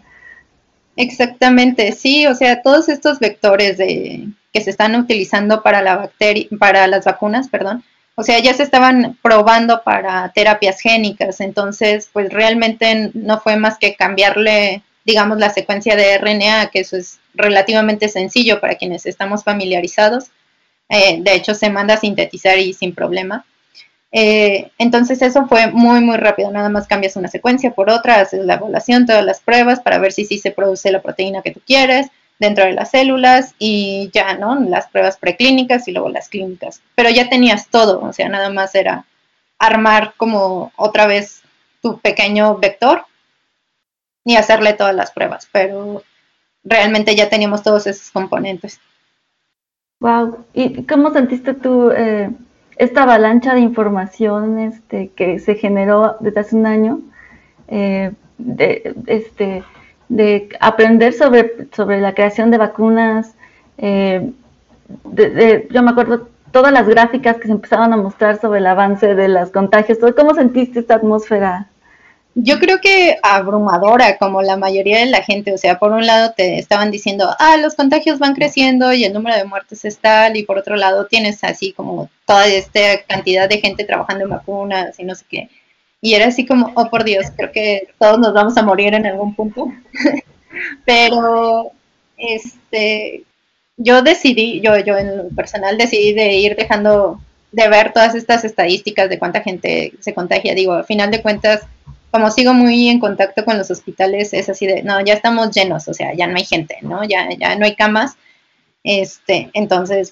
Exactamente, 0.96 1.92
sí, 1.92 2.28
o 2.28 2.36
sea, 2.36 2.62
todos 2.62 2.88
estos 2.90 3.20
vectores 3.20 3.78
de, 3.78 4.28
que 4.52 4.62
se 4.62 4.70
están 4.70 4.96
utilizando 4.96 5.64
para 5.64 5.82
la 5.82 5.96
bacteria, 5.96 6.48
para 6.60 6.86
las 6.88 7.06
vacunas, 7.06 7.50
perdón, 7.50 7.84
o 8.16 8.22
sea, 8.22 8.38
ya 8.40 8.54
se 8.54 8.62
estaban 8.62 9.18
probando 9.24 9.82
para 9.84 10.32
terapias 10.34 10.80
génicas, 10.80 11.42
entonces, 11.42 12.10
pues 12.14 12.32
realmente 12.32 13.10
no 13.16 13.40
fue 13.40 13.56
más 13.58 13.80
que 13.80 13.96
cambiarle 13.96 14.84
digamos, 15.06 15.38
la 15.38 15.50
secuencia 15.50 15.96
de 15.96 16.18
RNA, 16.18 16.70
que 16.72 16.80
eso 16.80 16.98
es 16.98 17.20
relativamente 17.34 18.08
sencillo 18.08 18.60
para 18.60 18.76
quienes 18.76 19.06
estamos 19.06 19.44
familiarizados. 19.44 20.26
Eh, 20.90 21.20
de 21.22 21.36
hecho, 21.36 21.54
se 21.54 21.70
manda 21.70 21.96
a 21.96 22.00
sintetizar 22.00 22.58
y 22.58 22.74
sin 22.74 22.94
problema. 22.94 23.46
Eh, 24.16 24.72
entonces 24.78 25.24
eso 25.24 25.48
fue 25.48 25.72
muy, 25.72 26.00
muy 26.00 26.18
rápido. 26.18 26.52
Nada 26.52 26.70
más 26.70 26.88
cambias 26.88 27.16
una 27.16 27.28
secuencia 27.28 27.72
por 27.72 27.90
otra, 27.90 28.22
haces 28.22 28.46
la 28.46 28.54
evaluación, 28.54 29.08
todas 29.08 29.26
las 29.26 29.42
pruebas 29.42 29.80
para 29.80 29.98
ver 29.98 30.14
si 30.14 30.24
sí 30.24 30.38
se 30.38 30.52
produce 30.52 30.92
la 30.92 31.02
proteína 31.02 31.42
que 31.42 31.52
tú 31.52 31.60
quieres 31.66 32.08
dentro 32.40 32.64
de 32.64 32.74
las 32.74 32.92
células 32.92 33.56
y 33.58 34.12
ya, 34.14 34.38
¿no? 34.38 34.60
Las 34.60 34.88
pruebas 34.88 35.18
preclínicas 35.18 35.88
y 35.88 35.92
luego 35.92 36.10
las 36.10 36.30
clínicas. 36.30 36.82
Pero 36.96 37.10
ya 37.10 37.28
tenías 37.28 37.68
todo, 37.70 38.02
o 38.02 38.14
sea, 38.14 38.30
nada 38.30 38.50
más 38.50 38.76
era 38.76 39.06
armar 39.58 40.14
como 40.16 40.72
otra 40.76 41.08
vez 41.08 41.42
tu 41.82 42.00
pequeño 42.00 42.58
vector 42.58 43.06
ni 44.26 44.36
hacerle 44.38 44.74
todas 44.74 44.96
las 44.96 45.12
pruebas, 45.12 45.50
pero 45.52 46.04
realmente 46.64 47.16
ya 47.16 47.30
teníamos 47.30 47.64
todos 47.64 47.88
esos 47.88 48.12
componentes. 48.12 48.80
Wow, 50.00 50.46
¿y 50.54 50.84
cómo 50.84 51.12
sentiste 51.12 51.54
tú 51.54 51.92
eh, 51.92 52.30
esta 52.78 53.04
avalancha 53.04 53.54
de 53.54 53.62
información 53.62 54.60
este, 54.60 55.10
que 55.10 55.40
se 55.40 55.56
generó 55.56 56.18
desde 56.20 56.40
hace 56.42 56.56
un 56.56 56.66
año? 56.66 57.00
Eh, 57.68 58.12
de, 58.38 58.96
este, 59.08 59.64
de 60.10 60.50
aprender 60.60 61.14
sobre, 61.14 61.68
sobre 61.76 62.02
la 62.02 62.14
creación 62.14 62.52
de 62.52 62.58
vacunas. 62.58 63.34
Eh, 63.78 64.32
yo 65.70 65.84
me 65.84 65.92
acuerdo 65.92 66.28
todas 66.52 66.72
las 66.72 66.88
gráficas 66.88 67.38
que 67.38 67.48
se 67.48 67.52
empezaban 67.52 67.94
a 67.94 67.98
mostrar 67.98 68.40
sobre 68.40 68.60
el 68.60 68.68
avance 68.68 69.16
de 69.16 69.28
los 69.28 69.50
contagios. 69.50 69.98
¿Cómo 70.16 70.36
sentiste 70.36 70.80
esta 70.80 70.96
atmósfera 70.96 71.68
yo 72.36 72.60
creo 72.60 72.80
que 72.82 73.18
abrumadora, 73.22 74.18
como 74.18 74.42
la 74.42 74.58
mayoría 74.58 75.00
de 75.00 75.06
la 75.06 75.24
gente. 75.24 75.54
O 75.54 75.58
sea, 75.58 75.78
por 75.78 75.92
un 75.92 76.06
lado 76.06 76.34
te 76.36 76.58
estaban 76.58 76.92
diciendo, 76.92 77.30
ah, 77.40 77.58
los 77.58 77.76
contagios 77.76 78.20
van 78.20 78.34
creciendo 78.34 78.94
y 78.94 79.04
el 79.06 79.14
número 79.14 79.36
de 79.36 79.46
muertes 79.46 79.86
es 79.86 80.00
tal, 80.00 80.36
y 80.38 80.44
por 80.44 80.58
otro 80.58 80.76
lado 80.76 81.06
tienes 81.06 81.44
así 81.44 81.74
como 81.74 82.10
toda 82.26 82.48
esta 82.48 83.04
cantidad 83.08 83.48
de 83.48 83.60
gente 83.60 83.84
trabajando 83.84 84.24
en 84.24 84.32
vacunas 84.32 85.00
y 85.00 85.04
no 85.04 85.16
sé 85.16 85.26
qué. 85.30 85.50
Y 86.02 86.16
era 86.16 86.28
así 86.28 86.46
como, 86.46 86.72
oh 86.76 86.90
por 86.90 87.04
Dios, 87.04 87.28
creo 87.36 87.52
que 87.52 87.88
todos 88.00 88.20
nos 88.20 88.34
vamos 88.34 88.58
a 88.58 88.64
morir 88.64 88.94
en 88.94 89.06
algún 89.06 89.36
punto. 89.36 89.72
Pero, 90.86 91.72
este, 92.18 93.24
yo 93.78 94.02
decidí, 94.02 94.60
yo, 94.62 94.78
yo 94.80 94.98
en 94.98 95.18
lo 95.18 95.30
personal 95.30 95.78
decidí 95.78 96.14
de 96.14 96.34
ir 96.34 96.56
dejando 96.56 97.20
de 97.52 97.70
ver 97.70 97.94
todas 97.94 98.16
estas 98.16 98.44
estadísticas 98.44 99.10
de 99.10 99.20
cuánta 99.20 99.42
gente 99.42 99.94
se 100.00 100.14
contagia. 100.14 100.56
Digo, 100.56 100.74
a 100.74 100.84
final 100.84 101.12
de 101.12 101.22
cuentas, 101.22 101.62
como 102.14 102.30
sigo 102.30 102.54
muy 102.54 102.90
en 102.90 103.00
contacto 103.00 103.44
con 103.44 103.58
los 103.58 103.72
hospitales, 103.72 104.34
es 104.34 104.48
así 104.48 104.68
de, 104.68 104.84
no, 104.84 105.04
ya 105.04 105.16
estamos 105.16 105.50
llenos, 105.50 105.88
o 105.88 105.96
sea, 105.96 106.14
ya 106.14 106.28
no 106.28 106.38
hay 106.38 106.46
gente, 106.46 106.78
¿no? 106.84 107.04
Ya, 107.04 107.28
ya 107.40 107.56
no 107.56 107.66
hay 107.66 107.76
camas. 107.76 108.18
Este, 108.84 109.50
entonces, 109.54 110.12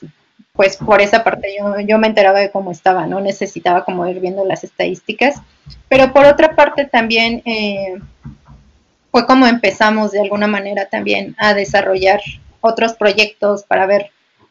pues 0.54 0.78
por 0.78 1.00
esa 1.00 1.24
parte 1.24 1.56
yo, 1.56 1.80
yo 1.82 2.00
me 2.00 2.08
enteraba 2.08 2.40
de 2.40 2.50
cómo 2.50 2.72
estaba, 2.72 3.06
¿no? 3.06 3.22
Necesitaba 3.22 3.86
como 3.86 4.08
ir 4.08 4.20
viendo 4.20 4.44
las 4.44 4.64
estadísticas. 4.64 5.44
Pero 5.90 6.12
por 6.12 6.26
otra 6.26 6.56
parte 6.56 6.86
también 6.86 7.44
eh, 7.46 8.00
fue 9.12 9.28
como 9.28 9.46
empezamos 9.46 10.10
de 10.10 10.22
alguna 10.22 10.48
manera 10.48 10.88
también 10.88 11.36
a 11.38 11.54
desarrollar 11.54 12.20
otros 12.62 12.94
proyectos 12.94 13.62
para 13.62 13.86
ver 13.86 14.10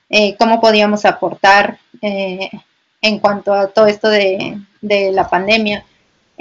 eh, 0.09 0.37
cómo 0.37 0.61
podíamos 0.61 1.05
aportar 1.05 1.79
eh, 2.01 2.49
en 3.03 3.19
cuanto 3.19 3.53
a 3.53 3.67
todo 3.67 3.89
esto 3.89 4.09
de, 4.09 4.57
de 4.81 5.11
la 5.11 5.29
pandemia. 5.29 5.85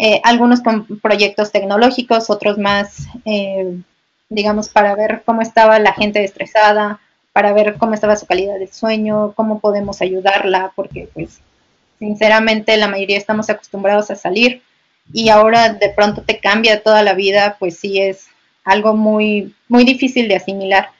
Eh, 0.02 0.22
algunos 0.24 0.62
con 0.62 0.86
proyectos 1.02 1.52
tecnológicos, 1.52 2.30
otros 2.30 2.58
más, 2.58 3.08
eh, 3.26 3.80
digamos, 4.30 4.70
para 4.70 4.96
ver 4.96 5.24
cómo 5.26 5.42
estaba 5.42 5.78
la 5.78 5.92
gente 5.92 6.24
estresada, 6.24 7.02
para 7.34 7.52
ver 7.52 7.76
cómo 7.78 7.96
estaba 7.96 8.16
su 8.16 8.26
calidad 8.26 8.58
de 8.58 8.68
sueño, 8.68 9.34
cómo 9.36 9.60
podemos 9.60 10.02
ayudarla, 10.02 10.72
porque 10.74 11.10
pues 11.14 11.42
sinceramente 12.00 12.78
la 12.78 12.88
mayoría 12.88 13.18
estamos 13.18 13.50
acostumbrados 13.50 14.10
a 14.10 14.16
salir 14.16 14.62
y 15.12 15.28
ahora 15.28 15.74
de 15.74 15.90
pronto 15.90 16.22
te 16.22 16.40
cambia 16.40 16.82
toda 16.82 17.04
la 17.04 17.14
vida, 17.14 17.58
pues 17.60 17.78
sí 17.78 18.00
es 18.00 18.28
algo 18.64 18.96
muy, 18.96 19.54
muy 19.68 19.84
difícil 19.84 20.30
de 20.30 20.38
asimilar. 20.38 20.92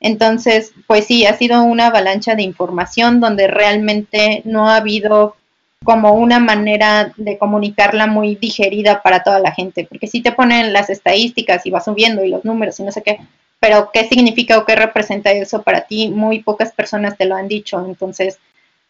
Entonces, 0.00 0.72
pues 0.88 1.06
sí, 1.06 1.26
ha 1.26 1.36
sido 1.36 1.62
una 1.62 1.86
avalancha 1.86 2.34
de 2.34 2.42
información 2.42 3.20
donde 3.20 3.46
realmente 3.46 4.42
no 4.44 4.68
ha 4.68 4.76
habido 4.76 5.36
como 5.84 6.14
una 6.14 6.38
manera 6.38 7.12
de 7.16 7.38
comunicarla 7.38 8.06
muy 8.06 8.36
digerida 8.36 9.02
para 9.02 9.22
toda 9.22 9.38
la 9.38 9.52
gente, 9.52 9.86
porque 9.88 10.06
si 10.06 10.20
te 10.20 10.32
ponen 10.32 10.72
las 10.72 10.90
estadísticas 10.90 11.64
y 11.64 11.70
vas 11.70 11.84
subiendo 11.84 12.24
y 12.24 12.30
los 12.30 12.44
números 12.44 12.78
y 12.80 12.82
no 12.82 12.92
sé 12.92 13.02
qué, 13.02 13.20
pero 13.60 13.90
qué 13.92 14.06
significa 14.08 14.58
o 14.58 14.64
qué 14.64 14.76
representa 14.76 15.30
eso 15.30 15.62
para 15.62 15.82
ti, 15.82 16.10
muy 16.10 16.42
pocas 16.42 16.72
personas 16.72 17.16
te 17.16 17.24
lo 17.24 17.36
han 17.36 17.48
dicho, 17.48 17.84
entonces 17.84 18.38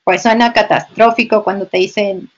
pues 0.05 0.23
suena 0.23 0.53
catastrófico 0.53 1.45
cuando 1.45 1.67
te 1.67 1.79
dicen 1.79 2.31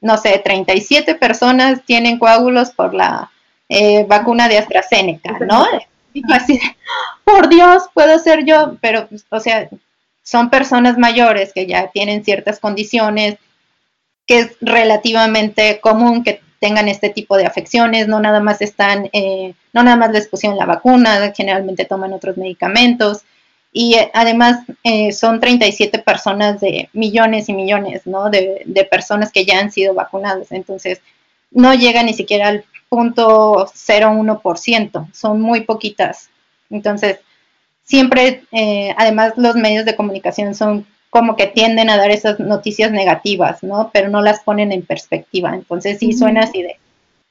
no 0.00 0.16
sé, 0.16 0.38
37 0.38 1.14
personas 1.14 1.82
tienen 1.84 2.18
coágulos 2.18 2.70
por 2.70 2.94
la 2.94 3.30
eh, 3.68 4.04
vacuna 4.08 4.48
de 4.48 4.58
AstraZeneca, 4.58 5.38
¿no? 5.40 5.66
Y 6.12 6.22
así, 6.32 6.58
por 7.24 7.48
Dios, 7.48 7.84
puedo 7.92 8.18
ser 8.18 8.44
yo, 8.44 8.76
pero, 8.80 9.06
pues, 9.08 9.26
o 9.28 9.40
sea, 9.40 9.68
son 10.22 10.50
personas 10.50 10.96
mayores 10.96 11.52
que 11.52 11.66
ya 11.66 11.88
tienen 11.88 12.24
ciertas 12.24 12.58
condiciones, 12.58 13.36
que 14.26 14.40
es 14.40 14.56
relativamente 14.60 15.80
común 15.80 16.24
que 16.24 16.40
tengan 16.58 16.88
este 16.88 17.10
tipo 17.10 17.36
de 17.36 17.46
afecciones, 17.46 18.08
no 18.08 18.20
nada 18.20 18.40
más 18.40 18.60
están, 18.60 19.08
eh, 19.12 19.54
no 19.72 19.82
nada 19.82 19.96
más 19.96 20.10
les 20.10 20.28
pusieron 20.28 20.58
la 20.58 20.66
vacuna, 20.66 21.32
generalmente 21.34 21.84
toman 21.84 22.12
otros 22.12 22.36
medicamentos 22.36 23.22
y 23.72 23.94
eh, 23.94 24.10
además 24.14 24.60
eh, 24.82 25.12
son 25.12 25.38
37 25.38 25.98
personas 26.00 26.60
de 26.60 26.88
millones 26.92 27.48
y 27.48 27.52
millones, 27.52 28.06
¿no? 28.06 28.30
De, 28.30 28.62
de, 28.64 28.84
personas 28.84 29.30
que 29.30 29.44
ya 29.44 29.58
han 29.58 29.70
sido 29.70 29.94
vacunadas, 29.94 30.50
entonces 30.50 31.00
no 31.50 31.74
llega 31.74 32.02
ni 32.02 32.14
siquiera 32.14 32.48
al 32.48 32.64
punto 32.88 33.66
0,1%, 33.66 35.12
son 35.12 35.40
muy 35.40 35.62
poquitas. 35.62 36.30
Entonces, 36.70 37.20
siempre, 37.84 38.42
además 38.96 39.34
los 39.36 39.54
medios 39.56 39.84
de 39.84 39.94
comunicación 39.94 40.54
son 40.54 40.86
como 41.16 41.34
que 41.34 41.46
tienden 41.46 41.88
a 41.88 41.96
dar 41.96 42.10
esas 42.10 42.38
noticias 42.38 42.92
negativas, 42.92 43.62
¿no? 43.62 43.88
Pero 43.90 44.10
no 44.10 44.20
las 44.20 44.40
ponen 44.40 44.70
en 44.70 44.82
perspectiva. 44.82 45.54
Entonces 45.54 45.98
sí 45.98 46.12
suena 46.12 46.42
así 46.42 46.60
de, 46.60 46.76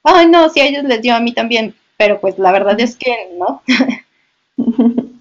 ay, 0.03 0.27
no, 0.27 0.49
si 0.49 0.59
a 0.59 0.65
ellos 0.65 0.86
les 0.86 1.03
dio 1.03 1.13
a 1.13 1.19
mí 1.19 1.33
también, 1.33 1.75
pero 1.95 2.19
pues 2.19 2.39
la 2.39 2.51
verdad 2.51 2.79
es 2.79 2.95
que 2.95 3.15
no. 3.38 3.61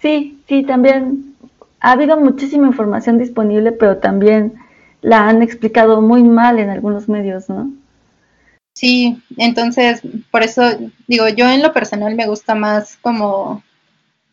sí, 0.00 0.40
sí, 0.46 0.62
también 0.62 1.34
ha 1.80 1.90
habido 1.90 2.16
muchísima 2.16 2.68
información 2.68 3.18
disponible, 3.18 3.72
pero 3.72 3.96
también 3.96 4.54
la 5.02 5.28
han 5.28 5.42
explicado 5.42 6.00
muy 6.00 6.22
mal 6.22 6.60
en 6.60 6.70
algunos 6.70 7.08
medios, 7.08 7.48
¿no? 7.48 7.72
Sí, 8.74 9.20
entonces, 9.38 10.02
por 10.30 10.44
eso 10.44 10.62
digo, 11.08 11.26
yo 11.30 11.48
en 11.48 11.64
lo 11.64 11.72
personal 11.72 12.14
me 12.14 12.28
gusta 12.28 12.54
más 12.54 12.96
como 12.98 13.64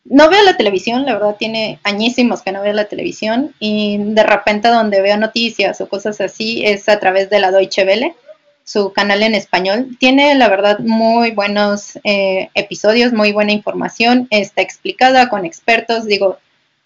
no 0.05 0.29
veo 0.29 0.43
la 0.43 0.57
televisión, 0.57 1.05
la 1.05 1.13
verdad 1.13 1.35
tiene 1.37 1.79
añísimos 1.83 2.41
que 2.41 2.51
no 2.51 2.61
veo 2.61 2.73
la 2.73 2.85
televisión 2.85 3.53
y 3.59 3.97
de 3.99 4.23
repente 4.23 4.67
donde 4.67 5.01
veo 5.01 5.17
noticias 5.17 5.79
o 5.81 5.87
cosas 5.87 6.19
así 6.19 6.65
es 6.65 6.89
a 6.89 6.99
través 6.99 7.29
de 7.29 7.39
la 7.39 7.51
Deutsche 7.51 7.85
Welle, 7.85 8.15
su 8.65 8.91
canal 8.91 9.23
en 9.23 9.33
español. 9.33 9.97
Tiene 9.99 10.35
la 10.35 10.49
verdad 10.49 10.79
muy 10.79 11.31
buenos 11.31 11.97
eh, 12.03 12.49
episodios, 12.53 13.13
muy 13.13 13.31
buena 13.31 13.53
información, 13.53 14.27
está 14.29 14.61
explicada 14.61 15.29
con 15.29 15.45
expertos, 15.45 16.05
digo, 16.05 16.37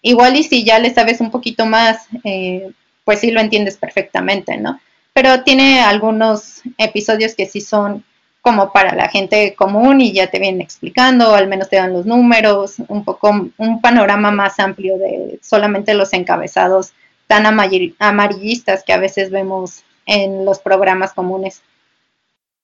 igual 0.02 0.36
y 0.36 0.44
si 0.44 0.64
ya 0.64 0.78
le 0.78 0.94
sabes 0.94 1.20
un 1.20 1.30
poquito 1.30 1.66
más, 1.66 2.06
eh, 2.24 2.70
pues 3.04 3.20
sí 3.20 3.30
lo 3.30 3.40
entiendes 3.40 3.76
perfectamente, 3.76 4.56
¿no? 4.56 4.80
Pero 5.12 5.42
tiene 5.42 5.80
algunos 5.80 6.62
episodios 6.76 7.34
que 7.34 7.46
sí 7.46 7.60
son 7.60 8.04
como 8.48 8.72
para 8.72 8.94
la 8.94 9.10
gente 9.10 9.54
común 9.54 10.00
y 10.00 10.14
ya 10.14 10.30
te 10.30 10.38
vienen 10.38 10.62
explicando, 10.62 11.34
al 11.34 11.48
menos 11.48 11.68
te 11.68 11.76
dan 11.76 11.92
los 11.92 12.06
números, 12.06 12.76
un 12.88 13.04
poco 13.04 13.28
un 13.58 13.80
panorama 13.82 14.30
más 14.30 14.58
amplio 14.58 14.96
de 14.96 15.38
solamente 15.42 15.92
los 15.92 16.14
encabezados 16.14 16.94
tan 17.26 17.44
amarillistas 17.44 18.84
que 18.84 18.94
a 18.94 18.98
veces 18.98 19.30
vemos 19.30 19.84
en 20.06 20.46
los 20.46 20.60
programas 20.60 21.12
comunes. 21.12 21.60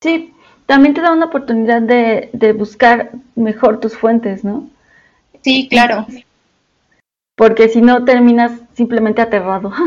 Sí, 0.00 0.32
también 0.64 0.94
te 0.94 1.02
da 1.02 1.12
una 1.12 1.26
oportunidad 1.26 1.82
de, 1.82 2.30
de 2.32 2.54
buscar 2.54 3.10
mejor 3.34 3.78
tus 3.78 3.94
fuentes, 3.94 4.42
¿no? 4.42 4.70
Sí, 5.42 5.68
claro. 5.68 6.06
Porque 7.36 7.68
si 7.68 7.82
no 7.82 8.06
terminas 8.06 8.52
simplemente 8.74 9.20
aterrado. 9.20 9.70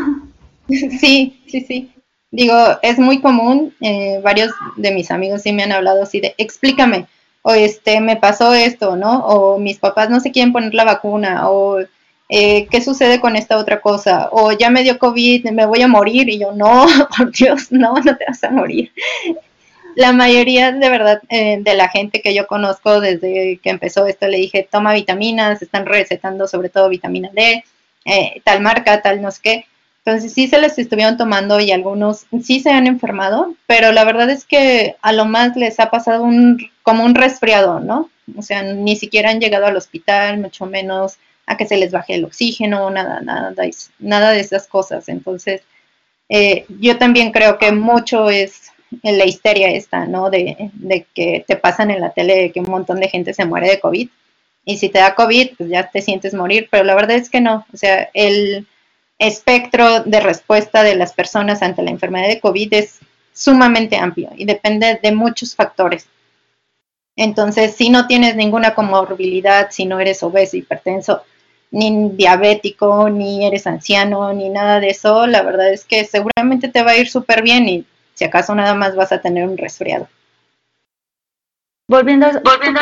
Sí, 1.00 1.42
sí, 1.48 1.62
sí. 1.62 1.94
Digo, 2.38 2.56
es 2.84 3.00
muy 3.00 3.20
común, 3.20 3.74
eh, 3.82 4.20
varios 4.22 4.52
de 4.76 4.92
mis 4.92 5.10
amigos 5.10 5.42
sí 5.42 5.54
me 5.54 5.64
han 5.64 5.72
hablado 5.72 6.04
así 6.04 6.20
de, 6.20 6.36
explícame, 6.38 7.08
o 7.42 7.52
este, 7.54 8.00
me 8.00 8.16
pasó 8.16 8.54
esto, 8.54 8.96
¿no? 8.96 9.26
O 9.26 9.58
mis 9.58 9.80
papás 9.80 10.12
no 10.12 10.20
se 10.20 10.32
quieren 10.32 10.54
poner 10.54 10.76
la 10.76 10.84
vacuna, 10.84 11.50
o 11.50 11.80
eh, 12.30 12.68
¿qué 12.70 12.80
sucede 12.80 13.20
con 13.20 13.36
esta 13.36 13.58
otra 13.58 13.82
cosa? 13.82 14.30
O 14.32 14.52
ya 14.52 14.70
me 14.70 14.84
dio 14.84 15.00
COVID, 15.00 15.50
me 15.50 15.66
voy 15.66 15.82
a 15.82 15.88
morir, 15.88 16.30
y 16.30 16.38
yo, 16.38 16.52
no, 16.52 16.86
por 17.18 17.32
Dios, 17.32 17.72
no, 17.72 17.96
no 17.96 18.16
te 18.16 18.26
vas 18.28 18.44
a 18.44 18.52
morir. 18.52 18.92
La 19.96 20.14
mayoría 20.14 20.72
de 20.72 20.90
verdad 20.92 21.20
eh, 21.30 21.58
de 21.60 21.74
la 21.74 21.90
gente 21.90 22.22
que 22.22 22.36
yo 22.36 22.46
conozco 22.46 23.02
desde 23.02 23.58
que 23.64 23.72
empezó 23.72 24.06
esto 24.06 24.28
le 24.28 24.38
dije, 24.38 24.68
toma 24.72 24.94
vitaminas, 24.94 25.64
están 25.64 25.88
recetando 25.88 26.48
sobre 26.48 26.70
todo 26.70 26.88
vitamina 26.88 27.32
D, 27.34 27.64
tal 28.44 28.62
marca, 28.62 29.02
tal 29.02 29.24
no 29.24 29.32
sé 29.32 29.40
qué 29.42 29.66
entonces 30.08 30.32
sí 30.32 30.48
se 30.48 30.58
les 30.58 30.80
estuvieron 30.80 31.18
tomando 31.18 31.60
y 31.60 31.70
algunos 31.72 32.28
sí 32.42 32.62
se 32.62 32.70
han 32.70 32.88
enfermado, 32.88 33.56
pero 33.66 33.92
la 33.92 34.06
verdad 34.06 34.30
es 34.30 34.46
que 34.46 34.96
a 35.02 35.12
lo 35.12 35.26
más 35.26 35.58
les 35.58 35.82
ha 35.82 35.92
pasado 35.92 36.24
un, 36.24 36.70
como 36.82 37.04
un 37.04 37.14
resfriado, 37.14 37.82
¿no? 37.82 38.10
O 38.38 38.42
sea, 38.42 38.64
ni 38.64 38.96
siquiera 38.96 39.32
han 39.32 39.42
llegado 39.42 39.66
al 39.66 39.76
hospital, 39.76 40.38
mucho 40.38 40.66
menos 40.66 41.18
a 41.46 41.58
que 41.58 41.66
se 41.66 41.76
les 41.76 41.92
baje 41.92 42.16
el 42.16 42.24
oxígeno, 42.24 42.90
nada, 42.90 43.20
nada, 43.20 43.54
nada 44.00 44.32
de 44.32 44.40
esas 44.40 44.68
cosas. 44.68 45.10
Entonces, 45.10 45.64
eh, 46.30 46.66
yo 46.80 46.98
también 46.98 47.34
creo 47.34 47.58
que 47.58 47.74
mucho 47.74 48.30
es 48.30 48.72
la 49.04 49.26
histeria 49.26 49.72
esta, 49.72 50.06
¿no? 50.06 50.30
De, 50.30 50.72
de, 50.72 51.06
que 51.14 51.44
te 51.46 51.58
pasan 51.58 51.92
en 51.92 52.00
la 52.00 52.12
tele 52.12 52.54
que 52.54 52.62
un 52.62 52.72
montón 52.72 53.02
de 53.02 53.10
gente 53.10 53.34
se 53.34 53.44
muere 53.44 53.68
de 53.68 53.82
COVID. 53.82 54.08
Y 54.64 54.78
si 54.78 54.88
te 54.88 55.00
da 55.00 55.16
COVID, 55.16 55.58
pues 55.58 55.70
ya 55.70 55.90
te 55.90 56.02
sientes 56.02 56.34
morir, 56.34 56.70
pero 56.72 56.86
la 56.86 56.96
verdad 56.96 57.18
es 57.18 57.30
que 57.30 57.42
no. 57.42 57.66
O 57.74 57.76
sea, 57.78 58.10
el 58.14 58.66
espectro 59.20 60.02
de 60.02 60.20
respuesta 60.20 60.84
de 60.84 60.96
las 60.96 61.14
personas 61.14 61.62
ante 61.62 61.82
la 61.82 61.92
enfermedad 61.92 62.28
de 62.28 62.40
COVID 62.40 62.74
es 62.74 63.00
sumamente 63.34 63.98
amplio 63.98 64.30
y 64.36 64.46
depende 64.46 65.00
de 65.02 65.12
muchos 65.12 65.56
factores. 65.56 66.08
Entonces, 67.16 67.76
si 67.76 67.90
no 67.90 68.06
tienes 68.06 68.36
ninguna 68.36 68.76
comorbilidad, 68.76 69.70
si 69.72 69.86
no 69.86 70.00
eres 70.00 70.22
obeso, 70.22 70.56
hipertenso, 70.56 71.24
ni 71.72 72.10
diabético, 72.12 73.10
ni 73.10 73.46
eres 73.46 73.66
anciano, 73.66 74.32
ni 74.34 74.50
nada 74.50 74.80
de 74.80 74.90
eso, 74.90 75.26
la 75.26 75.42
verdad 75.42 75.72
es 75.72 75.84
que 75.84 76.06
seguramente 76.06 76.70
te 76.70 76.84
va 76.84 76.92
a 76.92 76.98
ir 76.98 77.10
súper 77.10 77.42
bien 77.42 77.68
y 77.68 77.86
si 78.14 78.24
acaso 78.24 78.54
nada 78.54 78.76
más 78.76 78.96
vas 78.96 79.12
a 79.12 79.22
tener 79.22 79.48
un 79.48 79.58
resfriado. 79.58 80.08
Volviendo, 81.88 82.28
Volviendo 82.44 82.82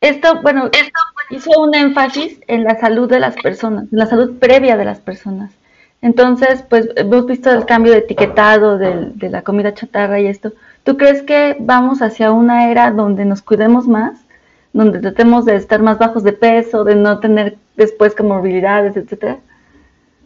esto, 0.00 0.40
bueno, 0.42 0.70
esto 0.72 1.00
hizo 1.30 1.50
un 1.60 1.74
énfasis 1.74 2.40
en 2.46 2.64
la 2.64 2.78
salud 2.78 3.08
de 3.08 3.20
las 3.20 3.36
personas, 3.36 3.84
en 3.92 3.98
la 3.98 4.06
salud 4.06 4.38
previa 4.38 4.76
de 4.76 4.84
las 4.84 5.00
personas. 5.00 5.50
Entonces, 6.00 6.62
pues 6.68 6.88
hemos 6.96 7.26
visto 7.26 7.50
el 7.50 7.66
cambio 7.66 7.92
de 7.92 7.98
etiquetado 7.98 8.78
de, 8.78 9.28
la 9.28 9.42
comida 9.42 9.74
chatarra 9.74 10.20
y 10.20 10.26
esto. 10.26 10.52
¿Tú 10.84 10.96
crees 10.96 11.22
que 11.22 11.56
vamos 11.58 12.02
hacia 12.02 12.30
una 12.30 12.70
era 12.70 12.90
donde 12.92 13.24
nos 13.24 13.42
cuidemos 13.42 13.88
más? 13.88 14.20
Donde 14.72 15.00
tratemos 15.00 15.44
de 15.44 15.56
estar 15.56 15.82
más 15.82 15.98
bajos 15.98 16.22
de 16.22 16.32
peso, 16.32 16.84
de 16.84 16.94
no 16.94 17.18
tener 17.18 17.56
después 17.76 18.14
comorbilidades, 18.14 18.96
etcétera? 18.96 19.38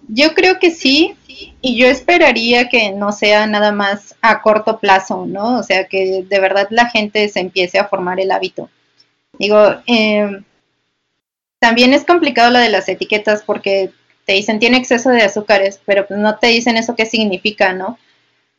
Yo 0.09 0.35
creo 0.35 0.59
que 0.59 0.71
sí, 0.71 1.17
y 1.63 1.77
yo 1.79 1.87
esperaría 1.87 2.69
que 2.69 2.93
no 2.93 3.13
sea 3.13 3.47
nada 3.47 3.73
más 3.73 4.15
a 4.21 4.43
corto 4.43 4.79
plazo, 4.79 5.25
¿no? 5.27 5.59
O 5.59 5.63
sea, 5.63 5.87
que 5.87 6.25
de 6.29 6.41
verdad 6.41 6.67
la 6.71 6.91
gente 6.91 7.29
se 7.29 7.41
empiece 7.41 7.79
a 7.79 7.89
formar 7.89 8.21
el 8.21 8.31
hábito. 8.31 8.69
Digo, 9.39 9.59
eh, 9.87 10.43
también 11.63 11.95
es 11.95 12.05
complicado 12.05 12.51
lo 12.51 12.59
de 12.59 12.71
las 12.71 12.89
etiquetas 12.89 13.45
porque 13.45 13.93
te 14.27 14.33
dicen 14.33 14.59
tiene 14.59 14.79
exceso 14.79 15.11
de 15.11 15.23
azúcares, 15.23 15.81
pero 15.87 16.09
pues 16.09 16.19
no 16.19 16.37
te 16.37 16.49
dicen 16.49 16.77
eso 16.77 16.97
qué 16.97 17.07
significa, 17.07 17.73
¿no? 17.73 17.99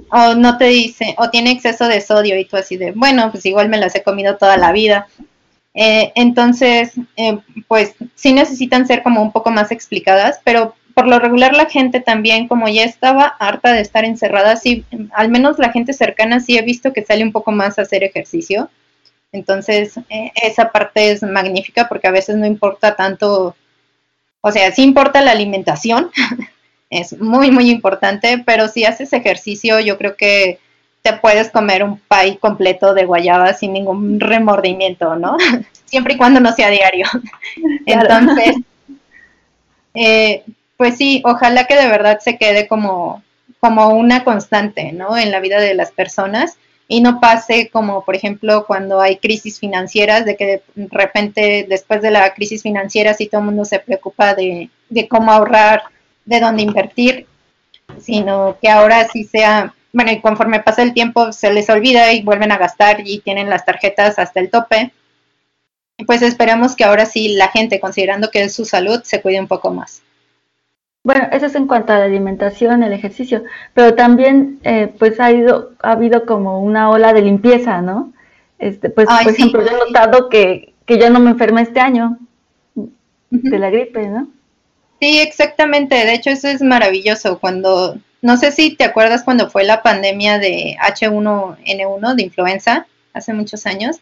O 0.10 0.36
no 0.36 0.58
te 0.58 0.68
dicen, 0.68 1.14
o 1.18 1.30
tiene 1.30 1.52
exceso 1.52 1.90
de 1.90 2.00
sodio 2.00 2.40
y 2.40 2.46
tú 2.46 2.56
así 2.56 2.78
de, 2.78 2.92
bueno, 2.92 3.30
pues 3.30 3.46
igual 3.46 3.68
me 3.68 3.78
las 3.78 3.94
he 3.96 4.04
comido 4.04 4.38
toda 4.38 4.56
la 4.56 4.72
vida. 4.72 5.08
Eh, 5.74 6.14
entonces, 6.16 6.94
eh, 7.18 7.40
pues 7.68 7.94
sí 8.16 8.32
necesitan 8.32 8.88
ser 8.88 9.04
como 9.04 9.22
un 9.22 9.34
poco 9.34 9.52
más 9.52 9.74
explicadas, 9.74 10.40
pero 10.46 10.74
por 10.94 11.06
lo 11.06 11.20
regular 11.20 11.54
la 11.54 11.66
gente 11.66 12.00
también, 12.00 12.48
como 12.48 12.70
ya 12.70 12.86
estaba 12.86 13.26
harta 13.26 13.74
de 13.74 13.82
estar 13.82 14.06
encerrada, 14.06 14.56
sí, 14.56 14.86
al 15.12 15.28
menos 15.28 15.60
la 15.60 15.74
gente 15.74 15.92
cercana 15.92 16.40
sí 16.40 16.58
he 16.58 16.62
visto 16.62 16.94
que 16.94 17.04
sale 17.04 17.26
un 17.26 17.34
poco 17.34 17.52
más 17.52 17.78
a 17.78 17.82
hacer 17.82 18.02
ejercicio. 18.06 18.70
Entonces, 19.34 19.98
eh, 20.10 20.32
esa 20.36 20.72
parte 20.72 21.12
es 21.12 21.24
magnífica 21.24 21.90
porque 21.90 22.08
a 22.08 22.12
veces 22.12 22.38
no 22.38 22.46
importa 22.46 22.96
tanto, 22.96 23.56
o 24.42 24.52
sea, 24.52 24.72
sí 24.72 24.84
importa 24.84 25.22
la 25.22 25.32
alimentación, 25.32 26.12
es 26.90 27.20
muy, 27.20 27.50
muy 27.50 27.70
importante, 27.72 28.42
pero 28.46 28.68
si 28.68 28.86
haces 28.86 29.12
ejercicio, 29.12 29.80
yo 29.80 29.98
creo 29.98 30.16
que 30.16 30.60
te 31.02 31.14
puedes 31.14 31.50
comer 31.50 31.84
un 31.84 32.00
pay 32.00 32.38
completo 32.38 32.94
de 32.94 33.06
guayaba 33.06 33.54
sin 33.54 33.74
ningún 33.74 34.20
remordimiento, 34.20 35.16
¿no? 35.16 35.36
Siempre 35.86 36.14
y 36.14 36.18
cuando 36.18 36.40
no 36.40 36.54
sea 36.54 36.70
diario. 36.70 37.08
Entonces, 37.88 38.56
eh, 39.96 40.44
pues 40.78 40.96
sí, 40.98 41.24
ojalá 41.26 41.66
que 41.66 41.76
de 41.76 41.88
verdad 41.88 42.20
se 42.20 42.38
quede 42.38 42.68
como, 42.68 43.24
como 43.60 43.90
una 43.90 44.24
constante, 44.24 44.92
¿no? 44.92 45.18
En 45.18 45.32
la 45.32 45.40
vida 45.40 45.60
de 45.60 45.74
las 45.74 45.92
personas 45.92 46.58
y 46.94 47.02
no 47.02 47.20
pase 47.20 47.70
como, 47.70 48.06
por 48.06 48.16
ejemplo, 48.16 48.66
cuando 48.68 49.02
hay 49.02 49.18
crisis 49.18 49.60
financieras, 49.60 50.26
de 50.26 50.38
que 50.38 50.62
de 50.76 50.88
repente 50.92 51.66
después 51.68 52.04
de 52.04 52.12
la 52.12 52.32
crisis 52.36 52.62
financiera, 52.62 53.16
si 53.16 53.26
todo 53.26 53.42
el 53.42 53.48
mundo 53.48 53.66
se 53.66 53.80
preocupa 53.80 54.36
de, 54.36 54.70
cómo 55.10 55.32
ahorrar, 55.32 55.82
de 56.24 56.40
dónde 56.40 56.62
invertir, 56.62 57.26
sino 58.00 58.60
que 58.62 58.70
ahora 58.70 59.08
sí 59.08 59.24
sea, 59.24 59.74
bueno, 59.92 60.12
y 60.12 60.22
conforme 60.22 60.60
pasa 60.60 60.84
el 60.84 60.94
tiempo 60.94 61.32
se 61.32 61.52
les 61.52 61.68
olvida 61.72 62.14
y 62.14 62.22
vuelven 62.22 62.52
a 62.52 62.60
gastar 62.60 63.02
y 63.04 63.22
tienen 63.22 63.50
las 63.50 63.66
tarjetas 63.66 64.20
hasta 64.20 64.40
el 64.40 64.52
tope. 64.52 64.94
Pues 66.06 66.22
esperamos 66.22 66.76
que 66.76 66.84
ahora 66.84 67.08
sí 67.08 67.30
la 67.30 67.48
gente, 67.48 67.80
considerando 67.80 68.30
que 68.30 68.44
es 68.44 68.54
su 68.54 68.66
salud, 68.66 69.02
se 69.04 69.20
cuide 69.20 69.40
un 69.40 69.48
poco 69.48 69.72
más. 69.72 70.03
Bueno, 71.04 71.28
eso 71.32 71.48
es 71.48 71.56
en 71.56 71.68
cuanto 71.68 71.92
a 71.92 72.00
la 72.00 72.06
alimentación, 72.06 72.82
el 72.82 72.94
ejercicio, 72.94 73.44
pero 73.74 73.94
también 73.94 74.60
eh, 74.64 74.94
pues 74.98 75.20
ha, 75.20 75.32
ido, 75.32 75.74
ha 75.82 75.92
habido 75.92 76.26
como 76.26 76.62
una 76.62 76.90
ola 76.90 77.12
de 77.12 77.22
limpieza, 77.22 77.82
¿no? 77.82 78.14
Este, 78.58 78.90
pues, 78.90 79.08
por 79.08 79.34
ejemplo, 79.34 79.62
yo 79.62 79.68
he 79.68 79.88
notado 79.88 80.30
que, 80.30 80.74
que 80.86 80.98
ya 80.98 81.10
no 81.10 81.20
me 81.20 81.32
enfermé 81.32 81.62
este 81.62 81.82
año 81.82 82.18
de 83.30 83.60
la 83.60 83.70
gripe, 83.70 84.08
¿no? 84.08 84.28
Sí, 85.02 85.20
exactamente. 85.20 85.96
De 85.96 86.14
hecho, 86.14 86.30
eso 86.30 86.48
es 86.48 86.62
maravilloso. 86.62 87.40
Cuando, 87.40 87.98
no 88.22 88.38
sé 88.38 88.54
si 88.54 88.76
te 88.78 88.86
acuerdas 88.86 89.24
cuando 89.24 89.50
fue 89.50 89.66
la 89.66 89.84
pandemia 89.84 90.40
de 90.40 90.78
H1N1 90.82 92.16
de 92.16 92.24
influenza, 92.24 92.88
hace 93.14 93.34
muchos 93.34 93.66
años. 93.66 93.98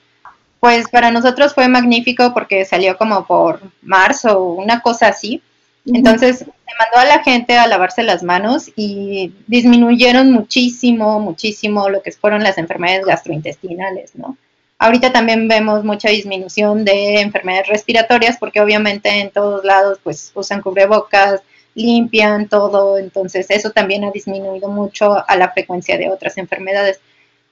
Pues 0.59 0.87
para 0.89 1.09
nosotros 1.09 1.55
fue 1.55 1.67
magnífico 1.67 2.35
porque 2.35 2.65
salió 2.65 2.97
como 2.97 3.25
por 3.25 3.61
marzo 3.81 4.37
o 4.37 4.53
una 4.53 4.81
cosa 4.81 5.07
así. 5.07 5.41
Entonces 5.85 6.39
se 6.39 6.45
mandó 6.45 6.97
a 6.97 7.05
la 7.05 7.23
gente 7.23 7.57
a 7.57 7.67
lavarse 7.67 8.03
las 8.03 8.23
manos 8.23 8.71
y 8.75 9.33
disminuyeron 9.47 10.31
muchísimo, 10.31 11.19
muchísimo 11.19 11.89
lo 11.89 12.01
que 12.01 12.11
fueron 12.11 12.43
las 12.43 12.57
enfermedades 12.57 13.05
gastrointestinales, 13.05 14.15
¿no? 14.15 14.37
Ahorita 14.77 15.11
también 15.11 15.47
vemos 15.47 15.83
mucha 15.83 16.09
disminución 16.09 16.85
de 16.85 17.21
enfermedades 17.21 17.67
respiratorias 17.67 18.37
porque 18.39 18.61
obviamente 18.61 19.09
en 19.09 19.29
todos 19.29 19.63
lados 19.63 19.99
pues 20.03 20.31
usan 20.33 20.61
cubrebocas, 20.61 21.41
limpian 21.75 22.47
todo, 22.47 22.97
entonces 22.97 23.45
eso 23.49 23.69
también 23.71 24.03
ha 24.03 24.11
disminuido 24.11 24.69
mucho 24.69 25.23
a 25.27 25.35
la 25.35 25.51
frecuencia 25.51 25.97
de 25.97 26.09
otras 26.09 26.37
enfermedades. 26.37 26.99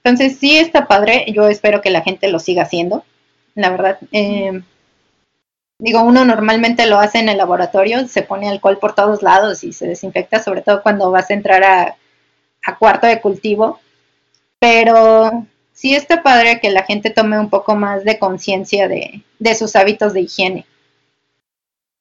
Entonces 0.02 0.38
sí 0.38 0.56
está 0.56 0.88
padre, 0.88 1.26
yo 1.32 1.48
espero 1.48 1.80
que 1.80 1.90
la 1.90 2.02
gente 2.02 2.28
lo 2.28 2.38
siga 2.38 2.62
haciendo, 2.62 3.04
la 3.54 3.70
verdad. 3.70 3.98
Eh, 4.12 4.62
digo, 5.80 6.02
uno 6.02 6.24
normalmente 6.24 6.86
lo 6.86 6.98
hace 6.98 7.18
en 7.18 7.28
el 7.28 7.38
laboratorio, 7.38 8.06
se 8.06 8.22
pone 8.22 8.48
alcohol 8.48 8.78
por 8.78 8.94
todos 8.94 9.22
lados 9.22 9.64
y 9.64 9.72
se 9.72 9.86
desinfecta, 9.86 10.42
sobre 10.42 10.62
todo 10.62 10.82
cuando 10.82 11.10
vas 11.10 11.30
a 11.30 11.34
entrar 11.34 11.64
a, 11.64 11.96
a 12.64 12.76
cuarto 12.76 13.06
de 13.06 13.20
cultivo, 13.20 13.80
pero 14.58 15.46
sí 15.72 15.94
está 15.94 16.22
padre 16.22 16.60
que 16.60 16.70
la 16.70 16.82
gente 16.82 17.10
tome 17.10 17.38
un 17.38 17.48
poco 17.48 17.74
más 17.74 18.04
de 18.04 18.18
conciencia 18.18 18.86
de, 18.86 19.24
sus 19.54 19.74
hábitos 19.76 20.12
de 20.12 20.20
higiene. 20.20 20.66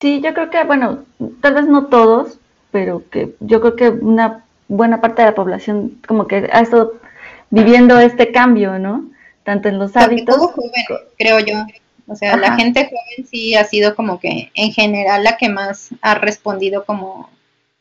Sí, 0.01 0.21
yo 0.21 0.33
creo 0.33 0.49
que, 0.49 0.63
bueno, 0.65 1.05
tal 1.41 1.53
vez 1.55 1.65
no 1.65 1.87
todos, 1.87 2.39
pero 2.71 3.03
que 3.09 3.35
yo 3.39 3.61
creo 3.61 3.75
que 3.75 3.89
una 3.89 4.43
buena 4.67 5.01
parte 5.01 5.21
de 5.21 5.29
la 5.29 5.35
población 5.35 5.99
como 6.07 6.27
que 6.27 6.49
ha 6.51 6.59
estado 6.59 6.93
viviendo 7.49 7.99
este 7.99 8.31
cambio, 8.31 8.77
¿no? 8.79 9.09
Tanto 9.43 9.69
en 9.69 9.79
los 9.79 9.95
hábitos. 9.95 10.35
Todo 10.35 10.49
joven, 10.49 10.85
creo 11.17 11.39
yo. 11.39 11.65
O 12.09 12.15
sea, 12.15 12.35
la 12.37 12.55
gente 12.55 12.85
joven 12.85 13.27
sí 13.29 13.55
ha 13.55 13.63
sido 13.63 13.95
como 13.95 14.19
que 14.19 14.51
en 14.55 14.71
general 14.71 15.23
la 15.23 15.37
que 15.37 15.49
más 15.49 15.89
ha 16.01 16.15
respondido 16.15 16.83
como 16.83 17.29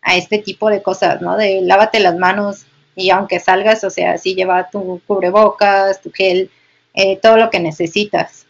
a 0.03 0.17
este 0.17 0.39
tipo 0.39 0.69
de 0.69 0.83
cosas, 0.83 1.21
¿no? 1.23 1.37
De 1.37 1.61
lávate 1.63 1.99
las 2.01 2.17
manos 2.17 2.67
y 2.95 3.11
aunque 3.11 3.41
salgas, 3.41 3.85
o 3.85 3.91
sea, 3.91 4.19
sí 4.19 4.35
lleva 4.35 4.71
tu 4.71 5.01
cubrebocas, 5.07 6.01
tu 6.03 6.11
gel, 6.11 6.51
eh, 6.95 7.19
todo 7.23 7.37
lo 7.37 7.49
que 7.49 7.61
necesitas. 7.61 8.47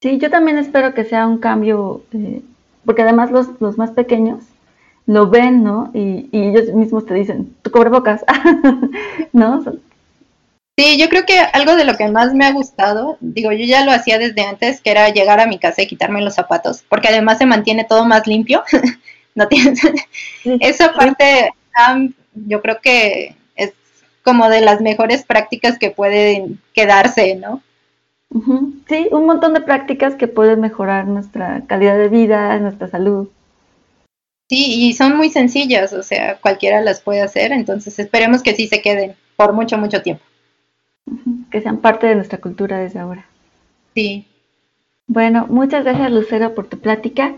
Sí, 0.00 0.18
yo 0.18 0.28
también 0.30 0.58
espero 0.58 0.94
que 0.94 1.04
sea 1.04 1.26
un 1.26 1.38
cambio, 1.38 2.02
eh, 2.12 2.42
porque 2.84 3.02
además 3.02 3.30
los, 3.30 3.48
los, 3.60 3.78
más 3.78 3.92
pequeños 3.92 4.42
lo 5.06 5.30
ven, 5.30 5.62
¿no? 5.62 5.90
Y, 5.94 6.28
ellos 6.32 6.74
mismos 6.74 7.06
te 7.06 7.14
dicen, 7.14 7.54
tu 7.62 7.70
cubrebocas, 7.70 8.24
¿no? 9.32 9.62
Sí, 10.78 10.98
yo 10.98 11.08
creo 11.10 11.26
que 11.26 11.38
algo 11.38 11.76
de 11.76 11.84
lo 11.84 11.96
que 11.96 12.08
más 12.08 12.32
me 12.32 12.46
ha 12.46 12.52
gustado, 12.52 13.18
digo, 13.20 13.52
yo 13.52 13.66
ya 13.66 13.84
lo 13.84 13.92
hacía 13.92 14.18
desde 14.18 14.42
antes, 14.42 14.80
que 14.80 14.90
era 14.90 15.10
llegar 15.10 15.38
a 15.38 15.46
mi 15.46 15.58
casa 15.58 15.82
y 15.82 15.86
quitarme 15.86 16.22
los 16.22 16.34
zapatos, 16.34 16.82
porque 16.88 17.08
además 17.08 17.38
se 17.38 17.46
mantiene 17.46 17.84
todo 17.84 18.06
más 18.06 18.26
limpio. 18.26 18.62
no 19.34 19.48
tienes... 19.48 19.80
Esa 20.44 20.92
parte 20.94 21.50
yo 22.34 22.62
creo 22.62 22.80
que 22.80 23.36
es 23.56 23.72
como 24.24 24.48
de 24.48 24.60
las 24.60 24.80
mejores 24.80 25.24
prácticas 25.24 25.78
que 25.78 25.90
pueden 25.90 26.60
quedarse, 26.74 27.36
¿no? 27.36 27.62
Sí, 28.88 29.08
un 29.10 29.26
montón 29.26 29.52
de 29.52 29.60
prácticas 29.60 30.14
que 30.14 30.26
pueden 30.26 30.60
mejorar 30.60 31.06
nuestra 31.06 31.64
calidad 31.66 31.98
de 31.98 32.08
vida, 32.08 32.58
nuestra 32.58 32.88
salud. 32.88 33.28
Sí, 34.48 34.86
y 34.86 34.94
son 34.94 35.16
muy 35.18 35.28
sencillas, 35.28 35.92
o 35.92 36.02
sea, 36.02 36.38
cualquiera 36.38 36.80
las 36.80 37.00
puede 37.00 37.20
hacer, 37.20 37.52
entonces 37.52 37.98
esperemos 37.98 38.42
que 38.42 38.54
sí 38.54 38.68
se 38.68 38.80
queden 38.80 39.16
por 39.36 39.52
mucho, 39.52 39.76
mucho 39.76 40.00
tiempo. 40.00 40.24
Que 41.50 41.60
sean 41.60 41.78
parte 41.78 42.06
de 42.06 42.14
nuestra 42.14 42.38
cultura 42.38 42.78
desde 42.78 42.98
ahora. 42.98 43.26
Sí. 43.94 44.26
Bueno, 45.06 45.46
muchas 45.48 45.84
gracias 45.84 46.10
Lucero 46.10 46.54
por 46.54 46.66
tu 46.66 46.78
plática. 46.78 47.34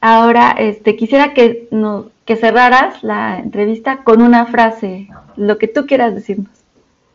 Ahora, 0.00 0.54
este, 0.58 0.96
quisiera 0.96 1.34
que 1.34 1.68
nos 1.70 2.06
que 2.24 2.36
cerraras 2.36 3.02
la 3.02 3.38
entrevista 3.38 4.04
con 4.04 4.20
una 4.20 4.44
frase, 4.44 5.08
lo 5.36 5.56
que 5.56 5.66
tú 5.66 5.86
quieras 5.86 6.14
decirnos. 6.14 6.52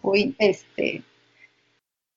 Uy, 0.01 0.35
este, 0.39 1.03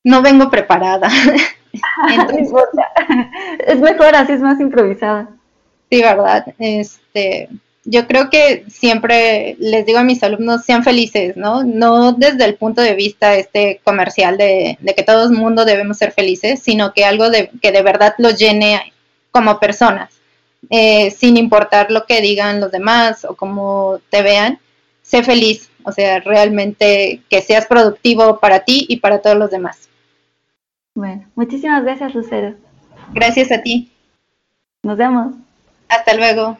no 0.02 0.22
vengo 0.22 0.48
preparada. 0.48 1.08
es 3.66 3.78
mejor 3.80 4.16
así, 4.16 4.32
es 4.32 4.40
más 4.40 4.58
improvisada. 4.60 5.28
Sí, 5.90 6.00
verdad. 6.00 6.54
Este, 6.58 7.50
yo 7.88 8.06
creo 8.08 8.30
que 8.30 8.64
siempre 8.68 9.56
les 9.58 9.86
digo 9.86 10.00
a 10.00 10.04
mis 10.04 10.22
alumnos 10.22 10.64
sean 10.64 10.82
felices, 10.82 11.36
¿no? 11.36 11.62
No 11.62 12.12
desde 12.12 12.44
el 12.44 12.56
punto 12.56 12.82
de 12.82 12.94
vista 12.94 13.36
este 13.36 13.80
comercial 13.84 14.36
de, 14.36 14.76
de 14.80 14.94
que 14.94 15.04
todo 15.04 15.30
el 15.30 15.36
mundo 15.36 15.64
debemos 15.64 15.96
ser 15.96 16.12
felices, 16.12 16.60
sino 16.60 16.92
que 16.92 17.04
algo 17.04 17.30
de, 17.30 17.50
que 17.62 17.70
de 17.70 17.82
verdad 17.82 18.14
los 18.18 18.36
llene 18.36 18.92
como 19.30 19.60
personas. 19.60 20.10
Eh, 20.68 21.12
sin 21.12 21.36
importar 21.36 21.92
lo 21.92 22.06
que 22.06 22.20
digan 22.20 22.60
los 22.60 22.72
demás 22.72 23.24
o 23.24 23.36
cómo 23.36 24.00
te 24.10 24.22
vean, 24.22 24.58
sé 25.02 25.22
feliz, 25.22 25.70
o 25.84 25.92
sea, 25.92 26.18
realmente 26.18 27.22
que 27.30 27.40
seas 27.40 27.66
productivo 27.66 28.40
para 28.40 28.60
ti 28.60 28.84
y 28.88 28.96
para 28.96 29.22
todos 29.22 29.36
los 29.36 29.50
demás. 29.50 29.88
Bueno, 30.94 31.24
muchísimas 31.36 31.84
gracias, 31.84 32.14
Lucero. 32.14 32.54
Gracias 33.12 33.52
a 33.52 33.62
ti. 33.62 33.92
Nos 34.82 34.96
vemos. 34.96 35.34
Hasta 35.88 36.14
luego. 36.14 36.58